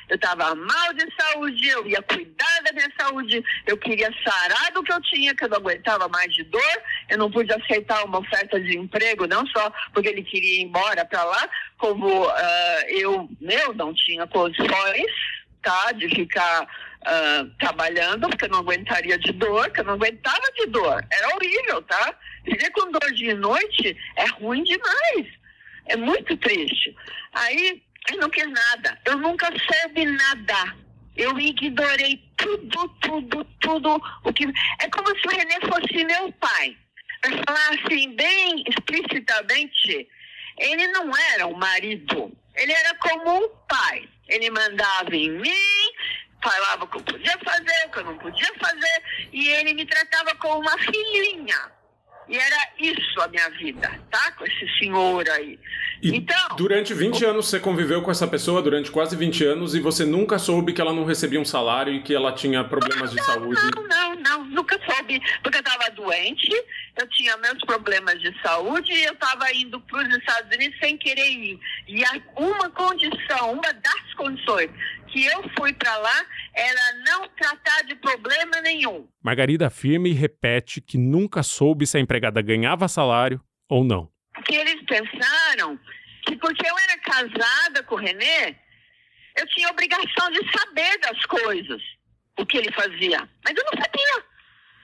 Eu 0.09 0.15
estava 0.15 0.53
mal 0.55 0.93
de 0.93 1.05
saúde, 1.19 1.67
eu 1.67 1.87
ia 1.87 2.01
cuidar 2.01 2.61
da 2.63 2.71
minha 2.73 2.91
saúde, 2.99 3.43
eu 3.65 3.77
queria 3.77 4.09
sarar 4.23 4.71
do 4.71 4.83
que 4.83 4.93
eu 4.93 5.01
tinha, 5.01 5.35
que 5.35 5.43
eu 5.43 5.49
não 5.49 5.57
aguentava 5.57 6.07
mais 6.07 6.33
de 6.33 6.43
dor, 6.43 6.81
eu 7.09 7.17
não 7.17 7.31
pude 7.31 7.53
aceitar 7.53 8.03
uma 8.05 8.19
oferta 8.19 8.59
de 8.59 8.77
emprego, 8.77 9.27
não 9.27 9.45
só 9.47 9.71
porque 9.93 10.09
ele 10.09 10.23
queria 10.23 10.61
ir 10.61 10.63
embora 10.63 11.05
para 11.05 11.23
lá, 11.23 11.49
como 11.77 12.27
uh, 12.27 12.81
eu, 12.89 13.29
eu 13.41 13.73
não 13.73 13.93
tinha 13.93 14.27
condições 14.27 15.11
tá, 15.61 15.91
de 15.93 16.07
ficar 16.09 16.63
uh, 16.63 17.49
trabalhando, 17.59 18.29
porque 18.29 18.45
eu 18.45 18.49
não 18.49 18.59
aguentaria 18.59 19.17
de 19.17 19.31
dor, 19.31 19.69
que 19.71 19.81
eu 19.81 19.85
não 19.85 19.93
aguentava 19.93 20.43
de 20.55 20.67
dor. 20.67 21.03
Era 21.11 21.35
horrível, 21.35 21.81
tá? 21.83 22.13
Viver 22.43 22.69
com 22.71 22.91
dor 22.91 23.11
de 23.11 23.33
noite 23.33 23.97
é 24.15 24.25
ruim 24.39 24.63
demais. 24.63 25.27
É 25.87 25.95
muito 25.95 26.37
triste. 26.37 26.95
Aí 27.33 27.83
eu 28.11 28.17
não 28.17 28.29
quis 28.29 28.47
nada. 28.49 28.99
Eu 29.05 29.17
nunca 29.17 29.47
soube 29.47 30.05
nada. 30.05 30.75
Eu 31.15 31.37
ignorei 31.39 32.21
tudo, 32.37 32.89
tudo, 33.01 33.45
tudo. 33.61 34.01
O 34.23 34.33
que... 34.33 34.45
É 34.81 34.89
como 34.89 35.07
se 35.17 35.27
o 35.27 35.31
René 35.31 35.59
fosse 35.61 36.03
meu 36.03 36.31
pai. 36.33 36.77
Para 37.21 37.31
falar 37.45 37.79
assim, 37.79 38.15
bem 38.15 38.63
explicitamente, 38.67 40.07
ele 40.57 40.87
não 40.87 41.11
era 41.33 41.47
um 41.47 41.55
marido. 41.55 42.31
Ele 42.55 42.71
era 42.71 42.93
como 42.95 43.45
um 43.45 43.49
pai. 43.67 44.07
Ele 44.27 44.49
mandava 44.49 45.15
em 45.15 45.29
mim, 45.29 45.91
falava 46.43 46.83
o 46.83 46.87
que 46.87 46.97
eu 46.97 47.03
podia 47.03 47.37
fazer, 47.43 47.85
o 47.85 47.89
que 47.91 47.99
eu 47.99 48.05
não 48.05 48.17
podia 48.17 48.51
fazer, 48.59 49.03
e 49.31 49.49
ele 49.49 49.73
me 49.73 49.85
tratava 49.85 50.35
como 50.35 50.61
uma 50.61 50.77
filhinha. 50.77 51.71
E 52.27 52.37
era 52.37 52.69
isso 52.79 53.21
a 53.21 53.27
minha 53.27 53.49
vida, 53.51 53.99
tá? 54.09 54.31
Com 54.31 54.45
esse 54.45 54.67
senhor 54.79 55.27
aí. 55.29 55.59
E 56.01 56.15
então, 56.15 56.55
durante 56.57 56.93
20 56.93 57.23
o... 57.23 57.29
anos 57.29 57.47
você 57.47 57.59
conviveu 57.59 58.01
com 58.01 58.11
essa 58.11 58.27
pessoa, 58.27 58.61
durante 58.61 58.91
quase 58.91 59.15
20 59.15 59.43
anos, 59.45 59.75
e 59.75 59.79
você 59.79 60.05
nunca 60.05 60.37
soube 60.37 60.73
que 60.73 60.81
ela 60.81 60.93
não 60.93 61.05
recebia 61.05 61.39
um 61.39 61.45
salário 61.45 61.93
e 61.93 62.01
que 62.01 62.13
ela 62.13 62.31
tinha 62.33 62.63
problemas 62.63 63.13
não, 63.13 63.15
de 63.15 63.23
saúde? 63.23 63.61
Não, 63.75 63.87
não, 63.87 64.15
não, 64.15 64.45
nunca 64.45 64.79
soube, 64.85 65.21
porque 65.41 65.57
eu 65.57 65.61
estava 65.61 65.89
doente, 65.91 66.49
eu 66.97 67.07
tinha 67.09 67.37
meus 67.37 67.59
problemas 67.59 68.19
de 68.19 68.33
saúde 68.41 68.91
e 68.91 69.03
eu 69.03 69.13
estava 69.13 69.51
indo 69.53 69.79
para 69.81 70.07
os 70.07 70.17
Estados 70.17 70.55
Unidos 70.55 70.77
sem 70.79 70.97
querer 70.97 71.29
ir. 71.29 71.59
E 71.87 72.03
uma 72.35 72.69
condição, 72.71 73.53
uma 73.53 73.73
das 73.73 74.13
condições 74.15 74.69
que 75.15 75.25
eu 75.25 75.49
fui 75.57 75.71
para 75.71 75.95
lá 75.95 76.25
era 76.53 76.93
não 77.05 77.29
tratar 77.29 77.83
de 77.83 77.95
problema 77.95 78.59
nenhum. 78.61 79.07
Margarida 79.23 79.67
afirma 79.67 80.09
e 80.09 80.11
repete 80.11 80.81
que 80.81 80.97
nunca 80.97 81.41
soube 81.41 81.87
se 81.87 81.95
a 81.95 82.01
empregada 82.01 82.41
ganhava 82.41 82.89
salário 82.89 83.41
ou 83.69 83.85
não. 83.85 84.11
Que 84.45 84.55
eles 84.55 84.83
pensaram 84.83 85.79
que 86.25 86.35
porque 86.35 86.67
eu 86.67 86.75
era 86.77 86.97
casada 86.97 87.81
com 87.83 87.95
o 87.95 87.97
Renê, 87.97 88.57
eu 89.37 89.47
tinha 89.47 89.69
obrigação 89.69 90.29
de 90.31 90.41
saber 90.51 90.97
das 90.99 91.25
coisas, 91.25 91.81
o 92.37 92.45
que 92.45 92.57
ele 92.57 92.71
fazia. 92.73 93.29
Mas 93.45 93.55
eu 93.55 93.63
não 93.63 93.81
sabia. 93.81 94.25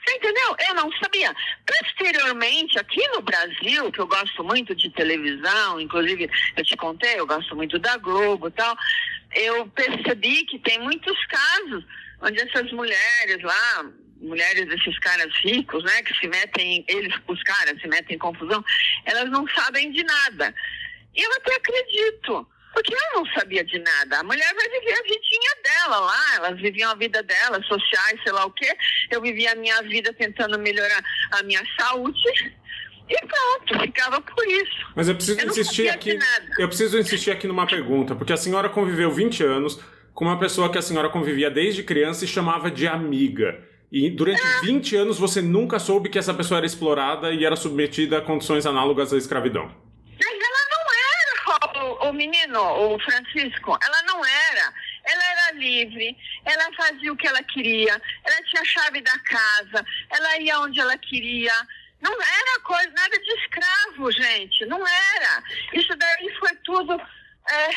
Você 0.04 0.16
entendeu? 0.16 0.56
Eu 0.68 0.74
não 0.76 0.92
sabia. 0.94 1.36
Posteriormente, 1.66 2.80
aqui 2.80 3.06
no 3.10 3.22
Brasil, 3.22 3.92
que 3.92 4.00
eu 4.00 4.08
gosto 4.08 4.44
muito 4.44 4.74
de 4.74 4.90
televisão, 4.92 5.80
inclusive 5.80 6.30
eu 6.56 6.64
te 6.64 6.76
contei, 6.76 7.20
eu 7.20 7.28
gosto 7.28 7.56
muito 7.56 7.78
da 7.78 7.98
Globo 7.98 8.48
e 8.48 8.52
tal, 8.52 8.76
eu 9.34 9.68
percebi 9.68 10.46
que 10.46 10.60
tem 10.60 10.80
muitos 10.80 11.18
casos 11.26 11.86
onde 12.22 12.40
essas 12.40 12.72
mulheres 12.72 13.42
lá, 13.42 13.86
mulheres 14.22 14.68
desses 14.68 14.98
caras 15.00 15.34
ricos, 15.38 15.84
né, 15.84 16.04
que 16.04 16.14
se 16.18 16.28
metem, 16.28 16.86
eles, 16.88 17.14
os 17.28 17.42
caras 17.44 17.80
se 17.82 17.88
metem 17.88 18.16
em 18.16 18.20
confusão, 18.20 18.64
elas 19.06 19.30
não 19.30 19.48
sabem 19.48 19.92
de 19.92 20.04
nada. 20.04 20.54
E 21.16 21.22
eu 21.22 21.32
até 21.34 21.56
acredito. 21.56 22.48
Porque 22.74 22.94
eu 22.94 23.20
não 23.20 23.26
sabia 23.34 23.66
de 23.66 23.78
nada. 23.80 24.20
A 24.20 24.24
mulher 24.24 24.54
vai 24.54 24.70
viver 24.70 24.94
a 24.94 25.04
vidinha 25.04 25.56
dela 25.62 26.00
lá, 26.00 26.36
elas 26.36 26.62
viviam 26.62 26.90
a 26.90 26.96
vida 26.96 27.22
delas, 27.22 27.66
sociais, 27.68 28.20
sei 28.24 28.32
lá 28.32 28.46
o 28.46 28.52
quê. 28.52 28.78
Eu 29.10 29.22
vivia 29.22 29.52
a 29.52 29.56
minha 29.56 29.82
vida 29.82 30.14
tentando 30.14 30.58
melhorar 30.58 31.04
a 31.32 31.44
minha 31.44 31.62
saúde. 31.78 32.56
E 33.12 33.28
pronto, 33.28 33.84
ficava 33.84 34.22
por 34.22 34.48
isso. 34.48 34.88
Mas 34.96 35.10
eu 35.10 35.16
preciso 35.16 35.42
eu 35.42 35.48
insistir 35.50 35.90
aqui. 35.90 36.18
Eu 36.58 36.68
preciso 36.70 36.98
insistir 36.98 37.32
aqui 37.32 37.46
numa 37.46 37.68
pergunta, 37.68 38.16
porque 38.16 38.32
a 38.32 38.38
senhora 38.38 38.70
conviveu 38.70 39.12
20 39.12 39.44
anos 39.44 39.80
com 40.14 40.26
uma 40.26 40.40
pessoa 40.40 40.72
que 40.72 40.78
a 40.78 40.82
senhora 40.82 41.10
convivia 41.10 41.52
desde 41.52 41.84
criança 41.84 42.24
e 42.24 42.28
chamava 42.28 42.72
de 42.72 42.88
amiga. 42.88 43.60
E 43.92 44.10
durante 44.10 44.42
ah. 44.42 44.62
20 44.62 44.96
anos 44.96 45.20
você 45.20 45.42
nunca 45.42 45.78
soube 45.78 46.08
que 46.08 46.18
essa 46.18 46.34
pessoa 46.34 46.60
era 46.60 46.66
explorada 46.66 47.34
e 47.34 47.44
era 47.44 47.58
submetida 47.58 48.20
a 48.20 48.22
condições 48.22 48.66
análogas 48.66 49.12
à 49.12 49.18
escravidão 49.18 49.70
o 52.12 52.14
menino, 52.14 52.60
o 52.60 53.00
Francisco, 53.00 53.78
ela 53.82 54.04
não 54.04 54.26
era. 54.26 54.74
Ela 55.04 55.24
era 55.24 55.52
livre, 55.58 56.16
ela 56.46 56.72
fazia 56.76 57.12
o 57.12 57.16
que 57.16 57.28
ela 57.28 57.42
queria, 57.44 58.00
ela 58.24 58.44
tinha 58.44 58.62
a 58.62 58.66
chave 58.66 59.02
da 59.02 59.18
casa, 59.20 59.86
ela 60.12 60.38
ia 60.40 60.60
onde 60.60 60.80
ela 60.80 60.98
queria. 60.98 61.54
Não 62.02 62.14
era 62.14 62.60
coisa, 62.64 62.92
nada 62.92 63.20
de 63.20 63.32
escravo, 63.34 64.12
gente. 64.12 64.66
Não 64.66 64.80
era. 64.80 65.44
Isso 65.74 65.96
daí 65.96 66.36
foi 66.40 66.56
tudo 66.64 66.94
é, 66.94 67.70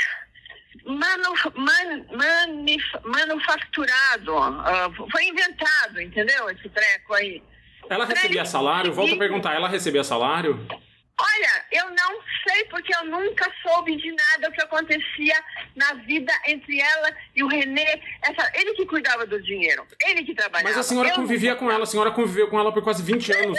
manu, 0.85 1.35
man, 1.57 2.05
manif, 2.17 2.85
manufaturado. 3.05 4.35
Uh, 4.35 5.11
foi 5.11 5.25
inventado, 5.27 6.01
entendeu? 6.01 6.51
Esse 6.51 6.69
treco 6.69 7.15
aí. 7.15 7.43
Ela 7.89 8.07
recebia 8.07 8.45
salário? 8.45 8.93
Volto 8.93 9.15
a 9.15 9.19
perguntar, 9.19 9.55
ela 9.55 9.69
recebia 9.69 10.03
salário? 10.03 10.67
Olha, 11.16 11.64
eu 11.70 11.90
não 11.90 12.20
sei 12.46 12.64
porque 12.64 12.92
eu 12.94 13.05
nunca 13.05 13.48
soube 13.62 13.94
de 13.96 14.11
nada 14.11 14.48
o 14.48 14.53
que 14.53 14.61
acontecia 14.61 15.37
na 15.77 15.94
vida 15.94 16.33
entre 16.46 16.81
ela 16.81 17.16
e 17.37 17.44
o 17.44 17.46
Renê. 17.46 18.00
Essa, 18.20 18.50
ele 18.55 18.74
que 18.74 18.85
cuidava 18.85 19.24
do 19.24 19.40
dinheiro, 19.40 19.87
ele 20.07 20.24
que 20.24 20.35
trabalhava. 20.35 20.68
Mas 20.68 20.79
a 20.79 20.83
senhora 20.83 21.11
eu 21.11 21.14
convivia 21.14 21.55
com 21.55 21.70
ela, 21.70 21.85
a 21.85 21.87
senhora 21.87 22.11
conviveu 22.11 22.48
com 22.48 22.59
ela 22.59 22.72
por 22.72 22.83
quase 22.83 23.03
20 23.03 23.33
anos. 23.33 23.59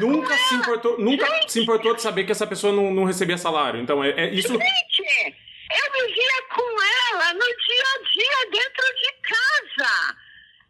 Nunca 0.00 0.36
se 0.36 0.54
importou, 0.56 0.98
nunca 0.98 1.26
Gente. 1.26 1.52
se 1.52 1.60
importou 1.60 1.94
de 1.94 2.02
saber 2.02 2.24
que 2.24 2.32
essa 2.32 2.46
pessoa 2.46 2.72
não, 2.72 2.92
não 2.92 3.04
recebia 3.04 3.38
salário. 3.38 3.80
Então 3.80 4.02
é, 4.02 4.10
é 4.10 4.34
isso. 4.34 4.48
Gente, 4.48 5.36
eu 5.72 5.92
vivia 5.92 6.42
com 6.54 6.82
ela 7.12 7.34
no 7.34 7.40
dia 7.40 7.84
a 7.94 8.10
dia 8.10 8.50
dentro 8.50 8.84
de 8.94 9.12
casa. 9.22 10.16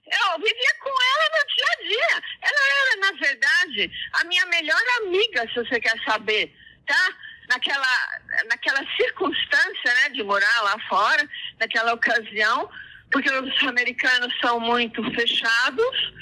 Eu 0.07 0.39
vivia 0.39 0.75
com 0.81 0.91
ela 0.91 1.31
no 1.35 1.47
dia 1.55 1.67
a 1.73 1.83
dia. 1.83 2.23
Ela 2.43 2.61
era, 2.81 3.01
na 3.01 3.19
verdade, 3.19 3.91
a 4.13 4.25
minha 4.25 4.47
melhor 4.47 4.83
amiga, 5.03 5.49
se 5.49 5.55
você 5.55 5.81
quer 5.81 5.99
saber, 6.05 6.55
tá? 6.87 7.09
Naquela, 7.49 8.21
naquela 8.49 8.85
circunstância, 8.97 9.95
né, 10.03 10.09
de 10.11 10.23
morar 10.23 10.63
lá 10.63 10.79
fora, 10.89 11.29
naquela 11.61 11.95
ocasião, 11.95 12.71
porque 13.11 13.31
os 13.31 13.63
americanos 13.65 14.33
são 14.41 14.59
muito 14.61 15.03
fechados 15.13 16.13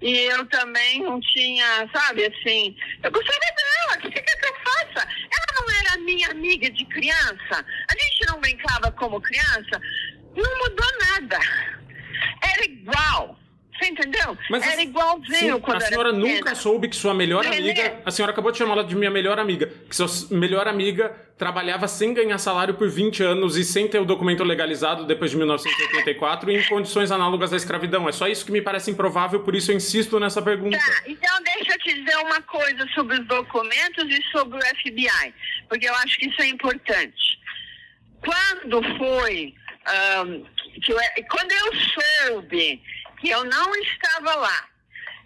e 0.00 0.16
eu 0.30 0.46
também 0.46 1.02
não 1.02 1.20
tinha, 1.20 1.88
sabe, 1.92 2.26
assim, 2.26 2.76
eu 3.02 3.10
gostaria 3.10 3.54
dela, 3.56 3.98
o 3.98 4.10
que 4.10 4.22
que 4.22 4.46
eu 4.46 4.54
faça? 4.64 5.08
Ela 5.08 5.60
não 5.60 5.80
era 5.80 5.98
minha 5.98 6.28
amiga 6.28 6.70
de 6.70 6.84
criança, 6.84 7.66
a 7.90 8.04
gente 8.04 8.26
não 8.28 8.40
brincava 8.40 8.92
como 8.92 9.20
criança, 9.20 9.82
não 10.36 10.58
mudou 10.58 10.86
nada 11.00 11.77
era 12.42 12.64
igual. 12.64 13.36
Você 13.78 13.90
entendeu? 13.90 14.36
Mas 14.50 14.66
era 14.66 14.80
a- 14.80 14.82
igualzinho 14.82 15.54
Sim, 15.54 15.60
quando 15.60 15.76
a 15.76 15.80
senhora 15.86 16.10
nunca 16.12 16.32
pequena. 16.38 16.54
soube 16.56 16.88
que 16.88 16.96
sua 16.96 17.14
melhor 17.14 17.46
amiga. 17.46 18.02
A 18.04 18.10
senhora 18.10 18.32
acabou 18.32 18.50
de 18.50 18.58
chamar 18.58 18.72
ela 18.72 18.82
de 18.82 18.96
minha 18.96 19.08
melhor 19.10 19.38
amiga. 19.38 19.68
Que 19.88 19.94
sua 19.94 20.08
melhor 20.36 20.66
amiga 20.66 21.14
trabalhava 21.38 21.86
sem 21.86 22.12
ganhar 22.12 22.38
salário 22.38 22.74
por 22.74 22.88
20 22.90 23.22
anos 23.22 23.56
e 23.56 23.62
sem 23.62 23.86
ter 23.86 24.00
o 24.00 24.04
documento 24.04 24.42
legalizado 24.42 25.06
depois 25.06 25.30
de 25.30 25.36
1984 25.36 26.50
em 26.50 26.60
condições 26.64 27.12
análogas 27.12 27.52
à 27.52 27.56
escravidão. 27.56 28.08
É 28.08 28.10
só 28.10 28.26
isso 28.26 28.44
que 28.44 28.50
me 28.50 28.60
parece 28.60 28.90
improvável, 28.90 29.44
por 29.44 29.54
isso 29.54 29.70
eu 29.70 29.76
insisto 29.76 30.18
nessa 30.18 30.42
pergunta. 30.42 30.76
Tá, 30.76 31.02
então 31.06 31.40
deixa 31.44 31.72
eu 31.74 31.78
te 31.78 31.94
dizer 32.02 32.16
uma 32.16 32.42
coisa 32.42 32.84
sobre 32.96 33.20
os 33.20 33.26
documentos 33.28 34.04
e 34.08 34.20
sobre 34.32 34.58
o 34.58 34.60
FBI, 34.78 35.32
porque 35.68 35.88
eu 35.88 35.94
acho 35.94 36.18
que 36.18 36.28
isso 36.28 36.42
é 36.42 36.48
importante. 36.48 37.38
Quando 38.24 38.82
foi, 38.98 39.54
ahn, 39.86 40.42
que 40.82 40.92
eu- 40.92 41.00
quando 41.30 41.52
eu 41.52 41.72
soube 41.74 42.82
que 43.20 43.30
eu 43.30 43.44
não 43.44 43.74
estava 43.76 44.34
lá 44.36 44.68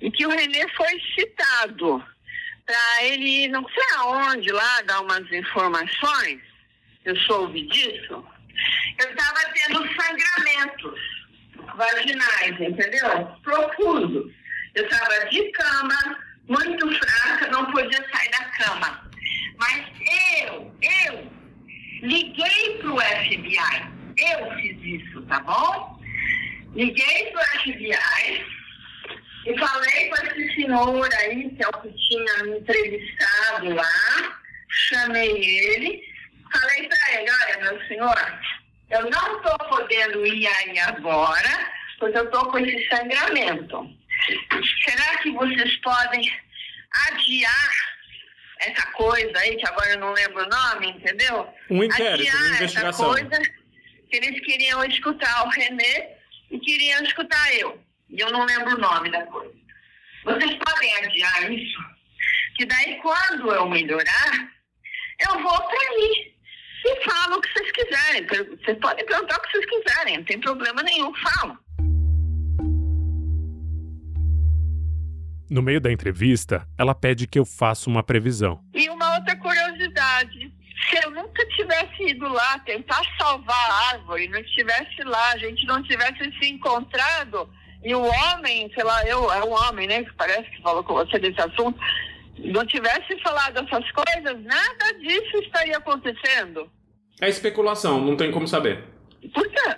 e 0.01 0.11
que 0.11 0.27
o 0.27 0.31
Renê 0.31 0.67
foi 0.71 1.01
citado 1.15 2.05
para 2.67 3.05
ele 3.05 3.49
não 3.49 3.67
sei 3.69 3.97
aonde 3.99 4.51
lá 4.51 4.83
dar 4.83 5.01
umas 5.01 5.31
informações, 5.33 6.41
eu 7.05 7.17
soube 7.17 7.67
disso, 7.67 8.25
eu 8.99 9.11
estava 9.11 9.41
tendo 9.53 9.89
sangramentos 10.01 11.01
vaginais, 11.77 12.61
entendeu? 12.61 13.27
Profundos. 13.43 14.33
Eu 14.75 14.85
estava 14.85 15.29
de 15.29 15.51
cama, 15.53 16.19
muito 16.49 16.89
fraca, 16.99 17.49
não 17.49 17.71
podia 17.73 18.09
sair 18.11 18.31
da 18.31 18.45
cama. 18.45 19.11
Mas 19.59 19.87
eu, 20.41 20.75
eu, 20.83 21.33
liguei 22.03 22.79
pro 22.81 22.99
FBI. 23.01 24.02
Eu 24.23 24.55
fiz 24.57 24.79
isso, 24.83 25.23
tá 25.23 25.41
bom? 25.41 26.01
Liguei 26.75 27.33
pro 27.33 27.61
FBI 27.61 28.47
e 29.47 29.59
falei 29.59 30.09
com 30.09 30.27
esse 30.27 30.55
senhor 30.55 31.09
aí, 31.15 31.51
que 31.51 31.65
é 31.65 31.69
o 31.69 31.73
que 31.73 31.93
tinha 31.93 32.45
me 32.45 32.59
entrevistado 32.59 33.75
lá. 33.75 34.41
Chamei 34.69 35.31
ele, 35.31 36.03
falei 36.53 36.89
para 36.89 37.21
ele, 37.21 37.31
olha, 37.31 37.59
meu 37.71 37.87
senhor, 37.89 38.43
eu 38.91 39.11
não 39.11 39.37
estou 39.37 39.59
podendo 39.69 40.27
ir 40.27 40.47
aí 40.47 40.79
agora, 40.79 41.73
porque 41.99 42.19
eu 42.19 42.25
estou 42.25 42.47
com 42.51 42.59
esse 42.59 42.89
sangramento. 42.89 43.91
Será 44.89 45.19
que 45.19 45.31
vocês 45.33 45.77
podem 45.79 46.33
adiar 47.09 47.71
essa 48.61 48.87
coisa 48.93 49.39
aí, 49.39 49.57
que 49.57 49.67
agora 49.67 49.91
eu 49.91 49.99
não 49.99 50.13
lembro 50.13 50.45
o 50.45 50.49
nome, 50.49 50.91
entendeu? 50.91 51.49
Um 51.69 51.83
inquérito, 51.83 52.29
adiar 52.29 52.37
uma 52.37 52.55
essa 52.55 52.65
investigação. 52.65 53.11
coisa 53.11 53.62
que 54.13 54.17
eles 54.17 54.41
queriam 54.41 54.85
escutar 54.85 55.47
o 55.47 55.49
Renê 55.49 56.11
e 56.51 56.59
queriam 56.59 57.03
escutar 57.03 57.55
eu. 57.55 57.81
E 58.11 58.21
eu 58.21 58.31
não 58.31 58.45
lembro 58.45 58.77
o 58.77 58.79
nome 58.79 59.11
da 59.11 59.25
coisa. 59.25 59.55
Vocês 60.25 60.55
podem 60.57 60.95
adiar 60.99 61.51
isso? 61.51 61.79
Que 62.57 62.67
daí 62.67 63.01
quando 63.01 63.51
eu 63.51 63.67
melhorar, 63.71 64.53
eu 65.19 65.43
vou 65.43 65.59
para 65.63 65.81
aí. 65.81 66.35
E 66.85 67.11
falo 67.11 67.37
o 67.37 67.41
que 67.41 67.53
vocês 67.55 67.73
quiserem. 67.73 68.27
Vocês 68.27 68.79
podem 68.81 69.07
perguntar 69.07 69.39
o 69.39 69.41
que 69.41 69.51
vocês 69.51 69.65
quiserem, 69.65 70.19
não 70.19 70.25
tem 70.25 70.39
problema 70.41 70.83
nenhum, 70.83 71.11
falo. 71.15 71.59
No 75.49 75.63
meio 75.63 75.81
da 75.81 75.91
entrevista, 75.91 76.69
ela 76.79 76.95
pede 76.95 77.27
que 77.27 77.39
eu 77.39 77.47
faça 77.47 77.89
uma 77.89 78.03
previsão. 78.03 78.63
E 78.75 78.91
uma 78.91 79.15
outra 79.15 79.37
curiosidade. 79.37 80.53
Se 80.91 80.97
eu 81.03 81.11
nunca 81.13 81.47
tivesse 81.73 82.11
ido 82.11 82.29
lá 82.29 82.59
tentar 82.61 83.03
salvar 83.19 83.71
a 83.71 83.95
árvore, 83.95 84.29
não 84.29 84.39
estivesse 84.41 85.03
lá, 85.05 85.33
a 85.33 85.39
gente 85.39 85.67
não 85.67 85.83
tivesse 85.83 86.31
se 86.39 86.51
encontrado, 86.51 87.49
e 87.83 87.95
o 87.95 88.03
homem, 88.03 88.71
sei 88.75 88.85
lá, 88.85 89.05
eu, 89.07 89.33
é 89.33 89.43
um 89.45 89.53
homem, 89.53 89.89
né, 89.89 90.05
que 90.05 90.13
parece 90.15 90.49
que 90.51 90.63
falou 90.63 90.85
com 90.85 90.95
você 90.95 91.19
desse 91.19 91.41
assunto, 91.41 91.79
não 92.39 92.67
tivesse 92.67 93.19
falado 93.23 93.59
essas 93.59 93.91
coisas, 93.91 94.45
nada 94.45 94.93
disso 95.01 95.39
estaria 95.39 95.77
acontecendo. 95.77 96.71
É 97.21 97.29
especulação, 97.29 98.01
não 98.01 98.17
tem 98.17 98.31
como 98.31 98.47
saber. 98.47 98.85
Por 99.33 99.49
quê? 99.49 99.77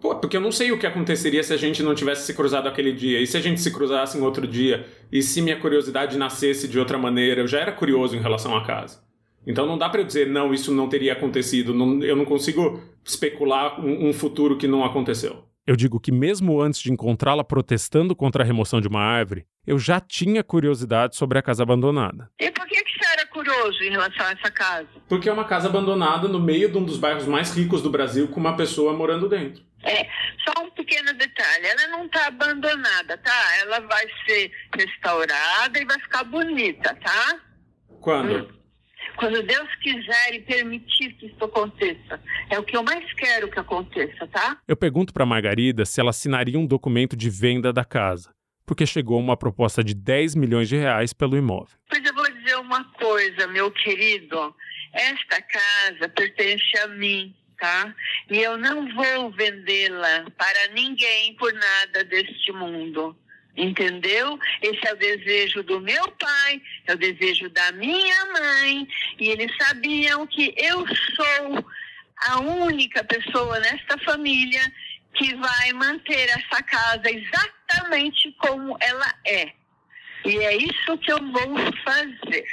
Pô, 0.00 0.16
porque 0.16 0.36
eu 0.36 0.40
não 0.40 0.50
sei 0.50 0.72
o 0.72 0.78
que 0.78 0.86
aconteceria 0.86 1.42
se 1.44 1.52
a 1.52 1.56
gente 1.56 1.80
não 1.80 1.94
tivesse 1.94 2.26
se 2.26 2.34
cruzado 2.34 2.68
aquele 2.68 2.92
dia. 2.92 3.20
E 3.20 3.26
se 3.26 3.36
a 3.36 3.40
gente 3.40 3.60
se 3.60 3.72
cruzasse 3.72 4.18
em 4.18 4.20
outro 4.20 4.48
dia? 4.48 4.84
E 5.12 5.22
se 5.22 5.40
minha 5.40 5.56
curiosidade 5.60 6.18
nascesse 6.18 6.66
de 6.66 6.76
outra 6.76 6.98
maneira? 6.98 7.40
Eu 7.40 7.46
já 7.46 7.60
era 7.60 7.70
curioso 7.70 8.16
em 8.16 8.20
relação 8.20 8.56
à 8.56 8.66
casa. 8.66 9.00
Então 9.46 9.66
não 9.66 9.76
dá 9.78 9.88
pra 9.88 10.00
eu 10.00 10.04
dizer, 10.04 10.26
não, 10.28 10.52
isso 10.54 10.72
não 10.72 10.88
teria 10.88 11.12
acontecido. 11.14 11.74
Não- 11.74 12.02
eu 12.02 12.14
não 12.16 12.24
consigo 12.24 12.80
especular 13.04 13.80
um, 13.84 14.08
um 14.08 14.12
futuro 14.12 14.56
que 14.56 14.68
não 14.68 14.84
aconteceu. 14.84 15.44
Eu 15.66 15.76
digo 15.76 16.00
que 16.00 16.10
mesmo 16.10 16.60
antes 16.60 16.80
de 16.80 16.92
encontrá-la 16.92 17.44
protestando 17.44 18.16
contra 18.16 18.42
a 18.42 18.46
remoção 18.46 18.80
de 18.80 18.88
uma 18.88 19.00
árvore, 19.00 19.46
eu 19.64 19.78
já 19.78 20.00
tinha 20.00 20.42
curiosidade 20.42 21.14
sobre 21.16 21.38
a 21.38 21.42
casa 21.42 21.62
abandonada. 21.62 22.28
E 22.40 22.50
por 22.50 22.66
que, 22.66 22.82
que 22.82 22.90
você 22.98 23.12
era 23.12 23.26
curioso 23.26 23.80
em 23.84 23.90
relação 23.90 24.26
a 24.26 24.32
essa 24.32 24.50
casa? 24.50 24.88
Porque 25.08 25.28
é 25.28 25.32
uma 25.32 25.44
casa 25.44 25.68
abandonada 25.68 26.26
no 26.26 26.40
meio 26.40 26.68
de 26.68 26.76
um 26.78 26.84
dos 26.84 26.96
bairros 26.98 27.26
mais 27.26 27.56
ricos 27.56 27.80
do 27.80 27.90
Brasil 27.90 28.26
com 28.28 28.40
uma 28.40 28.56
pessoa 28.56 28.92
morando 28.92 29.28
dentro. 29.28 29.62
É, 29.84 30.04
só 30.44 30.64
um 30.64 30.70
pequeno 30.70 31.12
detalhe, 31.14 31.66
ela 31.66 31.86
não 31.96 32.06
está 32.06 32.26
abandonada, 32.26 33.16
tá? 33.18 33.56
Ela 33.60 33.80
vai 33.80 34.04
ser 34.26 34.50
restaurada 34.76 35.78
e 35.80 35.84
vai 35.84 35.98
ficar 36.00 36.24
bonita, 36.24 36.92
tá? 36.96 37.38
Quando? 38.00 38.61
Quando 39.16 39.42
Deus 39.42 39.68
quiser 39.76 40.34
e 40.34 40.40
permitir 40.40 41.12
que 41.14 41.26
isso 41.26 41.44
aconteça. 41.44 42.20
É 42.50 42.58
o 42.58 42.62
que 42.62 42.76
eu 42.76 42.82
mais 42.82 43.12
quero 43.14 43.48
que 43.50 43.58
aconteça, 43.58 44.26
tá? 44.28 44.58
Eu 44.66 44.76
pergunto 44.76 45.12
para 45.12 45.26
Margarida 45.26 45.84
se 45.84 46.00
ela 46.00 46.10
assinaria 46.10 46.58
um 46.58 46.66
documento 46.66 47.16
de 47.16 47.30
venda 47.30 47.72
da 47.72 47.84
casa, 47.84 48.34
porque 48.66 48.86
chegou 48.86 49.18
uma 49.18 49.36
proposta 49.36 49.82
de 49.82 49.94
10 49.94 50.34
milhões 50.34 50.68
de 50.68 50.76
reais 50.76 51.12
pelo 51.12 51.36
imóvel. 51.36 51.76
Pois 51.88 52.04
eu 52.04 52.14
vou 52.14 52.30
dizer 52.32 52.56
uma 52.56 52.84
coisa, 52.94 53.46
meu 53.48 53.70
querido. 53.70 54.54
Esta 54.92 55.40
casa 55.40 56.08
pertence 56.08 56.78
a 56.78 56.88
mim, 56.88 57.34
tá? 57.58 57.94
E 58.30 58.38
eu 58.38 58.58
não 58.58 58.92
vou 58.94 59.30
vendê-la 59.30 60.26
para 60.36 60.68
ninguém 60.74 61.34
por 61.36 61.52
nada 61.52 62.04
deste 62.04 62.52
mundo. 62.52 63.16
Entendeu? 63.56 64.38
Esse 64.62 64.88
é 64.88 64.94
o 64.94 64.96
desejo 64.96 65.62
do 65.62 65.80
meu 65.80 66.10
pai, 66.12 66.62
é 66.86 66.94
o 66.94 66.98
desejo 66.98 67.50
da 67.50 67.72
minha 67.72 68.24
mãe, 68.32 68.88
e 69.20 69.28
eles 69.28 69.54
sabiam 69.60 70.26
que 70.26 70.54
eu 70.56 70.86
sou 71.14 71.64
a 72.28 72.40
única 72.40 73.04
pessoa 73.04 73.58
nesta 73.60 73.98
família 73.98 74.60
que 75.14 75.34
vai 75.34 75.72
manter 75.74 76.30
essa 76.30 76.62
casa 76.62 77.02
exatamente 77.10 78.32
como 78.38 78.76
ela 78.80 79.14
é. 79.26 79.52
E 80.24 80.38
é 80.38 80.56
isso 80.56 80.96
que 80.98 81.12
eu 81.12 81.18
vou 81.18 81.56
fazer, 81.84 82.44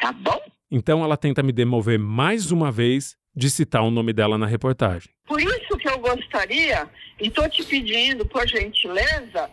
tá 0.00 0.12
bom? 0.12 0.40
Então 0.70 1.04
ela 1.04 1.16
tenta 1.16 1.42
me 1.42 1.52
demover 1.52 1.98
mais 1.98 2.50
uma 2.50 2.72
vez 2.72 3.16
de 3.34 3.48
citar 3.48 3.82
o 3.82 3.90
nome 3.90 4.12
dela 4.12 4.36
na 4.36 4.46
reportagem. 4.46 5.10
Por 5.26 5.40
isso 5.40 5.76
que 5.78 5.88
eu 5.88 5.98
gostaria, 5.98 6.90
e 7.20 7.28
estou 7.28 7.48
te 7.48 7.62
pedindo, 7.62 8.26
por 8.26 8.46
gentileza, 8.48 9.48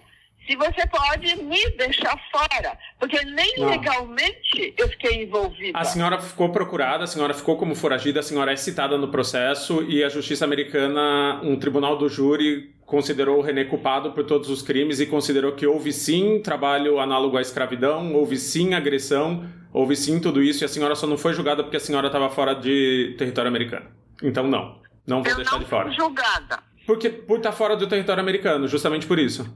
se 0.47 0.55
você 0.55 0.85
pode 0.87 1.35
me 1.43 1.69
deixar 1.71 2.17
fora, 2.31 2.77
porque 2.99 3.23
nem 3.25 3.55
Não. 3.57 3.69
legalmente 3.69 4.73
eu 4.77 4.87
fiquei 4.89 5.23
envolvida. 5.23 5.77
A 5.77 5.83
senhora 5.83 6.19
ficou 6.19 6.49
procurada, 6.49 7.03
a 7.03 7.07
senhora 7.07 7.33
ficou 7.33 7.57
como 7.57 7.75
foragida, 7.75 8.19
a 8.19 8.23
senhora 8.23 8.51
é 8.51 8.55
citada 8.55 8.97
no 8.97 9.07
processo 9.09 9.83
e 9.83 10.03
a 10.03 10.09
justiça 10.09 10.45
americana, 10.45 11.39
um 11.43 11.57
tribunal 11.57 11.97
do 11.97 12.07
júri, 12.07 12.73
considerou 12.85 13.39
o 13.39 13.41
René 13.41 13.65
culpado 13.65 14.11
por 14.11 14.23
todos 14.23 14.49
os 14.49 14.61
crimes 14.61 14.99
e 14.99 15.05
considerou 15.05 15.53
que 15.53 15.65
houve 15.65 15.91
sim 15.91 16.39
trabalho 16.41 16.99
análogo 16.99 17.37
à 17.37 17.41
escravidão, 17.41 18.13
houve 18.13 18.37
sim 18.37 18.73
agressão, 18.73 19.45
houve 19.73 19.95
sim 19.95 20.19
tudo 20.19 20.41
isso 20.43 20.63
e 20.63 20.65
a 20.65 20.69
senhora 20.69 20.95
só 20.95 21.07
não 21.07 21.17
foi 21.17 21.33
julgada 21.33 21.63
porque 21.63 21.77
a 21.77 21.79
senhora 21.79 22.07
estava 22.07 22.29
fora 22.29 22.53
de 22.53 23.15
território 23.17 23.49
americano. 23.49 23.87
Então 24.21 24.47
não, 24.47 24.79
não 25.07 25.23
vou 25.23 25.31
eu 25.31 25.37
deixar 25.37 25.53
não 25.53 25.59
de 25.59 25.65
fora. 25.65 25.87
fui 25.87 25.95
julgada. 25.95 26.59
Porque 26.85 27.09
por 27.09 27.37
estar 27.37 27.51
fora 27.51 27.75
do 27.75 27.87
território 27.87 28.21
americano, 28.21 28.67
justamente 28.67 29.07
por 29.07 29.17
isso. 29.17 29.51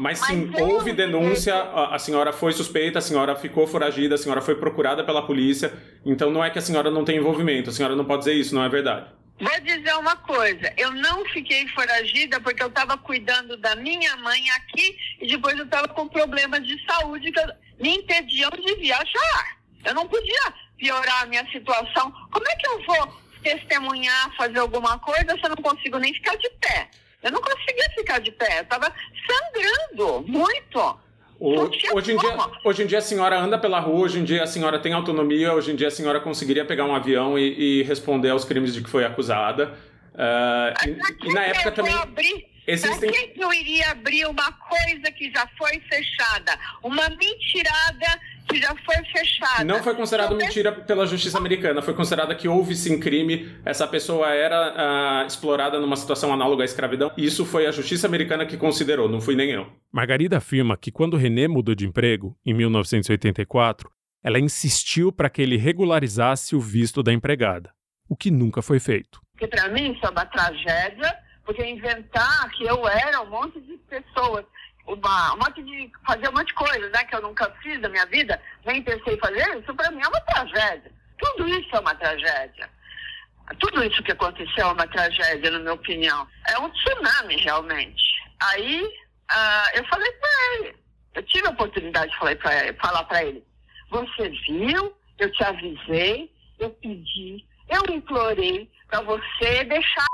Mas 0.00 0.18
sim, 0.20 0.50
eu- 0.56 0.66
houve 0.66 0.92
denúncia, 0.94 1.54
a, 1.54 1.94
a 1.94 1.98
senhora 1.98 2.32
foi 2.32 2.52
suspeita, 2.52 2.98
a 2.98 3.02
senhora 3.02 3.36
ficou 3.36 3.66
foragida, 3.66 4.14
a 4.14 4.18
senhora 4.18 4.40
foi 4.40 4.54
procurada 4.54 5.04
pela 5.04 5.26
polícia. 5.26 5.72
Então 6.06 6.30
não 6.30 6.42
é 6.42 6.48
que 6.48 6.58
a 6.58 6.62
senhora 6.62 6.90
não 6.90 7.04
tem 7.04 7.18
envolvimento, 7.18 7.68
a 7.68 7.72
senhora 7.72 7.94
não 7.94 8.04
pode 8.06 8.20
dizer 8.20 8.32
isso, 8.34 8.54
não 8.54 8.64
é 8.64 8.68
verdade. 8.68 9.06
Vou 9.38 9.60
dizer 9.60 9.94
uma 9.96 10.16
coisa, 10.16 10.72
eu 10.76 10.90
não 10.92 11.24
fiquei 11.26 11.66
foragida 11.68 12.40
porque 12.40 12.62
eu 12.62 12.68
estava 12.68 12.96
cuidando 12.96 13.56
da 13.58 13.74
minha 13.76 14.16
mãe 14.18 14.40
aqui 14.50 14.96
e 15.20 15.26
depois 15.26 15.58
eu 15.58 15.64
estava 15.64 15.88
com 15.88 16.08
problemas 16.08 16.66
de 16.66 16.76
saúde 16.86 17.30
que 17.30 17.40
me 17.82 17.96
impediam 17.96 18.50
de 18.50 18.74
viajar. 18.76 19.56
Eu 19.84 19.94
não 19.94 20.06
podia 20.08 20.52
piorar 20.78 21.22
a 21.22 21.26
minha 21.26 21.44
situação. 21.52 22.10
Como 22.30 22.46
é 22.48 22.56
que 22.56 22.68
eu 22.68 22.82
vou 22.84 23.14
testemunhar, 23.42 24.34
fazer 24.36 24.58
alguma 24.58 24.98
coisa 24.98 25.34
se 25.36 25.44
eu 25.44 25.48
não 25.50 25.56
consigo 25.56 25.98
nem 25.98 26.12
ficar 26.14 26.36
de 26.36 26.48
pé? 26.60 26.88
Eu 27.22 27.32
não 27.32 27.40
conseguia 27.40 27.90
ficar 27.94 28.18
de 28.18 28.30
pé, 28.30 28.58
eu 28.58 28.62
estava 28.62 28.92
sangrando 29.26 30.24
muito. 30.26 30.98
Tinha 31.70 31.94
hoje, 31.94 32.12
em 32.12 32.18
dia, 32.18 32.36
hoje 32.64 32.82
em 32.82 32.86
dia 32.86 32.98
a 32.98 33.02
senhora 33.02 33.40
anda 33.40 33.58
pela 33.58 33.80
rua, 33.80 34.00
hoje 34.00 34.18
em 34.18 34.24
dia 34.24 34.42
a 34.42 34.46
senhora 34.46 34.78
tem 34.78 34.92
autonomia, 34.92 35.54
hoje 35.54 35.72
em 35.72 35.76
dia 35.76 35.88
a 35.88 35.90
senhora 35.90 36.20
conseguiria 36.20 36.66
pegar 36.66 36.84
um 36.84 36.94
avião 36.94 37.38
e, 37.38 37.80
e 37.80 37.82
responder 37.84 38.28
aos 38.28 38.44
crimes 38.44 38.74
de 38.74 38.82
que 38.82 38.90
foi 38.90 39.06
acusada. 39.06 39.74
Ah, 40.14 40.74
e, 40.86 41.28
e 41.28 41.32
na 41.32 41.44
época 41.44 41.72
também. 41.72 41.94
Abrir, 41.94 42.46
Existem... 42.66 43.10
Pra 43.10 43.28
que 43.28 43.40
eu 43.42 43.52
iria 43.52 43.90
abrir 43.90 44.26
uma 44.26 44.52
coisa 44.52 45.10
que 45.12 45.30
já 45.30 45.48
foi 45.58 45.80
fechada? 45.80 46.58
Uma 46.82 47.08
mentirada 47.08 48.20
que 48.48 48.60
já 48.60 48.74
foi 48.84 48.96
fechada. 49.06 49.64
Não 49.64 49.82
foi 49.82 49.94
considerado 49.94 50.34
então, 50.34 50.46
mentira 50.46 50.72
pela 50.72 51.06
justiça 51.06 51.38
americana, 51.38 51.80
foi 51.80 51.94
considerada 51.94 52.34
que 52.34 52.48
houve 52.48 52.74
sim 52.74 52.98
crime, 52.98 53.48
essa 53.64 53.86
pessoa 53.86 54.30
era 54.30 55.22
uh, 55.22 55.26
explorada 55.26 55.78
numa 55.78 55.96
situação 55.96 56.32
análoga 56.32 56.64
à 56.64 56.66
escravidão. 56.66 57.12
Isso 57.16 57.44
foi 57.44 57.66
a 57.66 57.70
justiça 57.70 58.06
americana 58.06 58.44
que 58.44 58.56
considerou, 58.56 59.08
não 59.08 59.20
fui 59.20 59.36
nem 59.36 59.50
eu. 59.50 59.70
Margarida 59.92 60.38
afirma 60.38 60.76
que 60.76 60.90
quando 60.90 61.16
René 61.16 61.46
mudou 61.46 61.74
de 61.74 61.86
emprego, 61.86 62.36
em 62.44 62.52
1984, 62.52 63.90
ela 64.22 64.38
insistiu 64.38 65.12
para 65.12 65.30
que 65.30 65.40
ele 65.40 65.56
regularizasse 65.56 66.54
o 66.54 66.60
visto 66.60 67.02
da 67.02 67.12
empregada, 67.12 67.72
o 68.08 68.16
que 68.16 68.30
nunca 68.30 68.60
foi 68.60 68.78
feito. 68.78 69.20
Que 69.38 69.46
para 69.46 69.68
mim 69.68 69.92
isso 69.92 70.04
é 70.04 70.10
uma 70.10 70.26
tragédia, 70.26 71.16
porque 71.44 71.64
inventar 71.64 72.50
que 72.50 72.64
eu 72.64 72.86
era 72.88 73.20
um 73.22 73.30
monte 73.30 73.60
de 73.60 73.76
pessoas 73.78 74.44
uma, 74.86 75.34
um 75.34 75.38
monte 75.38 75.62
de 75.62 75.90
fazer 76.06 76.28
um 76.28 76.32
monte 76.32 76.48
de 76.48 76.54
coisa, 76.54 76.88
né, 76.90 77.04
que 77.04 77.14
eu 77.14 77.22
nunca 77.22 77.50
fiz 77.62 77.80
da 77.80 77.88
minha 77.88 78.06
vida, 78.06 78.40
nem 78.64 78.82
pensei 78.82 79.16
fazer, 79.18 79.58
isso 79.58 79.74
para 79.74 79.90
mim 79.90 80.02
é 80.02 80.08
uma 80.08 80.20
tragédia. 80.20 80.92
Tudo 81.18 81.48
isso 81.48 81.76
é 81.76 81.80
uma 81.80 81.94
tragédia. 81.94 82.68
Tudo 83.58 83.84
isso 83.84 84.02
que 84.02 84.12
aconteceu 84.12 84.68
é 84.68 84.72
uma 84.72 84.86
tragédia, 84.86 85.50
na 85.50 85.58
minha 85.58 85.74
opinião. 85.74 86.26
É 86.48 86.58
um 86.58 86.70
tsunami, 86.70 87.36
realmente. 87.36 88.02
Aí 88.40 88.82
uh, 88.84 89.76
eu 89.76 89.84
falei 89.86 90.10
para 90.12 90.30
ele, 90.54 90.76
eu 91.14 91.22
tive 91.24 91.46
a 91.48 91.50
oportunidade 91.50 92.10
de 92.10 92.18
falar 92.18 92.36
para 92.36 92.64
ele, 92.64 92.78
falar 92.78 93.04
para 93.04 93.24
ele, 93.24 93.44
você 93.90 94.28
viu, 94.28 94.96
eu 95.18 95.32
te 95.32 95.44
avisei, 95.44 96.32
eu 96.58 96.70
pedi, 96.70 97.44
eu 97.68 97.94
implorei 97.94 98.70
para 98.88 99.00
você 99.02 99.64
deixar 99.64 100.06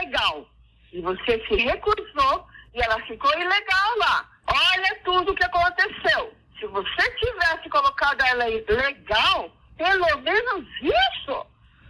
legal. 0.00 0.46
E 0.94 1.00
você 1.00 1.44
se 1.48 1.56
recusou 1.56 2.46
e 2.72 2.80
ela 2.80 3.04
ficou 3.04 3.32
ilegal 3.32 3.98
lá. 3.98 4.30
Olha 4.46 5.00
tudo 5.04 5.32
o 5.32 5.34
que 5.34 5.44
aconteceu. 5.44 6.32
Se 6.56 6.66
você 6.68 7.10
tivesse 7.16 7.68
colocado 7.68 8.20
ela 8.22 8.44
legal, 8.44 9.50
pelo 9.76 10.20
menos 10.20 10.64
isso, 10.80 11.46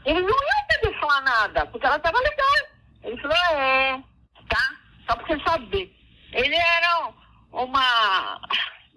ele 0.07 0.23
não 0.23 0.31
ia 0.31 0.81
ter 0.81 0.91
que 0.91 1.01
falar 1.01 1.21
nada, 1.21 1.67
porque 1.67 1.85
ela 1.85 1.97
estava 1.97 2.19
legal. 2.19 2.49
Ele 3.03 3.21
falou, 3.21 3.37
é, 3.37 4.03
tá? 4.49 4.75
Só 5.07 5.17
pra 5.17 5.27
você 5.27 5.45
saber. 5.45 5.95
Ele 6.33 6.57
era 6.57 7.13
uma. 7.53 8.41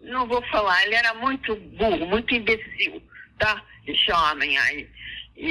Não 0.03 0.25
vou 0.25 0.41
falar, 0.43 0.85
ele 0.85 0.95
era 0.95 1.13
muito 1.15 1.53
burro, 1.53 2.05
muito 2.05 2.33
imbecil, 2.33 3.03
tá? 3.39 3.61
Esse 3.85 4.09
homem 4.13 4.57
aí. 4.57 4.89
E, 5.35 5.49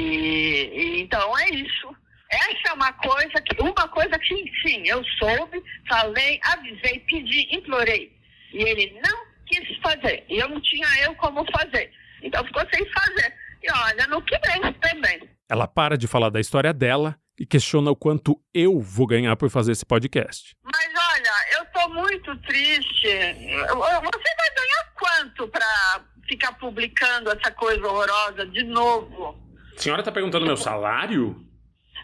e 0.73 1.01
então 1.01 1.37
é 1.37 1.49
isso. 1.51 1.95
Essa 2.29 2.69
é 2.69 2.73
uma 2.73 2.91
coisa 2.93 3.41
que, 3.41 3.61
uma 3.61 3.87
coisa 3.87 4.19
que 4.19 4.51
sim, 4.61 4.83
eu 4.85 5.03
soube, 5.17 5.63
falei, 5.87 6.39
avisei, 6.43 6.99
pedi, 7.07 7.55
implorei. 7.55 8.11
E 8.53 8.63
ele 8.63 8.99
não 9.05 9.25
quis 9.45 9.77
fazer. 9.77 10.25
E 10.29 10.37
eu 10.37 10.49
não 10.49 10.61
tinha 10.61 10.87
eu 11.03 11.15
como 11.15 11.45
fazer. 11.51 11.91
Então 12.21 12.43
ficou 12.45 12.63
sem 12.73 12.85
fazer. 12.91 13.33
E 13.63 13.71
olha, 13.71 14.07
no 14.07 14.21
que 14.21 14.37
vem 14.39 14.73
também. 14.73 15.29
Ela 15.49 15.67
para 15.67 15.97
de 15.97 16.07
falar 16.07 16.29
da 16.29 16.39
história 16.39 16.73
dela 16.73 17.17
e 17.39 17.45
questiona 17.45 17.91
o 17.91 17.95
quanto 17.95 18.39
eu 18.53 18.79
vou 18.79 19.07
ganhar 19.07 19.35
por 19.35 19.49
fazer 19.49 19.71
esse 19.71 19.85
podcast. 19.85 20.55
Mas 20.63 20.87
olha, 21.13 21.59
eu 21.59 21.65
tô 21.67 21.89
muito 21.89 22.35
triste. 22.39 23.07
Você 23.07 23.65
vai 23.67 24.51
ganhar 24.55 24.93
quanto 24.95 25.47
para 25.47 26.01
ficar 26.27 26.51
publicando 26.53 27.31
essa 27.31 27.51
coisa 27.51 27.87
horrorosa 27.87 28.45
de 28.47 28.63
novo? 28.63 29.37
A 29.77 29.79
senhora 29.79 30.03
tá 30.03 30.11
perguntando 30.11 30.45
meu 30.45 30.57
salário? 30.57 31.46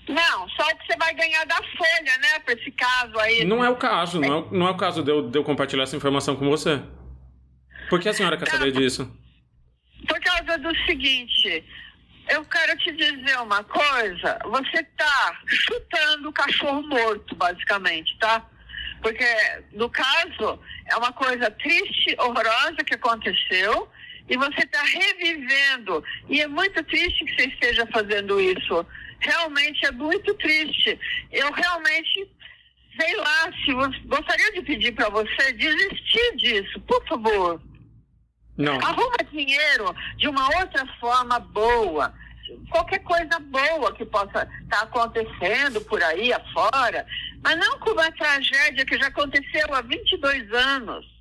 Não, 0.08 0.50
só 0.50 0.66
que 0.76 0.86
você 0.86 0.98
vai 0.98 1.14
ganhar 1.14 1.46
da 1.46 1.56
Folha, 1.56 2.18
né, 2.20 2.40
pra 2.44 2.54
esse 2.54 2.72
caso 2.72 3.18
aí. 3.20 3.46
Não 3.46 3.64
é 3.64 3.70
o 3.70 3.76
caso, 3.76 4.20
não 4.20 4.40
é, 4.40 4.46
não 4.52 4.68
é 4.68 4.72
o 4.72 4.78
caso 4.78 5.02
de 5.02 5.10
eu, 5.10 5.30
de 5.30 5.38
eu 5.38 5.44
compartilhar 5.44 5.84
essa 5.84 5.96
informação 5.96 6.36
com 6.36 6.50
você. 6.50 6.82
Por 7.90 8.00
que 8.00 8.10
a 8.10 8.14
senhora 8.14 8.38
quer 8.38 8.50
saber 8.50 8.72
disso? 8.72 9.10
Por 10.08 10.20
causa 10.20 10.58
do 10.58 10.76
seguinte, 10.86 11.64
eu 12.30 12.44
quero 12.46 12.78
te 12.80 12.92
dizer 12.92 13.40
uma 13.40 13.64
coisa, 13.64 14.40
você 14.46 14.84
tá 14.98 15.40
chutando 15.48 16.30
o 16.30 16.34
cachorro 16.34 16.82
morto, 16.84 17.36
basicamente, 17.36 18.18
tá? 18.20 18.46
Porque, 19.02 19.26
no 19.74 19.90
caso, 19.90 20.60
é 20.90 20.96
uma 20.98 21.14
coisa 21.14 21.50
triste, 21.52 22.16
horrorosa 22.20 22.78
que 22.86 22.96
aconteceu, 22.96 23.90
e 24.30 24.38
você 24.38 24.62
está 24.62 24.82
revivendo. 24.82 26.04
E 26.30 26.42
é 26.42 26.48
muito 26.48 26.82
triste 26.84 27.26
que 27.26 27.36
você 27.36 27.48
esteja 27.48 27.86
fazendo 27.88 28.40
isso 28.40 28.86
realmente 29.24 29.86
é 29.86 29.92
muito 29.92 30.34
triste. 30.36 31.00
Eu 31.32 31.52
realmente, 31.52 32.30
sei 33.00 33.16
lá, 33.16 33.52
se 33.64 33.74
você, 33.74 34.00
gostaria 34.06 34.52
de 34.54 34.62
pedir 34.62 34.92
para 34.94 35.10
você 35.10 35.54
desistir 35.54 36.36
disso, 36.38 36.80
por 36.82 37.06
favor. 37.08 37.62
Não. 38.58 38.76
Arruma 38.76 39.18
dinheiro 39.32 39.96
de 40.18 40.28
uma 40.28 40.46
outra 40.60 40.86
forma 41.00 41.40
boa. 41.40 42.14
Qualquer 42.70 43.00
coisa 43.00 43.40
boa 43.40 43.94
que 43.96 44.06
possa 44.06 44.48
estar 44.64 44.78
tá 44.78 44.82
acontecendo 44.84 45.82
por 45.82 46.02
aí 46.04 46.32
afora, 46.32 47.06
mas 47.42 47.58
não 47.58 47.80
com 47.80 47.92
uma 47.92 48.12
tragédia 48.12 48.86
que 48.86 48.98
já 49.00 49.08
aconteceu 49.08 49.74
há 49.74 49.82
22 49.82 50.52
anos. 50.54 51.13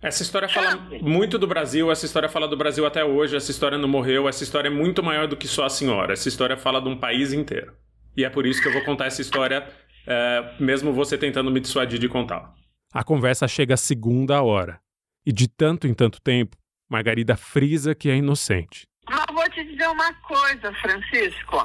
Essa 0.00 0.22
história 0.22 0.48
fala 0.48 0.76
muito 1.02 1.38
do 1.38 1.46
Brasil, 1.46 1.90
essa 1.90 2.06
história 2.06 2.28
fala 2.28 2.46
do 2.46 2.56
Brasil 2.56 2.86
até 2.86 3.04
hoje, 3.04 3.34
essa 3.34 3.50
história 3.50 3.76
não 3.76 3.88
morreu, 3.88 4.28
essa 4.28 4.44
história 4.44 4.68
é 4.68 4.70
muito 4.70 5.02
maior 5.02 5.26
do 5.26 5.36
que 5.36 5.48
só 5.48 5.64
a 5.64 5.70
senhora, 5.70 6.12
essa 6.12 6.28
história 6.28 6.56
fala 6.56 6.80
de 6.80 6.88
um 6.88 6.96
país 6.96 7.32
inteiro. 7.32 7.74
E 8.16 8.24
é 8.24 8.30
por 8.30 8.46
isso 8.46 8.62
que 8.62 8.68
eu 8.68 8.72
vou 8.72 8.84
contar 8.84 9.06
essa 9.06 9.20
história, 9.20 9.66
é, 10.06 10.54
mesmo 10.60 10.92
você 10.92 11.18
tentando 11.18 11.50
me 11.50 11.58
dissuadir 11.58 11.98
de 11.98 12.08
contar. 12.08 12.54
A 12.92 13.02
conversa 13.02 13.48
chega 13.48 13.74
à 13.74 13.76
segunda 13.76 14.40
hora. 14.40 14.80
E 15.26 15.32
de 15.32 15.48
tanto 15.48 15.88
em 15.88 15.92
tanto 15.92 16.20
tempo, 16.20 16.56
Margarida 16.88 17.36
frisa 17.36 17.94
que 17.94 18.08
é 18.08 18.16
inocente. 18.16 18.86
Mas 19.10 19.26
vou 19.32 19.50
te 19.50 19.64
dizer 19.64 19.88
uma 19.88 20.12
coisa, 20.14 20.72
Francisco. 20.74 21.56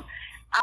A 0.52 0.60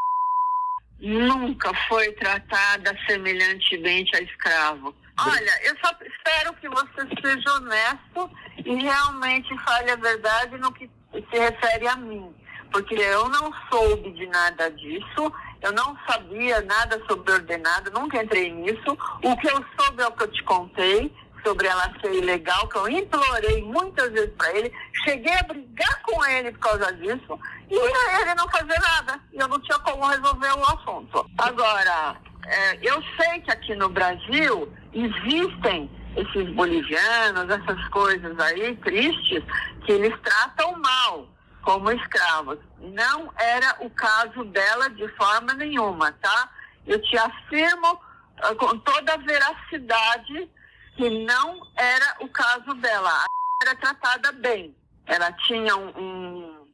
nunca 1.01 1.73
foi 1.87 2.11
tratada 2.11 2.95
semelhantemente 3.07 4.15
a 4.15 4.21
escravo. 4.21 4.93
Olha, 5.27 5.63
eu 5.63 5.75
só 5.83 5.91
espero 6.03 6.53
que 6.53 6.69
você 6.69 7.07
seja 7.21 7.53
honesto 7.53 8.31
e 8.57 8.75
realmente 8.75 9.57
fale 9.63 9.91
a 9.91 9.95
verdade 9.95 10.57
no 10.57 10.71
que 10.71 10.89
se 11.11 11.37
refere 11.37 11.87
a 11.87 11.95
mim. 11.95 12.33
Porque 12.71 12.95
eu 12.95 13.27
não 13.29 13.51
soube 13.69 14.11
de 14.11 14.25
nada 14.27 14.71
disso, 14.71 15.33
eu 15.61 15.71
não 15.73 15.97
sabia 16.07 16.61
nada 16.61 17.01
sobre 17.07 17.33
ordenado, 17.33 17.91
nunca 17.91 18.23
entrei 18.23 18.51
nisso. 18.51 18.97
O 19.23 19.37
que 19.37 19.47
eu 19.47 19.65
soube 19.77 20.01
é 20.01 20.07
o 20.07 20.11
que 20.13 20.23
eu 20.23 20.31
te 20.31 20.43
contei 20.43 21.13
sobre 21.43 21.67
ela 21.67 21.91
ser 21.99 22.13
ilegal, 22.13 22.67
que 22.67 22.77
eu 22.77 22.87
implorei 22.87 23.63
muitas 23.63 24.11
vezes 24.11 24.31
para 24.37 24.53
ele, 24.53 24.71
cheguei 25.03 25.33
a 25.33 25.43
brigar 25.43 26.01
com 26.03 26.23
ele 26.25 26.51
por 26.51 26.59
causa 26.59 26.93
disso, 26.93 27.39
e 27.69 27.75
ele 27.75 28.35
não 28.35 28.47
fazia 28.49 28.79
nada. 28.79 29.19
E 29.33 29.37
eu 29.37 29.47
não 29.47 29.59
tinha 29.59 29.79
como 29.79 30.05
resolver 30.05 30.51
o 30.53 30.63
assunto. 30.65 31.25
Agora, 31.37 32.15
é, 32.45 32.77
eu 32.81 33.01
sei 33.17 33.41
que 33.41 33.51
aqui 33.51 33.75
no 33.75 33.89
Brasil 33.89 34.71
existem 34.93 35.89
esses 36.15 36.53
bolivianos, 36.53 37.49
essas 37.49 37.87
coisas 37.89 38.37
aí 38.39 38.75
tristes, 38.77 39.43
que 39.85 39.93
eles 39.93 40.17
tratam 40.21 40.77
mal 40.79 41.27
como 41.61 41.91
escravos. 41.91 42.59
Não 42.79 43.31
era 43.37 43.77
o 43.79 43.89
caso 43.89 44.43
dela 44.45 44.89
de 44.89 45.07
forma 45.09 45.53
nenhuma, 45.53 46.11
tá? 46.13 46.49
Eu 46.85 47.01
te 47.01 47.17
afirmo 47.17 47.93
uh, 47.93 48.55
com 48.55 48.77
toda 48.79 49.13
a 49.13 49.17
veracidade 49.17 50.49
que 50.95 51.09
não 51.25 51.61
era 51.75 52.17
o 52.19 52.27
caso 52.29 52.73
dela. 52.75 53.09
Ela 53.09 53.25
era 53.63 53.75
tratada 53.75 54.31
bem. 54.33 54.75
Ela 55.05 55.31
tinha 55.33 55.75
um, 55.75 55.89
um, 55.97 56.67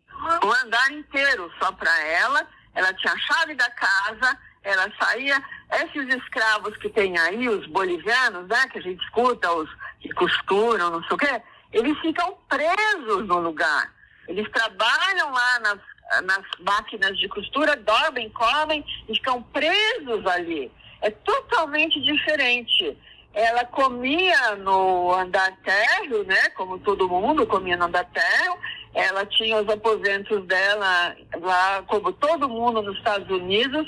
um 0.43 0.51
andar 0.63 0.91
inteiro 0.91 1.51
só 1.59 1.71
para 1.71 1.95
ela, 2.03 2.47
ela 2.73 2.93
tinha 2.93 3.13
a 3.13 3.17
chave 3.17 3.55
da 3.55 3.69
casa, 3.71 4.37
ela 4.63 4.91
saía. 4.99 5.43
Esses 5.71 6.15
escravos 6.15 6.75
que 6.77 6.89
tem 6.89 7.17
aí, 7.17 7.49
os 7.49 7.65
bolivianos, 7.67 8.47
né, 8.47 8.67
que 8.71 8.79
a 8.79 8.81
gente 8.81 9.03
escuta, 9.03 9.51
os 9.51 9.69
que 9.99 10.09
costuram, 10.13 10.91
não 10.91 11.03
sei 11.03 11.13
o 11.13 11.17
quê, 11.17 11.41
eles 11.73 11.99
ficam 11.99 12.37
presos 12.47 13.27
no 13.27 13.39
lugar. 13.39 13.91
Eles 14.27 14.49
trabalham 14.51 15.31
lá 15.31 15.59
nas, 15.59 15.79
nas 16.23 16.45
máquinas 16.59 17.17
de 17.17 17.27
costura, 17.27 17.75
dormem, 17.75 18.29
comem 18.29 18.83
e 19.07 19.15
ficam 19.15 19.41
presos 19.43 20.25
ali. 20.25 20.71
É 21.01 21.09
totalmente 21.09 22.01
diferente. 22.01 22.97
Ela 23.33 23.65
comia 23.65 24.55
no 24.55 25.13
andar 25.13 25.55
térreo, 25.57 26.23
né? 26.23 26.49
Como 26.51 26.79
todo 26.79 27.07
mundo 27.07 27.45
comia 27.45 27.77
no 27.77 27.85
andar 27.85 28.05
térreo. 28.05 28.57
Ela 28.93 29.25
tinha 29.25 29.61
os 29.61 29.69
aposentos 29.69 30.43
dela 30.45 31.15
lá, 31.39 31.83
como 31.87 32.11
todo 32.13 32.49
mundo 32.49 32.81
nos 32.81 32.97
Estados 32.97 33.29
Unidos 33.29 33.87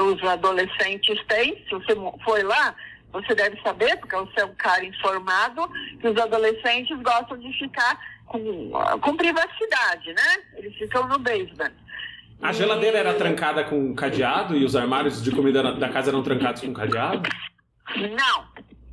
os 0.00 0.22
adolescentes 0.24 1.18
têm. 1.26 1.64
Se 1.68 1.70
você 1.70 1.94
foi 2.24 2.42
lá, 2.42 2.74
você 3.12 3.34
deve 3.34 3.60
saber, 3.62 3.96
porque 3.98 4.16
você 4.16 4.40
é 4.40 4.44
um 4.44 4.54
cara 4.54 4.84
informado, 4.84 5.68
que 6.00 6.08
os 6.08 6.16
adolescentes 6.20 6.96
gostam 7.02 7.38
de 7.38 7.52
ficar 7.58 7.98
com, 8.26 8.70
com 9.00 9.16
privacidade, 9.16 10.12
né? 10.12 10.36
Eles 10.56 10.74
ficam 10.76 11.06
no 11.08 11.18
basement. 11.18 11.72
A 12.42 12.52
geladeira 12.52 12.98
era 12.98 13.14
trancada 13.14 13.64
com 13.64 13.94
cadeado 13.94 14.56
e 14.56 14.64
os 14.64 14.74
armários 14.76 15.22
de 15.22 15.30
comida 15.30 15.72
da 15.74 15.88
casa 15.88 16.10
eram 16.10 16.22
trancados 16.22 16.60
com 16.62 16.72
cadeado? 16.74 17.22
Não, 17.96 18.44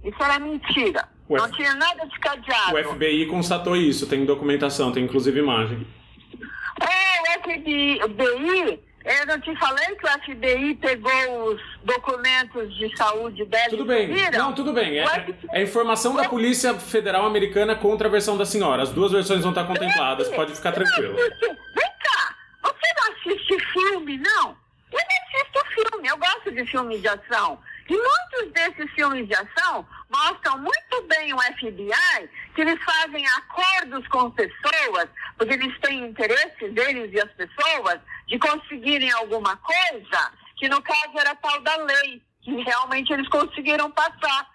isso 0.03 0.23
era 0.23 0.39
mentira. 0.39 1.07
O 1.27 1.35
Não 1.37 1.45
F- 1.45 1.55
tinha 1.55 1.73
nada 1.75 2.05
de 2.05 2.19
cadeado. 2.19 2.75
O 2.75 2.93
FBI 2.95 3.25
constatou 3.25 3.75
isso, 3.75 4.07
tem 4.07 4.25
documentação, 4.25 4.91
tem 4.91 5.03
inclusive 5.05 5.39
imagem. 5.39 5.85
É, 6.79 7.21
o 7.21 7.41
FBI, 7.41 7.99
eu 9.03 9.25
não 9.25 9.39
te 9.39 9.55
falei 9.57 9.95
que 9.95 10.05
o 10.05 10.09
FBI 10.09 10.75
pegou 10.75 11.53
os 11.53 11.61
documentos 11.83 12.73
de 12.77 12.95
saúde 12.95 13.45
dela 13.45 13.69
Tudo 13.69 13.83
e 13.83 13.87
bem. 13.87 14.13
viram? 14.13 14.39
Não, 14.39 14.53
tudo 14.53 14.73
bem. 14.73 14.99
É, 14.99 15.03
é- 15.03 15.25
é 15.53 15.63
informação 15.63 16.15
da 16.15 16.27
Polícia 16.29 16.73
Federal 16.75 17.25
Americana 17.25 17.75
contra 17.75 18.07
a 18.07 18.11
versão 18.11 18.37
da 18.37 18.45
senhora. 18.45 18.83
As 18.83 18.89
duas 18.91 19.11
versões 19.11 19.41
vão 19.41 19.49
estar 19.51 19.65
contempladas, 19.65 20.29
pode 20.29 20.53
ficar 20.55 20.71
tranquilo. 20.71 21.15
Vem 21.15 21.29
cá, 22.03 22.35
você 22.63 22.93
não 22.95 23.13
assiste 23.13 23.59
filme, 23.73 24.17
não? 24.17 24.55
Eu 24.91 24.99
não 24.99 25.39
assisto 25.39 25.65
filme, 25.89 26.07
eu 26.09 26.17
gosto 26.17 26.51
de 26.51 26.65
filme 26.65 26.99
de 26.99 27.07
ação. 27.07 27.57
E 27.91 27.93
muitos 27.93 28.53
desses 28.53 28.89
filmes 28.93 29.27
de 29.27 29.35
ação 29.35 29.85
mostram 30.09 30.57
muito 30.59 31.01
bem 31.09 31.33
o 31.33 31.41
FBI, 31.41 32.29
que 32.55 32.61
eles 32.61 32.81
fazem 32.85 33.27
acordos 33.27 34.07
com 34.07 34.31
pessoas, 34.31 35.09
porque 35.37 35.55
eles 35.55 35.77
têm 35.81 36.05
interesse 36.05 36.69
deles 36.69 37.11
e 37.11 37.19
as 37.19 37.29
pessoas 37.33 37.99
de 38.27 38.39
conseguirem 38.39 39.11
alguma 39.11 39.57
coisa, 39.57 40.31
que 40.55 40.69
no 40.69 40.81
caso 40.81 41.19
era 41.19 41.35
tal 41.35 41.59
da 41.59 41.75
lei, 41.83 42.21
que 42.41 42.63
realmente 42.63 43.11
eles 43.11 43.27
conseguiram 43.27 43.91
passar. 43.91 44.49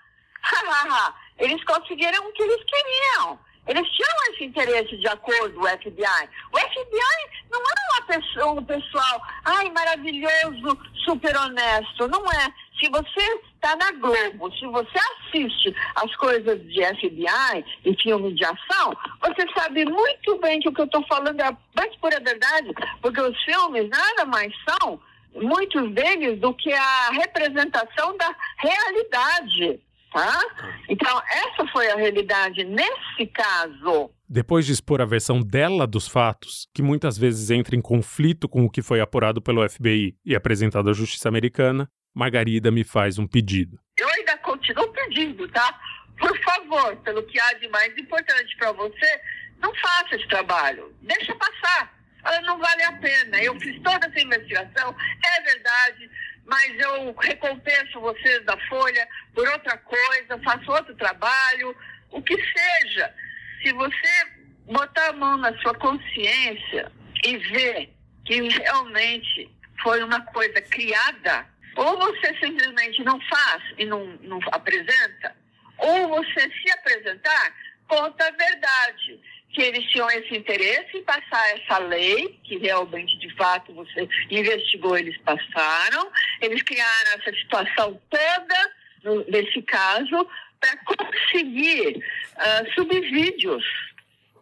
eles 1.39 1.63
conseguiram 1.65 2.27
o 2.27 2.33
que 2.33 2.43
eles 2.43 2.65
queriam. 2.65 3.39
Eles 3.67 3.87
tinham 3.91 4.33
esse 4.33 4.45
interesse 4.45 4.97
de 4.97 5.09
acordo, 5.09 5.61
o 5.61 5.69
FBI. 5.69 6.29
O 6.53 6.59
FBI 6.59 7.47
não 7.51 7.61
é 7.61 7.75
uma 7.93 8.07
pessoa, 8.07 8.53
um 8.53 8.65
pessoal, 8.65 9.23
ai, 9.45 9.69
maravilhoso, 9.71 10.79
super 11.05 11.37
honesto. 11.37 12.09
Não 12.09 12.25
é. 12.33 12.66
Se 12.79 12.91
você 12.91 13.41
está 13.55 13.75
na 13.77 13.93
Globo, 13.93 14.55
se 14.57 14.67
você 14.67 14.99
assiste 14.99 15.75
as 15.95 16.15
coisas 16.17 16.61
de 16.63 16.85
FBI 16.85 17.65
e 17.85 18.03
filme 18.03 18.35
de 18.35 18.45
ação, 18.45 18.95
você 19.21 19.47
sabe 19.57 19.85
muito 19.87 20.39
bem 20.39 20.61
que 20.61 20.69
o 20.69 20.73
que 20.73 20.83
eu 20.83 20.87
estou 20.87 21.05
falando 21.07 21.41
é 21.41 21.47
a 21.47 21.57
mais 21.75 21.97
pura 21.97 22.21
verdade, 22.21 22.73
porque 23.01 23.21
os 23.21 23.43
filmes 23.45 23.89
nada 23.89 24.27
mais 24.27 24.53
são, 24.69 25.01
muitos 25.35 25.91
deles, 25.93 26.39
do 26.39 26.53
que 26.55 26.73
a 26.73 27.11
representação 27.13 28.17
da 28.17 28.35
realidade. 28.59 29.81
Tá? 30.13 30.41
Então, 30.89 31.21
essa 31.31 31.67
foi 31.73 31.91
a 31.91 31.97
realidade 31.97 32.65
nesse 32.65 33.27
caso. 33.27 34.11
Depois 34.29 34.65
de 34.65 34.73
expor 34.73 35.01
a 35.01 35.05
versão 35.05 35.41
dela 35.41 35.87
dos 35.87 36.09
fatos, 36.09 36.69
que 36.75 36.83
muitas 36.83 37.19
vezes 37.19 37.51
entra 37.51 37.77
em 37.77 37.83
conflito 37.83 38.49
com 38.49 38.65
o 38.65 38.71
que 38.71 38.83
foi 38.83 39.01
apurado 39.01 39.43
pelo 39.43 39.69
FBI 39.69 40.17
e 40.25 40.35
apresentado 40.35 40.89
à 40.89 40.93
justiça 40.93 41.29
americana, 41.29 41.89
Margarida 42.17 42.71
me 42.71 42.83
faz 42.83 43.19
um 43.19 43.27
pedido. 43.27 43.79
Eu 43.99 44.09
ainda 44.09 44.39
continuo 44.39 44.89
pedindo, 44.89 45.47
tá? 45.49 45.79
Por 46.19 46.35
favor, 46.43 46.97
pelo 47.03 47.23
que 47.25 47.39
há 47.39 47.53
de 47.59 47.69
mais 47.69 47.97
importante 47.99 48.57
para 48.57 48.73
você, 48.73 49.21
não 49.59 49.71
faça 49.75 50.17
esse 50.17 50.27
trabalho. 50.29 50.97
Deixa 51.03 51.35
passar. 51.35 51.95
Ela 52.25 52.41
não 52.41 52.59
vale 52.59 52.83
a 52.85 52.93
pena. 52.95 53.39
Eu 53.43 53.61
fiz 53.61 53.79
toda 53.83 54.07
essa 54.07 54.19
investigação, 54.19 54.97
é 55.27 55.43
verdade, 55.43 56.11
mas 56.47 56.79
eu 56.79 57.15
recompenso 57.15 58.01
vocês 58.01 58.43
da 58.47 58.57
Folha 58.67 59.07
por 59.35 59.47
outra 59.49 59.77
coisa, 59.77 60.41
faço 60.43 60.73
outro 60.73 60.95
trabalho, 60.95 61.77
o 62.11 62.23
que 62.23 62.35
seja. 62.35 63.15
Se 63.63 63.75
você 63.75 64.27
botar 64.65 65.09
a 65.09 65.13
mão 65.13 65.37
na 65.37 65.55
sua 65.59 65.75
consciência 65.75 66.91
e 67.23 67.37
ver 67.37 67.95
que 68.25 68.41
realmente 68.49 69.55
foi 69.83 70.03
uma 70.03 70.21
coisa 70.23 70.63
criada, 70.63 71.47
ou 71.77 71.99
você 71.99 72.35
simplesmente 72.39 73.03
não 73.05 73.21
faz 73.21 73.63
e 73.79 73.85
não, 73.85 74.07
não 74.23 74.41
apresenta, 74.53 75.37
ou 75.79 76.09
você 76.09 76.41
se 76.41 76.71
apresentar, 76.73 77.55
conta 77.87 78.27
a 78.27 78.31
verdade. 78.31 79.21
Que 79.51 79.63
eles 79.63 79.91
tinham 79.91 80.11
esse 80.11 80.37
interesse 80.37 80.99
em 80.99 81.03
passar 81.05 81.49
essa 81.57 81.79
lei, 81.79 82.39
que 82.45 82.59
realmente, 82.59 83.17
de 83.19 83.35
fato, 83.37 83.73
você 83.73 84.07
investigou, 84.31 84.99
eles 84.99 85.17
passaram. 85.23 86.11
Eles 86.43 86.63
criaram 86.63 87.13
essa 87.13 87.33
situação 87.35 87.99
toda, 88.11 89.25
nesse 89.29 89.63
caso, 89.63 90.29
para 90.61 90.77
conseguir 90.85 92.05
ah, 92.37 92.65
subsídios 92.75 93.65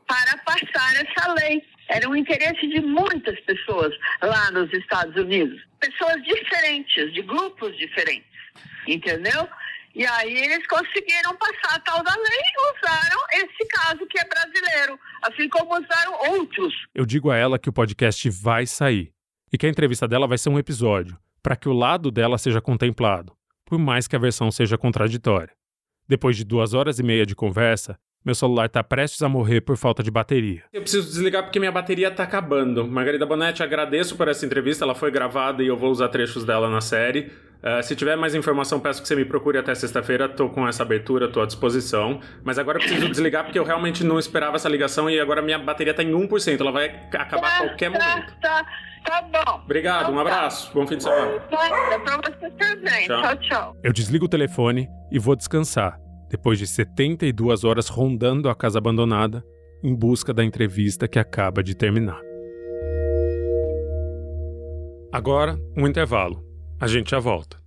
para 0.07 0.37
passar 0.39 0.95
essa 0.97 1.33
lei. 1.35 1.65
Era 1.89 2.09
um 2.09 2.17
interesse 2.17 2.67
de 2.67 2.81
muitas 2.81 3.39
pessoas 3.41 3.95
lá 4.23 4.51
nos 4.51 4.73
Estados 4.73 5.15
Unidos. 5.17 5.61
Pessoas 5.81 6.23
diferentes, 6.23 7.13
de 7.13 7.23
grupos 7.23 7.77
diferentes. 7.77 8.29
Entendeu? 8.87 9.49
E 9.95 10.05
aí 10.05 10.37
eles 10.37 10.67
conseguiram 10.67 11.37
passar 11.37 11.77
a 11.77 11.79
tal 11.81 12.03
da 12.03 12.15
lei 12.15 12.41
e 12.41 12.77
usaram 12.77 13.21
esse 13.35 13.69
caso 13.69 14.05
que 14.07 14.19
é 14.19 14.25
brasileiro, 14.25 14.99
assim 15.23 15.49
como 15.49 15.73
usaram 15.73 16.33
outros. 16.33 16.75
Eu 16.93 17.07
digo 17.07 17.31
a 17.31 17.37
ela 17.37 17.61
que 17.61 17.69
o 17.69 17.73
podcast 17.73 18.29
vai 18.31 18.67
sair 18.67 19.13
e 19.53 19.57
que 19.57 19.67
a 19.67 19.69
entrevista 19.69 20.09
dela 20.09 20.27
vai 20.27 20.37
ser 20.37 20.49
um 20.49 20.59
episódio, 20.59 21.17
para 21.41 21.55
que 21.55 21.69
o 21.69 21.73
lado 21.73 22.11
dela 22.11 22.39
seja 22.39 22.61
contemplado, 22.61 23.37
por 23.65 23.79
mais 23.79 24.09
que 24.09 24.17
a 24.17 24.19
versão 24.19 24.51
seja 24.51 24.77
contraditória. 24.77 25.55
Depois 26.09 26.37
de 26.37 26.45
duas 26.45 26.75
horas 26.75 26.99
e 26.99 27.03
meia 27.05 27.25
de 27.25 27.37
conversa, 27.37 27.97
meu 28.25 28.35
celular 28.35 28.67
está 28.67 28.83
prestes 28.83 29.21
a 29.23 29.29
morrer 29.29 29.61
por 29.61 29.77
falta 29.77 30.03
de 30.03 30.11
bateria. 30.11 30.63
Eu 30.73 30.81
preciso 30.81 31.07
desligar 31.07 31.43
porque 31.43 31.59
minha 31.59 31.71
bateria 31.71 32.09
está 32.09 32.23
acabando. 32.23 32.87
Margarida 32.89 33.27
Bonetti, 33.27 33.63
agradeço 33.63 34.17
por 34.17 34.29
essa 34.29 34.47
entrevista. 34.47 34.85
Ela 34.85 34.95
foi 34.95 35.11
gravada 35.11 35.63
e 35.63 35.67
eu 35.67 35.77
vou 35.77 35.91
usar 35.91 36.09
trechos 36.09 36.45
dela 36.45 36.71
na 36.71 36.81
série. 36.81 37.31
Uh, 37.63 37.83
se 37.83 37.97
tiver 37.97 38.17
mais 38.17 38.35
informação, 38.35 38.79
peço 38.81 39.01
que 39.01 39.09
você 39.09 39.17
me 39.17 39.25
procure 39.25 39.59
até 39.59 39.75
sexta-feira. 39.75 40.29
Tô 40.29 40.49
com 40.49 40.67
essa 40.67 40.83
abertura, 40.83 41.29
tô 41.29 41.41
à 41.41 41.47
disposição. 41.47 42.21
Mas 42.43 42.59
agora 42.59 42.79
eu 42.79 42.83
preciso 42.83 43.09
desligar 43.09 43.45
porque 43.45 43.59
eu 43.59 43.65
realmente 43.65 44.03
não 44.05 44.19
esperava 44.19 44.57
essa 44.57 44.69
ligação 44.69 45.09
e 45.09 45.21
agora 45.21 45.43
minha 45.43 45.59
bateria 45.59 45.93
tá 45.93 46.03
em 46.03 46.13
1%. 46.13 46.61
Ela 46.61 46.73
vai 46.73 46.87
acabar 47.13 47.57
a 47.57 47.59
qualquer 47.59 47.93
tá, 47.93 47.99
momento. 47.99 48.35
Tá, 48.41 48.67
tá 49.05 49.23
bom. 49.23 49.61
Obrigado, 49.65 50.07
um 50.07 50.13
Então 50.13 50.25
tá. 50.25 50.31
abraço. 50.31 50.71
Bom 50.75 50.87
fim 50.87 50.97
de 50.97 51.03
semana. 51.03 51.41
Tá, 51.41 52.21
também. 52.59 53.07
Tchau. 53.07 53.23
tchau. 53.23 53.37
tchau. 53.37 53.77
Eu 53.83 53.93
desligo 53.93 54.27
o 54.27 54.29
telefone 54.29 54.89
e 55.11 55.19
vou 55.19 55.35
descansar, 55.35 55.99
depois 56.35 56.59
de 56.59 56.67
72 56.67 57.63
horas 57.63 57.87
rondando 57.87 58.49
a 58.49 58.57
casa 58.57 58.79
abandonada, 58.79 59.45
em 59.81 59.95
busca 59.95 60.35
da 60.35 60.45
entrevista 60.45 61.07
que 61.07 61.17
acaba 61.17 61.63
de 61.63 61.77
terminar. 61.77 62.21
Agora, 65.13 65.57
um 65.77 65.87
intervalo. 65.87 66.45
A 66.81 66.89
gente 66.89 67.13
já 67.13 67.21
volta. 67.21 67.63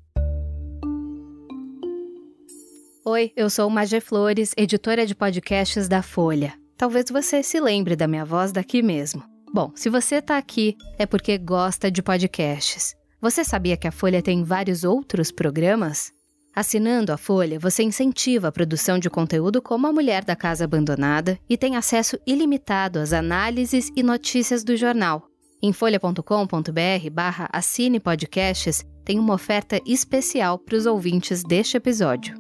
Oi, 3.05 3.31
eu 3.37 3.49
sou 3.49 3.69
Magé 3.69 4.01
Flores, 4.01 4.51
editora 4.57 5.05
de 5.05 5.15
podcasts 5.15 5.87
da 5.87 6.01
Folha. 6.01 6.53
Talvez 6.75 7.05
você 7.09 7.41
se 7.41 7.61
lembre 7.61 7.95
da 7.95 8.05
minha 8.05 8.25
voz 8.25 8.51
daqui 8.51 8.81
mesmo. 8.81 9.23
Bom, 9.53 9.71
se 9.75 9.89
você 9.89 10.21
tá 10.21 10.37
aqui, 10.37 10.75
é 10.99 11.05
porque 11.05 11.37
gosta 11.37 11.89
de 11.89 12.03
podcasts. 12.03 12.97
Você 13.21 13.45
sabia 13.45 13.77
que 13.77 13.87
a 13.87 13.93
Folha 13.93 14.21
tem 14.21 14.43
vários 14.43 14.83
outros 14.83 15.31
programas? 15.31 16.16
Assinando 16.57 17.13
a 17.13 17.17
Folha, 17.17 17.59
você 17.59 17.83
incentiva 17.83 18.47
a 18.47 18.51
produção 18.51 18.97
de 18.97 19.11
conteúdo 19.11 19.61
como 19.61 19.85
A 19.85 19.93
Mulher 19.93 20.25
da 20.25 20.35
Casa 20.35 20.63
Abandonada 20.63 21.37
e 21.47 21.55
tem 21.55 21.75
acesso 21.75 22.17
ilimitado 22.25 22.97
às 22.97 23.13
análises 23.13 23.91
e 23.95 24.01
notícias 24.01 24.63
do 24.63 24.75
jornal. 24.75 25.27
Em 25.61 25.71
folha.com.br 25.71 27.09
barra 27.11 27.47
assine 27.53 27.99
podcasts 27.99 28.83
tem 29.05 29.19
uma 29.19 29.35
oferta 29.35 29.79
especial 29.85 30.57
para 30.57 30.75
os 30.75 30.87
ouvintes 30.87 31.43
deste 31.43 31.77
episódio. 31.77 32.35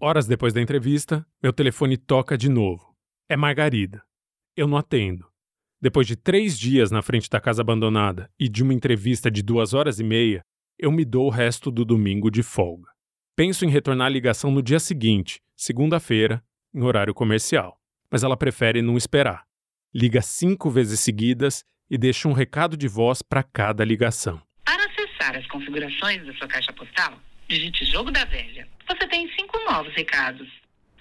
Horas 0.00 0.28
depois 0.28 0.52
da 0.52 0.62
entrevista, 0.62 1.26
meu 1.42 1.52
telefone 1.52 1.96
toca 1.96 2.38
de 2.38 2.48
novo. 2.48 2.94
É 3.28 3.36
Margarida. 3.36 4.04
Eu 4.56 4.68
não 4.68 4.76
atendo. 4.76 5.26
Depois 5.82 6.06
de 6.06 6.14
três 6.14 6.56
dias 6.56 6.92
na 6.92 7.02
frente 7.02 7.28
da 7.28 7.40
casa 7.40 7.60
abandonada 7.60 8.30
e 8.38 8.48
de 8.48 8.62
uma 8.62 8.72
entrevista 8.72 9.28
de 9.28 9.42
duas 9.42 9.74
horas 9.74 9.98
e 9.98 10.04
meia, 10.04 10.44
eu 10.82 10.90
me 10.90 11.04
dou 11.04 11.26
o 11.26 11.30
resto 11.30 11.70
do 11.70 11.84
domingo 11.84 12.30
de 12.30 12.42
folga. 12.42 12.88
Penso 13.36 13.66
em 13.66 13.68
retornar 13.68 14.06
a 14.06 14.10
ligação 14.10 14.50
no 14.50 14.62
dia 14.62 14.80
seguinte, 14.80 15.42
segunda-feira, 15.54 16.42
em 16.74 16.82
horário 16.82 17.12
comercial. 17.12 17.78
Mas 18.10 18.22
ela 18.22 18.36
prefere 18.36 18.80
não 18.80 18.96
esperar. 18.96 19.44
Liga 19.94 20.22
cinco 20.22 20.70
vezes 20.70 21.00
seguidas 21.00 21.64
e 21.90 21.98
deixa 21.98 22.28
um 22.28 22.32
recado 22.32 22.78
de 22.78 22.88
voz 22.88 23.20
para 23.20 23.42
cada 23.42 23.84
ligação. 23.84 24.40
Para 24.64 24.82
acessar 24.86 25.36
as 25.36 25.46
configurações 25.48 26.26
da 26.26 26.32
sua 26.34 26.48
caixa 26.48 26.72
postal, 26.72 27.18
digite 27.46 27.84
Jogo 27.84 28.10
da 28.10 28.24
Velha. 28.24 28.66
Você 28.88 29.06
tem 29.08 29.30
cinco 29.38 29.58
novos 29.70 29.94
recados. 29.94 30.48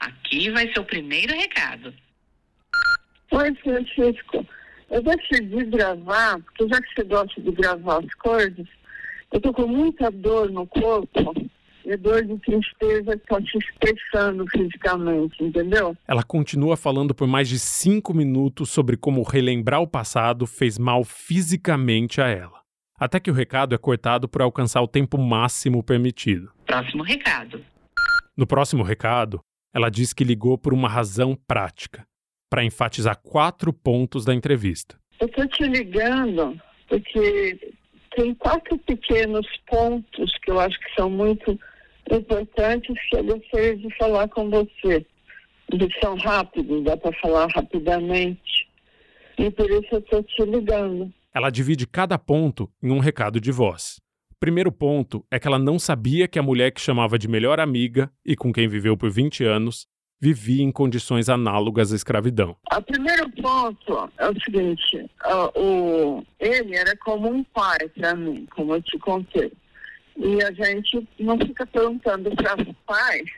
Aqui 0.02 0.50
vai 0.50 0.72
ser 0.74 0.80
o 0.80 0.86
primeiro 0.86 1.34
recado. 1.34 1.94
Oi, 3.32 3.56
Francisco. 3.56 4.46
Eu 4.90 5.04
decidi 5.04 5.66
gravar, 5.66 6.40
porque 6.40 6.68
já 6.68 6.82
que 6.82 6.94
você 6.96 7.04
gosta 7.04 7.42
de 7.42 7.52
gravar 7.52 8.00
as 8.00 8.14
coisas, 8.16 8.68
eu 9.32 9.42
tô 9.42 9.54
com 9.54 9.68
muita 9.68 10.10
dor 10.10 10.52
no 10.52 10.66
corpo 10.68 11.34
e 11.86 11.96
dor 11.98 12.24
de 12.24 12.38
tristeza 12.40 13.18
que 13.18 13.26
tá 13.28 13.38
se 13.42 13.58
expressando 13.58 14.46
fisicamente, 14.52 15.44
entendeu? 15.44 15.96
Ela 16.08 16.24
continua 16.24 16.76
falando 16.78 17.16
por 17.16 17.28
mais 17.28 17.48
de 17.48 17.58
cinco 17.58 18.14
minutos 18.14 18.70
sobre 18.70 18.98
como 18.98 19.24
relembrar 19.24 19.82
o 19.82 19.88
passado 19.88 20.46
fez 20.46 20.78
mal 20.78 21.04
fisicamente 21.04 22.22
a 22.22 22.28
ela. 22.28 22.60
até 23.00 23.18
que 23.18 23.32
o 23.32 23.34
recado 23.34 23.74
é 23.74 23.78
cortado 23.78 24.28
por 24.28 24.42
alcançar 24.42 24.82
o 24.82 24.88
tempo 24.88 25.18
máximo 25.18 25.82
permitido. 25.82 26.52
Próximo 26.66 27.02
recado. 27.02 27.64
No 28.36 28.46
próximo 28.46 28.84
recado, 28.84 29.40
ela 29.74 29.90
diz 29.90 30.12
que 30.12 30.26
ligou 30.26 30.58
por 30.58 30.74
uma 30.74 30.90
razão 30.90 31.34
prática, 31.48 32.06
para 32.50 32.64
enfatizar 32.64 33.18
quatro 33.24 33.72
pontos 33.72 34.26
da 34.26 34.34
entrevista. 34.34 34.98
Eu 35.20 35.28
estou 35.28 35.48
te 35.48 35.64
ligando 35.64 36.60
porque 36.90 37.74
tem 38.16 38.34
quatro 38.36 38.78
pequenos 38.80 39.46
pontos 39.68 40.38
que 40.40 40.52
eu 40.52 40.60
acho 40.60 40.80
que 40.80 40.94
são 40.96 41.10
muito 41.10 41.60
importantes 42.12 42.96
que 43.10 43.18
eu 43.18 43.24
gostaria 43.24 43.78
de 43.78 43.98
falar 43.98 44.28
com 44.30 44.50
você. 44.50 45.06
Eles 45.72 45.94
são 46.02 46.16
rápidos, 46.18 46.84
dá 46.84 46.98
para 46.98 47.16
falar 47.20 47.48
rapidamente. 47.56 48.68
E 49.38 49.50
por 49.52 49.70
isso 49.70 49.88
eu 49.92 50.00
estou 50.00 50.24
te 50.24 50.44
ligando. 50.44 51.14
Ela 51.34 51.50
divide 51.50 51.86
cada 51.86 52.18
ponto 52.18 52.70
em 52.82 52.92
um 52.92 53.00
recado 53.00 53.40
de 53.40 53.52
voz. 53.52 54.00
Primeiro 54.40 54.72
ponto 54.72 55.24
é 55.30 55.40
que 55.40 55.48
ela 55.48 55.60
não 55.60 55.78
sabia 55.78 56.28
que 56.28 56.40
a 56.40 56.44
mulher 56.44 56.72
que 56.72 56.82
chamava 56.82 57.20
de 57.20 57.28
melhor 57.28 57.60
amiga 57.60 58.12
e 58.26 58.36
com 58.36 58.52
quem 58.52 58.68
viveu 58.68 58.98
por 58.98 59.12
20 59.12 59.44
anos 59.44 59.86
vivia 60.20 60.64
em 60.64 60.72
condições 60.72 61.30
análogas 61.30 61.94
à 61.94 61.96
escravidão. 61.96 62.56
O 62.76 62.82
primeiro 62.82 63.30
ponto 63.42 64.12
é 64.18 64.30
o 64.30 64.42
seguinte: 64.42 65.10
uh, 65.26 65.60
o, 65.60 66.26
ele 66.40 66.76
era 66.76 66.96
como 66.98 67.30
um 67.30 67.44
pai 67.44 67.88
para 67.98 68.16
mim, 68.16 68.46
como 68.54 68.76
eu 68.76 68.82
te 68.82 68.98
contei. 69.00 69.52
E 70.18 70.44
a 70.44 70.52
gente 70.52 71.08
não 71.18 71.38
fica 71.38 71.66
perguntando 71.66 72.30
para 72.36 72.62
os 72.62 72.76
pais 72.86 73.30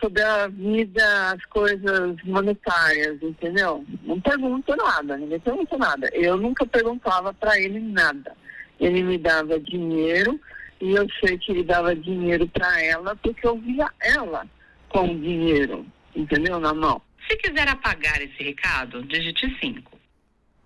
sobre 0.00 0.20
a 0.22 0.48
vida, 0.48 1.32
as 1.32 1.44
coisas 1.46 2.16
monetárias, 2.24 3.22
entendeu? 3.22 3.84
Não 4.02 4.20
pergunto 4.20 4.74
nada, 4.76 5.16
ninguém 5.16 5.38
pergunta 5.38 5.78
nada. 5.78 6.10
Eu 6.12 6.36
nunca 6.36 6.66
perguntava 6.66 7.32
para 7.32 7.58
ele 7.60 7.78
nada. 7.78 8.36
Ele 8.80 9.04
me 9.04 9.16
dava 9.16 9.58
dinheiro 9.60 10.38
e 10.80 10.90
eu 10.90 11.06
sei 11.20 11.38
que 11.38 11.52
ele 11.52 11.62
dava 11.62 11.94
dinheiro 11.94 12.46
para 12.48 12.82
ela 12.82 13.16
porque 13.16 13.46
eu 13.46 13.56
via 13.58 13.88
ela 14.00 14.46
com 14.90 15.06
dinheiro 15.18 15.86
entendeu? 16.16 16.58
Na 16.58 16.72
mão. 16.74 17.00
Se 17.28 17.36
quiser 17.36 17.68
apagar 17.68 18.20
esse 18.22 18.42
recado, 18.42 19.02
digite 19.04 19.46
5. 19.60 19.98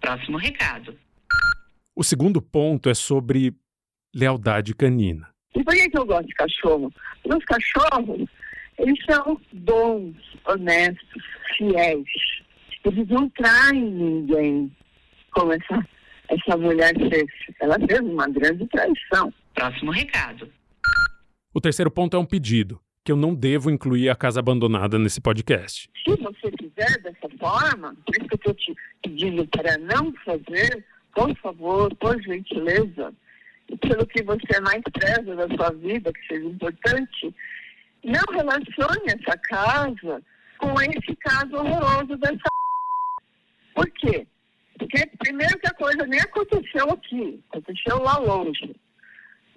Próximo 0.00 0.38
recado. 0.38 0.96
O 1.94 2.04
segundo 2.04 2.40
ponto 2.40 2.88
é 2.88 2.94
sobre 2.94 3.52
lealdade 4.14 4.74
canina. 4.74 5.28
E 5.54 5.64
por 5.64 5.74
que, 5.74 5.90
que 5.90 5.98
eu 5.98 6.06
gosto 6.06 6.26
de 6.26 6.34
cachorro? 6.34 6.92
Os 7.24 7.44
cachorros, 7.44 8.28
eles 8.78 8.98
são 9.04 9.40
bons, 9.52 10.14
honestos, 10.46 11.22
fiéis. 11.56 12.06
Eles 12.84 13.08
não 13.08 13.28
traem 13.30 13.90
ninguém, 13.90 14.74
como 15.32 15.52
essa, 15.52 15.86
essa 16.28 16.56
mulher 16.56 16.94
fez. 16.96 17.26
Ela 17.60 17.76
fez 17.78 18.00
uma 18.00 18.28
grande 18.28 18.66
traição. 18.68 19.32
Próximo 19.54 19.90
recado. 19.90 20.50
O 21.52 21.60
terceiro 21.60 21.90
ponto 21.90 22.16
é 22.16 22.20
um 22.20 22.24
pedido 22.24 22.80
que 23.04 23.12
eu 23.12 23.16
não 23.16 23.34
devo 23.34 23.70
incluir 23.70 24.08
a 24.10 24.14
casa 24.14 24.40
abandonada 24.40 24.98
nesse 24.98 25.20
podcast. 25.20 25.88
Se 26.04 26.16
você 26.16 26.50
quiser 26.52 27.00
dessa 27.02 27.28
forma, 27.38 27.94
por 28.04 28.16
isso 28.16 28.28
que 28.28 28.34
eu 28.34 28.36
estou 28.36 28.54
te 28.54 28.74
pedindo 29.02 29.46
para 29.48 29.78
não 29.78 30.12
fazer, 30.24 30.84
por 31.14 31.34
favor, 31.36 31.94
por 31.96 32.20
gentileza, 32.22 33.12
pelo 33.80 34.06
que 34.06 34.22
você 34.22 34.60
mais 34.60 34.82
preza 34.92 35.34
da 35.34 35.48
sua 35.56 35.70
vida, 35.70 36.12
que 36.12 36.26
seja 36.26 36.46
importante, 36.46 37.34
não 38.04 38.22
relacione 38.32 39.06
essa 39.06 39.36
casa 39.38 40.22
com 40.58 40.74
esse 40.80 41.16
caso 41.16 41.54
horroroso 41.56 42.16
dessa. 42.18 42.42
Por 43.74 43.88
quê? 43.92 44.26
Porque, 44.78 45.06
primeiro, 45.18 45.58
que 45.58 45.68
a 45.68 45.74
coisa 45.74 46.06
nem 46.06 46.20
aconteceu 46.20 46.90
aqui, 46.90 47.42
aconteceu 47.50 48.02
lá 48.02 48.18
longe. 48.18 48.74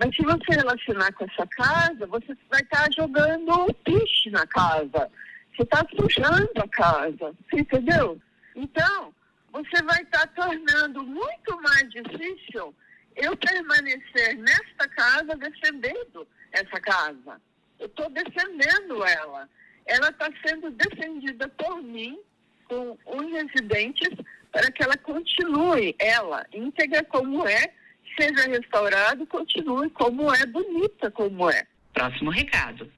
Mas 0.03 0.15
se 0.17 0.23
você 0.23 0.59
relacionar 0.59 1.13
com 1.13 1.23
essa 1.23 1.47
casa, 1.47 2.05
você 2.07 2.37
vai 2.49 2.59
estar 2.59 2.91
jogando 2.91 3.73
piche 3.85 4.29
na 4.31 4.45
casa. 4.47 5.09
Você 5.55 5.63
está 5.63 5.85
sujando 5.97 6.51
a 6.57 6.67
casa. 6.67 7.33
Você 7.49 7.61
entendeu? 7.61 8.19
Então, 8.53 9.13
você 9.53 9.81
vai 9.83 10.01
estar 10.01 10.27
tornando 10.27 11.03
muito 11.03 11.61
mais 11.61 11.89
difícil 11.89 12.75
eu 13.15 13.37
permanecer 13.37 14.35
nesta 14.39 14.89
casa 14.89 15.37
defendendo 15.37 16.27
essa 16.51 16.81
casa. 16.81 17.41
Eu 17.79 17.85
estou 17.85 18.09
defendendo 18.09 19.05
ela. 19.05 19.47
Ela 19.85 20.09
está 20.09 20.29
sendo 20.45 20.69
defendida 20.71 21.47
por 21.47 21.81
mim 21.81 22.19
com 22.65 22.97
unhas 23.05 23.47
e 23.55 23.61
dentes 23.61 24.13
para 24.51 24.69
que 24.69 24.83
ela 24.83 24.97
continue, 24.97 25.95
ela, 25.97 26.45
íntegra 26.53 27.03
como 27.05 27.47
é, 27.47 27.73
seja 28.19 28.47
restaurado, 28.47 29.25
continue 29.27 29.89
como 29.91 30.33
é, 30.33 30.45
bonita 30.45 31.11
como 31.11 31.49
é. 31.49 31.63
Próximo 31.93 32.31
recado. 32.31 32.89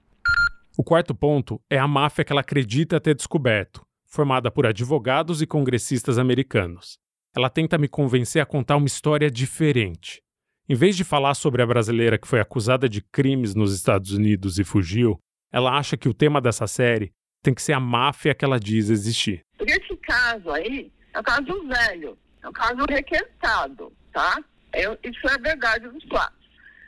O 0.77 0.83
quarto 0.83 1.15
ponto 1.15 1.61
é 1.69 1.77
a 1.77 1.87
máfia 1.87 2.23
que 2.23 2.33
ela 2.33 2.41
acredita 2.41 2.99
ter 2.99 3.15
descoberto, 3.15 3.85
formada 4.05 4.51
por 4.51 4.65
advogados 4.65 5.41
e 5.41 5.47
congressistas 5.47 6.17
americanos. 6.17 6.97
Ela 7.35 7.49
tenta 7.49 7.77
me 7.77 7.87
convencer 7.87 8.41
a 8.41 8.45
contar 8.45 8.77
uma 8.77 8.87
história 8.87 9.29
diferente. 9.29 10.21
Em 10.67 10.75
vez 10.75 10.97
de 10.97 11.03
falar 11.03 11.35
sobre 11.35 11.61
a 11.61 11.65
brasileira 11.65 12.17
que 12.17 12.27
foi 12.27 12.39
acusada 12.39 12.89
de 12.89 13.01
crimes 13.01 13.53
nos 13.53 13.73
Estados 13.73 14.11
Unidos 14.11 14.57
e 14.57 14.63
fugiu, 14.63 15.19
ela 15.51 15.77
acha 15.77 15.95
que 15.95 16.09
o 16.09 16.13
tema 16.13 16.41
dessa 16.41 16.67
série 16.67 17.13
tem 17.41 17.53
que 17.53 17.61
ser 17.61 17.73
a 17.73 17.79
máfia 17.79 18.33
que 18.33 18.43
ela 18.43 18.59
diz 18.59 18.89
existir. 18.89 19.41
Esse 19.59 19.95
caso 19.97 20.49
aí 20.49 20.91
é 21.13 21.19
um 21.19 21.23
caso 21.23 21.67
velho, 21.67 22.17
é 22.41 22.49
um 22.49 22.51
caso 22.51 22.85
requentado, 22.89 23.93
tá? 24.11 24.43
Eu, 24.75 24.97
isso 25.03 25.27
é 25.27 25.37
verdade 25.37 25.87
dos 25.87 26.03
fatos. 26.05 26.45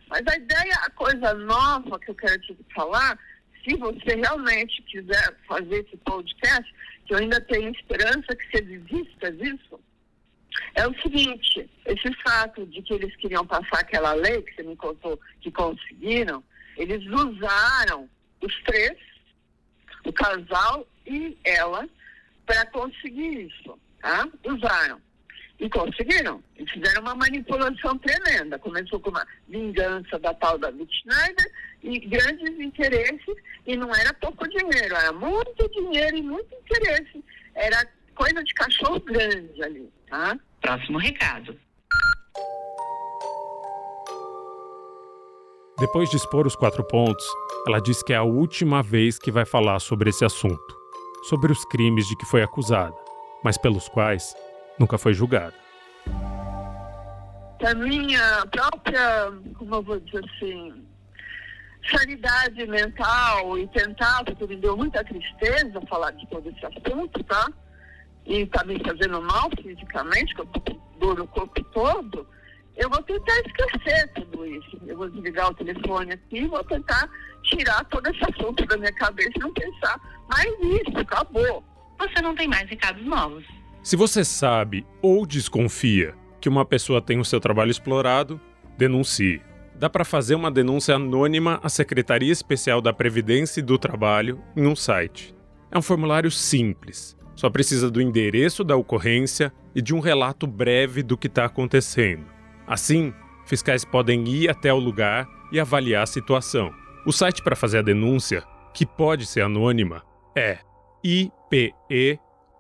Mas 0.10 0.22
a 0.28 0.36
ideia, 0.36 0.74
a 0.84 0.90
coisa 0.92 1.34
nova 1.34 2.00
que 2.00 2.10
eu 2.10 2.16
quero 2.16 2.40
te 2.42 2.58
falar, 2.74 3.18
se 3.64 3.76
você 3.76 4.16
realmente 4.16 4.82
quiser 4.84 5.36
fazer 5.48 5.86
esse 5.86 5.98
podcast, 5.98 6.74
que 7.06 7.14
eu 7.14 7.18
ainda 7.18 7.40
tenho 7.42 7.70
esperança 7.72 8.36
que 8.36 8.52
você 8.52 8.62
desista 8.62 9.32
disso, 9.32 9.80
é 10.76 10.88
o 10.88 11.02
seguinte, 11.02 11.70
esse 11.86 12.14
fato 12.24 12.66
de 12.68 12.82
que 12.82 12.94
eles 12.94 13.16
queriam 13.18 13.46
passar 13.46 13.80
aquela 13.80 14.14
lei 14.14 14.42
que 14.42 14.56
você 14.56 14.64
me 14.64 14.76
contou 14.76 15.20
que 15.42 15.52
conseguiram, 15.52 16.44
eles 16.78 17.04
usaram 17.06 18.10
os 18.42 18.64
três, 18.64 18.98
o 20.06 20.14
casal 20.14 20.88
e 21.06 21.38
ela, 21.44 21.88
para 22.46 22.66
conseguir 22.68 23.48
isso, 23.48 23.78
tá? 24.00 24.28
Usaram. 24.46 25.02
E 25.60 25.70
conseguiram. 25.70 26.44
E 26.58 26.70
fizeram 26.70 27.02
uma 27.02 27.16
manipulação 27.16 27.98
tremenda. 27.98 28.60
Começou 28.60 29.00
com 29.00 29.10
uma 29.10 29.26
vingança 29.48 30.20
da 30.20 30.34
tal 30.34 30.58
da 30.58 30.72
Schneider 30.72 31.52
e 31.84 32.00
grandes 32.00 32.60
interesses. 32.60 33.36
E 33.66 33.76
não 33.76 33.94
era 33.94 34.14
pouco 34.14 34.48
dinheiro, 34.48 34.96
era 34.96 35.12
muito 35.12 35.70
dinheiro 35.70 36.18
e 36.18 36.22
muito 36.22 36.54
interesse. 36.56 37.24
Era 37.56 37.88
coisa 38.16 38.44
de 38.44 38.54
cachorro 38.54 39.00
grande 39.00 39.64
ali. 39.64 39.90
Tá? 40.08 40.38
Próximo 40.62 41.00
recado. 41.00 41.58
Depois 45.80 46.10
de 46.10 46.18
expor 46.18 46.48
os 46.48 46.56
quatro 46.56 46.84
pontos, 46.84 47.24
ela 47.68 47.80
diz 47.80 48.02
que 48.02 48.12
é 48.12 48.16
a 48.16 48.24
última 48.24 48.82
vez 48.82 49.20
que 49.20 49.30
vai 49.30 49.46
falar 49.46 49.78
sobre 49.80 50.10
esse 50.10 50.26
assunto, 50.26 50.76
sobre 51.30 51.52
os 51.52 51.64
crimes 51.66 52.08
de 52.08 52.16
que 52.18 52.26
foi 52.26 52.42
acusada, 52.42 52.96
mas 53.44 53.60
pelos 53.60 53.88
quais 53.88 54.36
nunca 54.78 54.98
foi 54.98 55.14
julgada. 55.14 55.54
A 57.66 57.74
minha 57.74 58.46
própria, 58.52 59.32
como 59.58 59.76
eu 59.76 59.82
vou 59.82 60.00
dizer 60.00 60.24
assim, 60.24 60.86
sanidade 61.90 62.66
mental 62.68 63.58
e 63.58 63.68
tentar, 63.68 64.24
porque 64.24 64.46
me 64.46 64.58
deu 64.58 64.78
muita 64.78 65.04
tristeza 65.04 65.82
falar 65.90 66.12
de 66.12 66.28
todo 66.28 66.48
esse 66.50 66.66
assunto, 66.66 67.24
tá? 67.24 67.48
E 68.26 68.46
tá 68.46 68.64
me 68.64 68.80
fazendo 68.84 69.22
mal 69.22 69.50
fisicamente, 69.62 70.36
que 70.36 70.42
eu 70.42 70.46
tô 70.48 70.60
com 70.62 71.00
dor 71.00 71.18
no 71.18 71.28
corpo 71.28 71.64
todo, 71.66 72.28
eu 72.78 72.90
vou 72.90 73.02
tentar 73.02 73.34
esquecer 73.40 74.08
tudo 74.14 74.46
isso. 74.46 74.80
Eu 74.86 74.96
vou 74.96 75.10
desligar 75.10 75.50
o 75.50 75.56
telefone 75.56 76.14
aqui 76.14 76.38
e 76.38 76.48
vou 76.48 76.64
tentar 76.64 77.10
tirar 77.44 77.84
todo 77.86 78.08
esse 78.08 78.24
assunto 78.24 78.66
da 78.68 78.78
minha 78.78 78.94
cabeça 78.94 79.32
e 79.36 79.40
não 79.40 79.52
pensar 79.52 80.00
mais 80.30 80.60
nisso, 80.60 80.98
acabou. 81.00 81.64
Você 81.98 82.22
não 82.22 82.36
tem 82.36 82.48
mais 82.48 82.70
recados 82.70 83.04
novos. 83.04 83.44
Se 83.88 83.96
você 83.96 84.26
sabe 84.26 84.86
ou 85.02 85.26
desconfia 85.26 86.14
que 86.42 86.50
uma 86.50 86.66
pessoa 86.66 87.02
tem 87.02 87.22
o 87.22 87.24
seu 87.24 87.40
trabalho 87.40 87.72
explorado, 87.72 88.38
denuncie. 88.78 89.42
Dá 89.80 89.90
para 89.90 90.04
fazer 90.04 90.36
uma 90.36 90.52
denúncia 90.52 90.96
anônima 90.96 91.58
à 91.64 91.70
Secretaria 91.70 92.34
Especial 92.34 92.82
da 92.82 92.92
Previdência 92.92 93.62
e 93.62 93.64
do 93.64 93.78
Trabalho 93.78 94.44
em 94.58 94.68
um 94.68 94.76
site. 94.76 95.34
É 95.72 95.78
um 95.78 95.82
formulário 95.82 96.30
simples, 96.30 97.16
só 97.34 97.50
precisa 97.50 97.90
do 97.90 98.02
endereço 98.02 98.62
da 98.62 98.76
ocorrência 98.76 99.54
e 99.74 99.82
de 99.82 99.96
um 99.96 100.02
relato 100.02 100.46
breve 100.46 101.02
do 101.02 101.18
que 101.18 101.28
está 101.28 101.46
acontecendo. 101.46 102.26
Assim, 102.68 103.14
fiscais 103.46 103.86
podem 103.86 104.28
ir 104.28 104.50
até 104.50 104.74
o 104.74 104.80
lugar 104.80 105.26
e 105.50 105.62
avaliar 105.62 106.04
a 106.04 106.08
situação. 106.08 106.74
O 107.06 107.14
site 107.14 107.42
para 107.42 107.56
fazer 107.56 107.78
a 107.78 107.84
denúncia, 107.84 108.44
que 108.74 108.86
pode 108.86 109.26
ser 109.26 109.44
anônima, 109.44 110.04
é 110.36 110.58
ipe 111.02 111.74